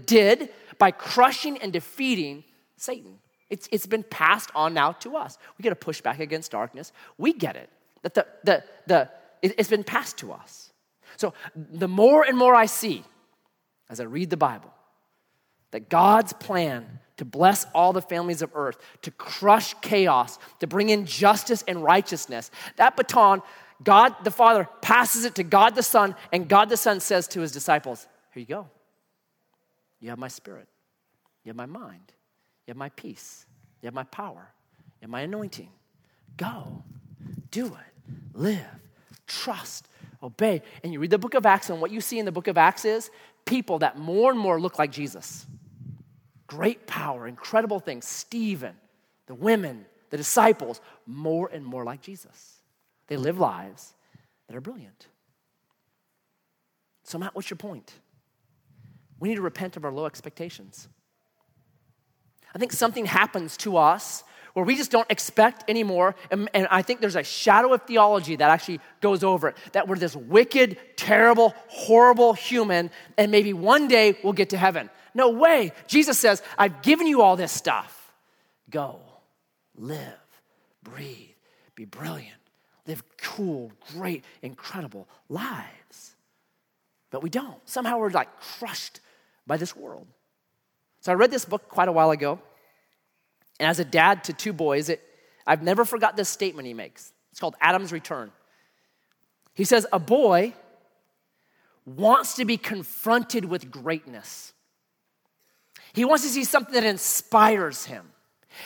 did 0.04 0.50
by 0.78 0.90
crushing 0.90 1.58
and 1.58 1.72
defeating 1.72 2.44
Satan. 2.76 3.18
It's, 3.48 3.68
it's 3.70 3.86
been 3.86 4.02
passed 4.02 4.50
on 4.54 4.74
now 4.74 4.92
to 4.92 5.16
us. 5.16 5.38
We 5.56 5.62
get 5.62 5.70
to 5.70 5.76
push 5.76 6.00
back 6.00 6.20
against 6.20 6.50
darkness. 6.50 6.92
We 7.16 7.32
get 7.32 7.56
it. 7.56 7.70
That 8.02 8.14
the, 8.14 8.26
the, 8.44 8.64
the, 8.86 9.10
it, 9.42 9.54
it's 9.58 9.70
been 9.70 9.84
passed 9.84 10.18
to 10.18 10.32
us. 10.32 10.72
So 11.16 11.32
the 11.54 11.88
more 11.88 12.24
and 12.24 12.36
more 12.36 12.54
I 12.54 12.66
see 12.66 13.04
as 13.88 14.00
I 14.00 14.04
read 14.04 14.30
the 14.30 14.36
Bible, 14.36 14.72
that 15.70 15.88
God's 15.88 16.32
plan 16.32 17.00
to 17.16 17.24
bless 17.24 17.66
all 17.74 17.92
the 17.92 18.02
families 18.02 18.42
of 18.42 18.50
earth, 18.54 18.76
to 19.02 19.10
crush 19.12 19.74
chaos, 19.80 20.38
to 20.60 20.66
bring 20.66 20.90
in 20.90 21.06
justice 21.06 21.64
and 21.66 21.82
righteousness, 21.82 22.50
that 22.76 22.96
baton, 22.96 23.42
God 23.82 24.14
the 24.24 24.30
Father 24.30 24.68
passes 24.82 25.24
it 25.24 25.34
to 25.36 25.44
God 25.44 25.74
the 25.74 25.82
Son, 25.82 26.14
and 26.32 26.48
God 26.48 26.68
the 26.68 26.76
Son 26.76 27.00
says 27.00 27.28
to 27.28 27.40
his 27.40 27.52
disciples, 27.52 28.06
Here 28.32 28.40
you 28.40 28.46
go. 28.46 28.68
You 30.00 30.10
have 30.10 30.18
my 30.18 30.28
spirit, 30.28 30.68
you 31.44 31.50
have 31.50 31.56
my 31.56 31.66
mind. 31.66 32.12
You 32.66 32.72
have 32.72 32.76
my 32.76 32.88
peace. 32.90 33.46
You 33.80 33.86
have 33.86 33.94
my 33.94 34.04
power. 34.04 34.48
You 35.00 35.04
have 35.06 35.10
my 35.10 35.22
anointing. 35.22 35.68
Go. 36.36 36.82
Do 37.50 37.66
it. 37.66 38.12
Live. 38.34 38.64
Trust. 39.26 39.88
Obey. 40.22 40.62
And 40.82 40.92
you 40.92 40.98
read 40.98 41.10
the 41.10 41.18
book 41.18 41.34
of 41.34 41.46
Acts, 41.46 41.70
and 41.70 41.80
what 41.80 41.90
you 41.90 42.00
see 42.00 42.18
in 42.18 42.24
the 42.24 42.32
book 42.32 42.48
of 42.48 42.58
Acts 42.58 42.84
is 42.84 43.10
people 43.44 43.78
that 43.80 43.98
more 43.98 44.30
and 44.30 44.38
more 44.38 44.60
look 44.60 44.78
like 44.78 44.90
Jesus. 44.90 45.46
Great 46.46 46.86
power, 46.86 47.26
incredible 47.26 47.80
things. 47.80 48.06
Stephen, 48.06 48.74
the 49.26 49.34
women, 49.34 49.86
the 50.10 50.16
disciples, 50.16 50.80
more 51.06 51.48
and 51.52 51.64
more 51.64 51.84
like 51.84 52.00
Jesus. 52.00 52.60
They 53.08 53.16
live 53.16 53.38
lives 53.38 53.94
that 54.48 54.56
are 54.56 54.60
brilliant. 54.60 55.06
So, 57.04 57.18
Matt, 57.18 57.34
what's 57.34 57.50
your 57.50 57.56
point? 57.56 57.92
We 59.20 59.28
need 59.28 59.36
to 59.36 59.42
repent 59.42 59.76
of 59.76 59.84
our 59.84 59.92
low 59.92 60.06
expectations. 60.06 60.88
I 62.54 62.58
think 62.58 62.72
something 62.72 63.06
happens 63.06 63.56
to 63.58 63.76
us 63.76 64.24
where 64.56 64.64
we 64.64 64.74
just 64.74 64.90
don't 64.90 65.10
expect 65.10 65.68
anymore. 65.68 66.14
And, 66.30 66.48
and, 66.54 66.66
I 66.70 66.80
think 66.80 67.02
there's 67.02 67.14
a 67.14 67.22
shadow 67.22 67.74
of 67.74 67.82
theology 67.82 68.36
that 68.36 68.48
actually 68.48 68.80
goes 69.02 69.22
over 69.22 69.48
it 69.48 69.56
that 69.72 69.86
we're 69.86 69.98
this 69.98 70.16
wicked, 70.16 70.78
terrible, 70.96 71.54
horrible 71.68 72.32
human, 72.32 72.90
and 73.18 73.30
maybe 73.30 73.52
one 73.52 73.86
day 73.86 74.18
we'll 74.24 74.32
get 74.32 74.50
to 74.50 74.56
heaven. 74.56 74.88
No 75.14 75.28
way. 75.28 75.72
Jesus 75.86 76.18
says, 76.18 76.42
I've 76.56 76.80
given 76.80 77.06
you 77.06 77.20
all 77.20 77.36
this 77.36 77.52
stuff. 77.52 78.12
Go, 78.70 79.00
live, 79.76 80.00
breathe, 80.82 81.36
be 81.74 81.84
brilliant, 81.84 82.40
live 82.86 83.02
cool, 83.18 83.72
great, 83.92 84.24
incredible 84.40 85.06
lives. 85.28 86.14
But 87.10 87.22
we 87.22 87.28
don't. 87.28 87.56
Somehow 87.68 87.98
we're 87.98 88.08
like 88.08 88.40
crushed 88.40 89.00
by 89.46 89.58
this 89.58 89.76
world. 89.76 90.06
So 91.06 91.12
I 91.12 91.14
read 91.14 91.30
this 91.30 91.44
book 91.44 91.68
quite 91.68 91.86
a 91.86 91.92
while 91.92 92.10
ago. 92.10 92.40
And 93.60 93.68
as 93.68 93.78
a 93.78 93.84
dad 93.84 94.24
to 94.24 94.32
two 94.32 94.52
boys, 94.52 94.88
it, 94.88 95.00
I've 95.46 95.62
never 95.62 95.84
forgot 95.84 96.16
this 96.16 96.28
statement 96.28 96.66
he 96.66 96.74
makes. 96.74 97.12
It's 97.30 97.38
called 97.38 97.54
Adam's 97.60 97.92
Return. 97.92 98.32
He 99.54 99.62
says, 99.62 99.86
A 99.92 100.00
boy 100.00 100.52
wants 101.84 102.34
to 102.34 102.44
be 102.44 102.56
confronted 102.56 103.44
with 103.44 103.70
greatness. 103.70 104.52
He 105.92 106.04
wants 106.04 106.24
to 106.24 106.28
see 106.28 106.42
something 106.42 106.74
that 106.74 106.82
inspires 106.82 107.84
him. 107.84 108.10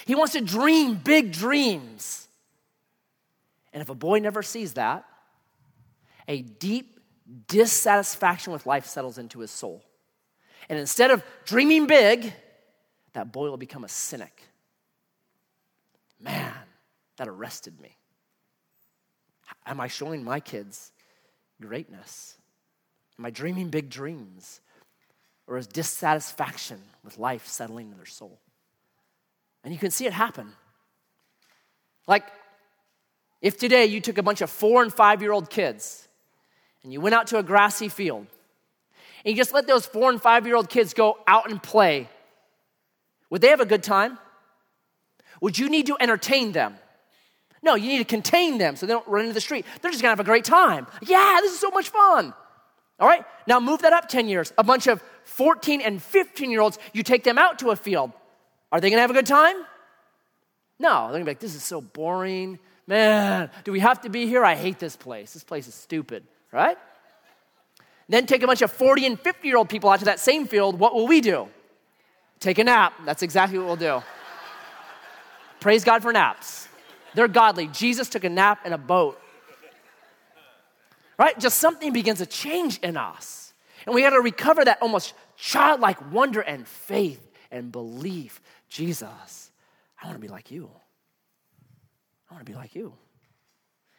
He 0.07 0.15
wants 0.15 0.33
to 0.33 0.41
dream 0.41 0.95
big 0.95 1.33
dreams. 1.33 2.27
And 3.75 3.83
if 3.83 3.91
a 3.91 3.95
boy 3.95 4.19
never 4.19 4.43
sees 4.43 4.73
that, 4.73 5.05
a 6.27 6.41
deep 6.41 7.01
dissatisfaction 7.49 8.51
with 8.51 8.65
life 8.65 8.87
settles 8.87 9.19
into 9.19 9.41
his 9.41 9.51
soul. 9.51 9.85
And 10.71 10.79
instead 10.79 11.11
of 11.11 11.25
dreaming 11.45 11.89
big, 11.89 12.33
that 13.13 13.33
boy 13.33 13.51
will 13.51 13.57
become 13.57 13.83
a 13.83 13.89
cynic. 13.89 14.41
Man, 16.21 16.55
that 17.17 17.27
arrested 17.27 17.81
me. 17.81 17.97
Am 19.67 19.81
I 19.81 19.89
showing 19.89 20.23
my 20.23 20.39
kids 20.39 20.93
greatness? 21.61 22.39
Am 23.19 23.27
I 23.27 23.31
dreaming 23.31 23.69
big 23.69 23.91
dreams? 23.91 24.61
Or 25.49 25.59
is 25.59 25.67
dissatisfaction 25.67 26.81
with 27.03 27.19
life 27.19 27.49
settling 27.49 27.91
in 27.91 27.97
their 27.97 28.07
soul? 28.07 28.39
And 29.65 29.73
you 29.75 29.79
can 29.81 29.91
see 29.91 30.07
it 30.07 30.13
happen. 30.13 30.53
Like, 32.07 32.29
if 33.43 33.59
today 33.59 33.87
you 33.87 34.01
took 34.01 34.19
a 34.19 34.23
bunch 34.23 34.41
of 34.41 34.51
four 34.51 34.85
and 34.85 34.95
five 34.95 35.21
year 35.21 35.33
old 35.33 35.51
kids 35.51 36.07
and 36.85 36.93
you 36.93 37.01
went 37.01 37.17
out 37.17 37.27
to 37.29 37.39
a 37.39 37.43
grassy 37.43 37.89
field 37.89 38.29
and 39.25 39.33
you 39.33 39.37
just 39.37 39.53
let 39.53 39.67
those 39.67 39.87
four 39.87 40.11
and 40.11 40.21
five 40.21 40.47
year 40.47 40.57
old 40.57 40.69
kids 40.69 40.95
go 40.95 41.19
out 41.27 41.51
and 41.51 41.63
play, 41.63 42.09
would 43.31 43.41
they 43.41 43.49
have 43.49 43.61
a 43.61 43.67
good 43.67 43.83
time? 43.83 44.19
Would 45.41 45.59
you 45.59 45.69
need 45.69 45.87
to 45.87 45.97
entertain 46.01 46.53
them? 46.53 46.77
No, 47.63 47.75
you 47.75 47.89
need 47.89 47.99
to 47.99 48.05
contain 48.05 48.59
them 48.59 48.77
so 48.77 48.87
they 48.87 48.93
don't 48.93 49.07
run 49.07 49.23
into 49.23 49.35
the 49.35 49.41
street. 49.41 49.67
They're 49.81 49.91
just 49.91 50.03
gonna 50.03 50.13
have 50.13 50.21
a 50.21 50.25
great 50.25 50.45
time. 50.45 50.87
Yeah, 51.03 51.39
this 51.43 51.53
is 51.53 51.61
so 51.61 51.71
much 51.71 51.91
fun. 51.91 52.33
All 52.99 53.09
right, 53.09 53.25
now 53.47 53.61
move 53.61 53.83
that 53.83 53.93
up 53.93 54.09
10 54.09 54.29
years. 54.29 54.53
A 54.59 54.65
bunch 54.65 54.87
of 54.87 55.03
14 55.25 55.81
and 55.81 56.03
15 56.03 56.51
year 56.51 56.61
olds, 56.61 56.79
you 56.93 57.03
take 57.03 57.25
them 57.25 57.39
out 57.39 57.59
to 57.61 57.71
a 57.71 57.77
field. 57.77 58.13
Are 58.73 58.81
they 58.81 58.91
gonna 58.91 59.03
have 59.03 59.11
a 59.11 59.15
good 59.15 59.27
time? 59.27 59.57
No, 60.79 61.05
they're 61.05 61.13
gonna 61.13 61.25
be 61.25 61.31
like, 61.31 61.41
this 61.41 61.55
is 61.55 61.63
so 61.63 61.81
boring. 61.81 62.59
Man, 62.87 63.51
do 63.65 63.73
we 63.73 63.81
have 63.81 64.01
to 64.03 64.09
be 64.09 64.27
here? 64.27 64.45
I 64.45 64.55
hate 64.55 64.79
this 64.79 64.97
place. 64.97 65.33
This 65.33 65.45
place 65.45 65.69
is 65.69 65.75
stupid, 65.75 66.25
right? 66.53 66.77
Then 68.11 68.27
take 68.27 68.43
a 68.43 68.47
bunch 68.49 68.61
of 68.61 68.73
40 68.73 69.07
and 69.07 69.21
50 69.21 69.47
year 69.47 69.57
old 69.57 69.69
people 69.69 69.89
out 69.89 70.01
to 70.01 70.07
that 70.07 70.19
same 70.19 70.49
field. 70.49 70.81
What 70.81 70.95
will 70.95 71.07
we 71.07 71.21
do? 71.21 71.49
Take 72.41 72.59
a 72.59 72.65
nap. 72.65 72.93
That's 73.07 73.23
exactly 73.23 73.57
what 73.57 73.69
we'll 73.69 73.77
do. 73.77 74.03
Praise 75.61 75.85
God 75.85 76.03
for 76.03 76.13
naps. 76.13 76.67
They're 77.15 77.29
godly. 77.29 77.69
Jesus 77.69 78.09
took 78.09 78.25
a 78.25 78.29
nap 78.29 78.67
in 78.67 78.73
a 78.73 78.79
boat. 78.79 79.21
Right? 81.19 81.39
Just 81.39 81.59
something 81.59 81.93
begins 81.93 82.19
to 82.19 82.27
change 82.27 82.79
in 82.79 82.97
us. 82.97 83.55
And 83.87 83.95
we 83.95 84.03
got 84.03 84.11
to 84.11 84.21
recover 84.21 84.65
that 84.65 84.79
almost 84.83 85.15
childlike 85.37 86.13
wonder 86.13 86.41
and 86.41 86.67
faith 86.67 87.31
and 87.53 87.71
belief. 87.71 88.41
Jesus, 88.69 89.53
I 90.03 90.07
want 90.07 90.17
to 90.17 90.21
be 90.21 90.29
like 90.29 90.51
you. 90.51 90.69
I 92.29 92.35
want 92.35 92.45
to 92.45 92.51
be 92.53 92.57
like 92.57 92.75
you. 92.75 92.93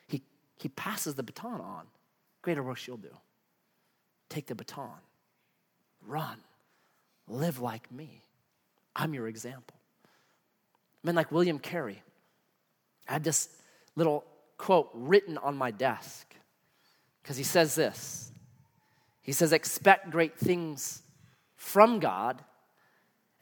He, 0.07 0.21
he 0.57 0.67
passes 0.67 1.15
the 1.15 1.23
baton 1.23 1.61
on. 1.61 1.85
Greater 2.41 2.61
works 2.61 2.85
you'll 2.85 2.97
do. 2.97 3.15
Take 4.31 4.45
the 4.45 4.55
baton, 4.55 4.87
run, 6.07 6.37
live 7.27 7.59
like 7.59 7.91
me. 7.91 8.21
I'm 8.95 9.13
your 9.13 9.27
example. 9.27 9.75
Men 11.03 11.15
like 11.15 11.33
William 11.33 11.59
Carey. 11.59 12.01
I 13.09 13.11
had 13.11 13.25
this 13.25 13.49
little 13.97 14.23
quote 14.57 14.89
written 14.93 15.37
on 15.37 15.57
my 15.57 15.69
desk 15.69 16.33
because 17.21 17.35
he 17.35 17.43
says 17.43 17.75
this. 17.75 18.31
He 19.21 19.33
says, 19.33 19.51
Expect 19.51 20.11
great 20.11 20.37
things 20.37 21.01
from 21.57 21.99
God 21.99 22.41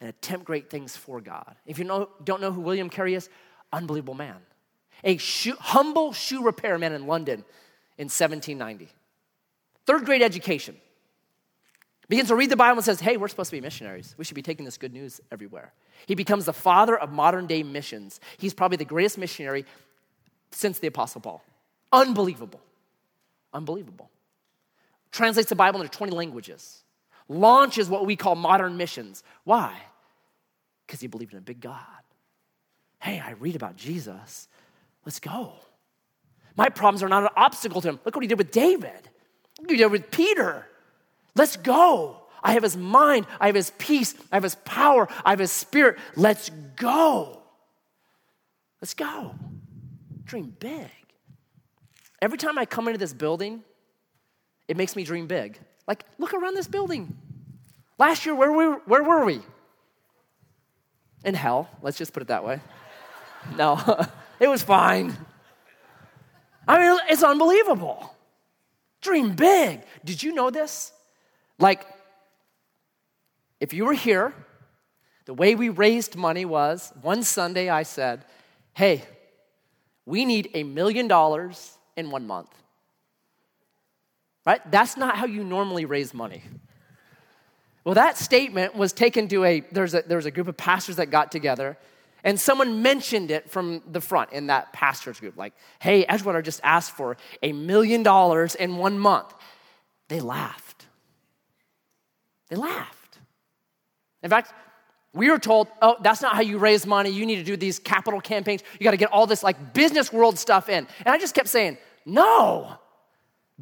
and 0.00 0.08
attempt 0.08 0.44
great 0.44 0.70
things 0.70 0.96
for 0.96 1.20
God. 1.20 1.54
If 1.66 1.78
you 1.78 1.84
know, 1.84 2.08
don't 2.24 2.40
know 2.40 2.50
who 2.50 2.62
William 2.62 2.90
Carey 2.90 3.14
is, 3.14 3.28
unbelievable 3.72 4.14
man. 4.14 4.38
A 5.04 5.18
shoe, 5.18 5.54
humble 5.56 6.12
shoe 6.12 6.42
repairman 6.42 6.92
in 6.92 7.06
London 7.06 7.44
in 7.96 8.06
1790. 8.06 8.88
Third 9.90 10.04
grade 10.04 10.22
education 10.22 10.76
begins 12.08 12.28
to 12.28 12.36
read 12.36 12.48
the 12.48 12.54
Bible 12.54 12.76
and 12.76 12.84
says, 12.84 13.00
Hey, 13.00 13.16
we're 13.16 13.26
supposed 13.26 13.50
to 13.50 13.56
be 13.56 13.60
missionaries. 13.60 14.14
We 14.16 14.24
should 14.24 14.36
be 14.36 14.42
taking 14.42 14.64
this 14.64 14.78
good 14.78 14.92
news 14.92 15.20
everywhere. 15.32 15.72
He 16.06 16.14
becomes 16.14 16.44
the 16.44 16.52
father 16.52 16.96
of 16.96 17.10
modern 17.10 17.48
day 17.48 17.64
missions. 17.64 18.20
He's 18.38 18.54
probably 18.54 18.76
the 18.76 18.84
greatest 18.84 19.18
missionary 19.18 19.64
since 20.52 20.78
the 20.78 20.86
Apostle 20.86 21.22
Paul. 21.22 21.42
Unbelievable. 21.90 22.60
Unbelievable. 23.52 24.08
Translates 25.10 25.48
the 25.48 25.56
Bible 25.56 25.80
into 25.80 25.90
20 25.90 26.12
languages. 26.12 26.84
Launches 27.28 27.88
what 27.88 28.06
we 28.06 28.14
call 28.14 28.36
modern 28.36 28.76
missions. 28.76 29.24
Why? 29.42 29.76
Because 30.86 31.00
he 31.00 31.08
believed 31.08 31.32
in 31.32 31.38
a 31.38 31.42
big 31.42 31.60
God. 31.60 31.80
Hey, 33.00 33.18
I 33.18 33.32
read 33.32 33.56
about 33.56 33.74
Jesus. 33.74 34.46
Let's 35.04 35.18
go. 35.18 35.54
My 36.56 36.68
problems 36.68 37.02
are 37.02 37.08
not 37.08 37.24
an 37.24 37.30
obstacle 37.34 37.80
to 37.80 37.88
him. 37.88 38.00
Look 38.04 38.14
what 38.14 38.22
he 38.22 38.28
did 38.28 38.38
with 38.38 38.52
David. 38.52 39.10
He 39.68 39.76
did 39.76 39.90
with 39.90 40.10
Peter. 40.10 40.66
Let's 41.34 41.56
go. 41.56 42.16
I 42.42 42.52
have 42.52 42.62
his 42.62 42.76
mind, 42.76 43.26
I 43.38 43.46
have 43.46 43.54
his 43.54 43.70
peace, 43.78 44.14
I 44.32 44.36
have 44.36 44.42
his 44.42 44.54
power, 44.54 45.08
I 45.24 45.30
have 45.30 45.38
his 45.38 45.52
spirit. 45.52 45.98
Let's 46.16 46.50
go. 46.76 47.42
Let's 48.80 48.94
go. 48.94 49.34
Dream 50.24 50.56
big. 50.58 50.88
Every 52.22 52.38
time 52.38 52.58
I 52.58 52.64
come 52.64 52.88
into 52.88 52.98
this 52.98 53.12
building, 53.12 53.62
it 54.68 54.76
makes 54.76 54.96
me 54.96 55.04
dream 55.04 55.26
big. 55.26 55.58
Like, 55.86 56.04
look 56.18 56.32
around 56.32 56.54
this 56.54 56.68
building. 56.68 57.16
Last 57.98 58.24
year, 58.24 58.34
where 58.34 58.52
were, 58.52 58.80
where 58.86 59.02
were 59.02 59.24
we? 59.24 59.40
In 61.24 61.34
hell, 61.34 61.68
let's 61.82 61.98
just 61.98 62.12
put 62.12 62.22
it 62.22 62.28
that 62.28 62.44
way. 62.44 62.60
No, 63.56 63.78
it 64.40 64.48
was 64.48 64.62
fine. 64.62 65.16
I 66.66 66.78
mean, 66.78 66.98
it's 67.08 67.22
unbelievable. 67.22 68.14
Dream 69.00 69.34
big. 69.34 69.80
Did 70.04 70.22
you 70.22 70.34
know 70.34 70.50
this? 70.50 70.92
Like, 71.58 71.86
if 73.60 73.72
you 73.72 73.84
were 73.84 73.94
here, 73.94 74.34
the 75.26 75.34
way 75.34 75.54
we 75.54 75.68
raised 75.68 76.16
money 76.16 76.44
was 76.44 76.92
one 77.02 77.22
Sunday 77.22 77.68
I 77.68 77.82
said, 77.82 78.24
hey, 78.74 79.04
we 80.06 80.24
need 80.24 80.50
a 80.54 80.62
million 80.62 81.08
dollars 81.08 81.76
in 81.96 82.10
one 82.10 82.26
month. 82.26 82.50
Right? 84.46 84.60
That's 84.70 84.96
not 84.96 85.16
how 85.16 85.26
you 85.26 85.44
normally 85.44 85.84
raise 85.84 86.14
money. 86.14 86.42
Well, 87.84 87.94
that 87.94 88.18
statement 88.18 88.74
was 88.74 88.92
taken 88.92 89.28
to 89.28 89.44
a 89.44 89.60
there's 89.72 89.94
a 89.94 90.02
there's 90.02 90.26
a 90.26 90.30
group 90.30 90.48
of 90.48 90.56
pastors 90.56 90.96
that 90.96 91.10
got 91.10 91.32
together, 91.32 91.76
and 92.24 92.38
someone 92.38 92.82
mentioned 92.82 93.30
it 93.30 93.50
from 93.50 93.82
the 93.90 94.00
front 94.00 94.32
in 94.32 94.48
that 94.48 94.72
pastors 94.72 95.20
group, 95.20 95.36
like, 95.36 95.54
hey, 95.78 96.04
Edgewater 96.04 96.42
just 96.42 96.60
asked 96.62 96.92
for 96.92 97.16
a 97.42 97.52
million 97.52 98.02
dollars 98.02 98.54
in 98.54 98.76
one 98.76 98.98
month. 98.98 99.32
They 100.08 100.20
laughed. 100.20 100.86
They 102.48 102.56
laughed. 102.56 103.18
In 104.22 104.30
fact, 104.30 104.52
we 105.12 105.30
were 105.30 105.38
told, 105.38 105.68
oh, 105.82 105.96
that's 106.00 106.22
not 106.22 106.34
how 106.34 106.42
you 106.42 106.58
raise 106.58 106.86
money. 106.86 107.10
You 107.10 107.26
need 107.26 107.36
to 107.36 107.42
do 107.42 107.56
these 107.56 107.78
capital 107.78 108.20
campaigns. 108.20 108.62
You 108.78 108.84
got 108.84 108.92
to 108.92 108.96
get 108.96 109.10
all 109.10 109.26
this 109.26 109.42
like 109.42 109.72
business 109.72 110.12
world 110.12 110.38
stuff 110.38 110.68
in. 110.68 110.86
And 111.04 111.08
I 111.08 111.18
just 111.18 111.34
kept 111.34 111.48
saying, 111.48 111.78
no, 112.04 112.76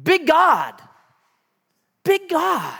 big 0.01 0.27
God, 0.27 0.79
big 2.03 2.29
God. 2.29 2.79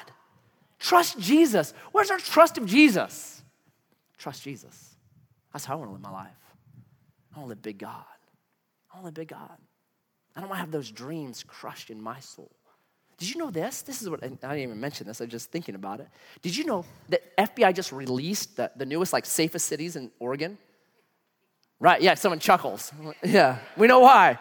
Trust 0.78 1.20
Jesus. 1.20 1.74
Where's 1.92 2.12
our 2.12 2.20
trust 2.20 2.58
of 2.58 2.66
Jesus? 2.66 3.42
Trust 4.18 4.44
Jesus. 4.44 4.89
That's 5.54 5.66
how 5.66 5.74
I 5.74 5.78
want 5.78 5.90
to 5.90 5.94
live 5.94 6.02
my 6.02 6.12
life. 6.12 6.32
I 7.34 7.40
want 7.40 7.48
to 7.48 7.50
live 7.50 7.62
big 7.62 7.78
God. 7.80 8.06
I 8.92 8.98
want 8.98 9.04
to 9.04 9.06
live 9.06 9.14
big 9.14 9.28
God. 9.30 9.58
I 10.36 10.42
don't 10.42 10.50
want 10.50 10.58
to 10.58 10.62
have 10.62 10.72
those 10.72 10.92
dreams 10.92 11.44
crushed 11.48 11.90
in 11.90 12.02
my 12.02 12.20
soul. 12.20 12.52
Did 13.18 13.30
you 13.30 13.38
know 13.38 13.52
this? 13.52 13.82
This 13.82 14.02
is 14.02 14.10
what, 14.10 14.24
I 14.24 14.30
didn't 14.30 14.58
even 14.60 14.80
mention 14.80 15.06
this, 15.06 15.20
I'm 15.20 15.28
just 15.28 15.52
thinking 15.52 15.76
about 15.76 16.00
it. 16.00 16.08
Did 16.42 16.56
you 16.56 16.64
know 16.64 16.86
that 17.10 17.36
FBI 17.38 17.76
just 17.76 17.92
released 17.92 18.56
the, 18.56 18.72
the 18.76 18.86
newest, 18.86 19.12
like, 19.12 19.26
safest 19.26 19.68
cities 19.68 19.98
in 19.98 20.10
Oregon? 20.20 20.58
Right, 21.82 22.02
yeah, 22.02 22.14
someone 22.14 22.40
chuckles. 22.40 22.92
Yeah, 23.24 23.60
we 23.78 23.88
know 23.88 24.00
why. 24.00 24.40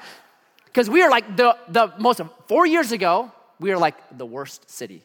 Because 0.67 0.89
we 0.89 1.03
are 1.03 1.11
like 1.11 1.37
the, 1.37 1.57
the 1.69 1.93
most, 1.99 2.21
four 2.47 2.67
years 2.67 2.93
ago, 2.93 3.33
we 3.59 3.73
are 3.73 3.79
like 3.79 3.97
the 4.17 4.27
worst 4.27 4.71
city, 4.71 5.03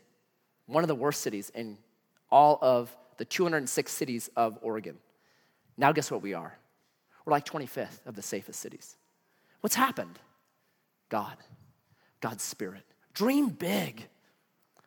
one 0.68 0.84
of 0.84 0.88
the 0.88 0.96
worst 0.96 1.22
cities 1.22 1.52
in 1.56 1.78
all 2.30 2.60
of 2.62 2.96
the 3.18 3.26
206 3.26 3.92
cities 3.92 4.30
of 4.36 4.60
Oregon. 4.62 4.98
Now, 5.78 5.92
guess 5.92 6.12
what 6.12 6.22
we 6.22 6.34
are? 6.34 6.58
We're 7.26 7.32
like 7.32 7.46
25th 7.46 8.06
of 8.06 8.16
the 8.16 8.22
safest 8.22 8.60
cities. 8.60 8.98
What's 9.62 9.76
happened? 9.76 10.20
God, 11.10 11.38
God's 12.22 12.44
Spirit. 12.44 12.84
Dream 13.14 13.50
big. 13.50 14.08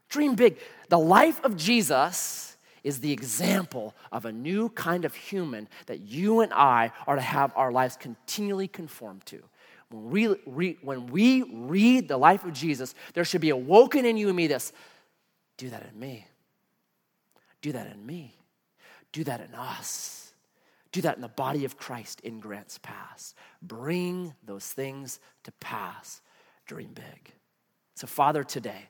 Dream 0.08 0.34
big. 0.34 0.58
The 0.88 0.98
life 0.98 1.42
of 1.44 1.56
Jesus 1.56 2.56
is 2.84 3.00
the 3.00 3.12
example 3.12 3.94
of 4.12 4.26
a 4.26 4.32
new 4.32 4.68
kind 4.70 5.04
of 5.04 5.14
human 5.14 5.68
that 5.86 6.00
you 6.00 6.40
and 6.40 6.52
I 6.52 6.92
are 7.06 7.16
to 7.16 7.22
have 7.22 7.52
our 7.56 7.72
lives 7.72 7.96
continually 7.96 8.68
conform 8.68 9.20
to. 9.26 9.42
When 9.90 10.10
we, 10.10 10.36
re, 10.46 10.78
when 10.82 11.06
we 11.08 11.42
read 11.42 12.08
the 12.08 12.16
life 12.16 12.44
of 12.44 12.52
Jesus, 12.52 12.94
there 13.14 13.24
should 13.24 13.40
be 13.40 13.50
awoken 13.50 14.04
in 14.04 14.16
you 14.16 14.28
and 14.28 14.36
me 14.36 14.46
this 14.46 14.72
do 15.56 15.70
that 15.70 15.86
in 15.90 15.98
me. 15.98 16.26
Do 17.62 17.72
that 17.72 17.86
in 17.86 18.04
me. 18.04 18.36
Do 19.12 19.24
that 19.24 19.40
in 19.40 19.54
us. 19.54 20.25
Do 20.96 21.02
that 21.02 21.16
in 21.16 21.20
the 21.22 21.28
body 21.28 21.66
of 21.66 21.76
Christ 21.76 22.20
in 22.20 22.40
Grants 22.40 22.78
Pass. 22.78 23.34
Bring 23.60 24.34
those 24.42 24.64
things 24.64 25.20
to 25.44 25.52
pass. 25.52 26.22
Dream 26.64 26.92
big. 26.94 27.32
So, 27.96 28.06
Father, 28.06 28.42
today, 28.42 28.86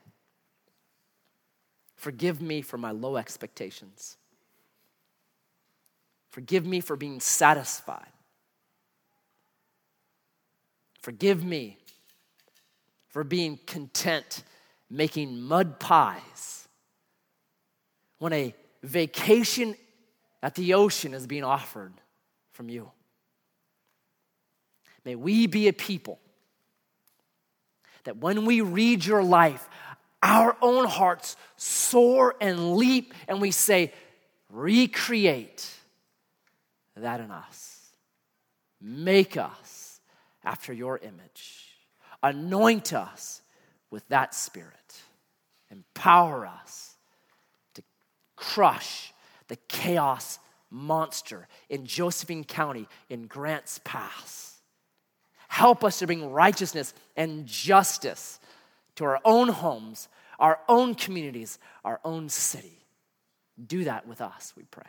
forgive 1.97 2.41
me 2.41 2.61
for 2.61 2.77
my 2.77 2.91
low 2.91 3.17
expectations. 3.17 4.15
Forgive 6.29 6.65
me 6.65 6.79
for 6.79 6.95
being 6.95 7.19
satisfied 7.19 8.07
Forgive 11.07 11.41
me 11.41 11.77
for 13.07 13.23
being 13.23 13.57
content 13.65 14.43
making 14.89 15.39
mud 15.39 15.79
pies 15.79 16.67
when 18.19 18.33
a 18.33 18.53
vacation 18.83 19.77
at 20.41 20.55
the 20.55 20.73
ocean 20.73 21.13
is 21.13 21.27
being 21.27 21.43
offered 21.43 21.93
from 22.51 22.69
you. 22.69 22.91
May 25.03 25.15
we 25.15 25.47
be 25.47 25.67
a 25.67 25.73
people 25.73 26.19
that 28.03 28.17
when 28.17 28.45
we 28.45 28.61
read 28.61 29.05
your 29.05 29.23
life, 29.23 29.67
our 30.23 30.55
own 30.61 30.85
hearts 30.85 31.35
soar 31.55 32.35
and 32.41 32.75
leap, 32.75 33.13
and 33.27 33.41
we 33.41 33.51
say, 33.51 33.93
Recreate 34.49 35.69
that 36.95 37.19
in 37.19 37.31
us. 37.31 37.91
Make 38.81 39.37
us 39.37 39.99
after 40.43 40.71
your 40.71 40.97
image. 40.97 41.65
Anoint 42.23 42.93
us 42.93 43.41
with 43.91 44.07
that 44.09 44.33
spirit. 44.33 44.73
Empower 45.69 46.45
us 46.45 46.95
to 47.75 47.83
crush 48.35 49.06
the 49.47 49.57
chaos 49.67 50.39
monster 50.69 51.47
in 51.69 51.85
Josephine 51.85 52.43
County 52.43 52.87
in 53.09 53.27
Grants 53.27 53.79
Pass. 53.83 54.55
Help 55.47 55.83
us 55.83 55.99
to 55.99 56.05
bring 56.05 56.31
righteousness 56.31 56.93
and 57.15 57.45
justice 57.45 58.39
to 58.95 59.05
our 59.05 59.19
own 59.23 59.47
homes, 59.47 60.09
our 60.39 60.59
own 60.67 60.93
communities, 60.93 61.57
our 61.85 61.99
own 62.03 62.29
city. 62.29 62.85
Do 63.65 63.85
that 63.85 64.07
with 64.07 64.21
us, 64.21 64.53
we 64.55 64.63
pray. 64.63 64.83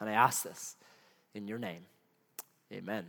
And 0.00 0.08
I 0.08 0.12
ask 0.12 0.42
this 0.42 0.76
in 1.34 1.48
your 1.48 1.58
name. 1.58 1.84
Amen. 2.72 3.06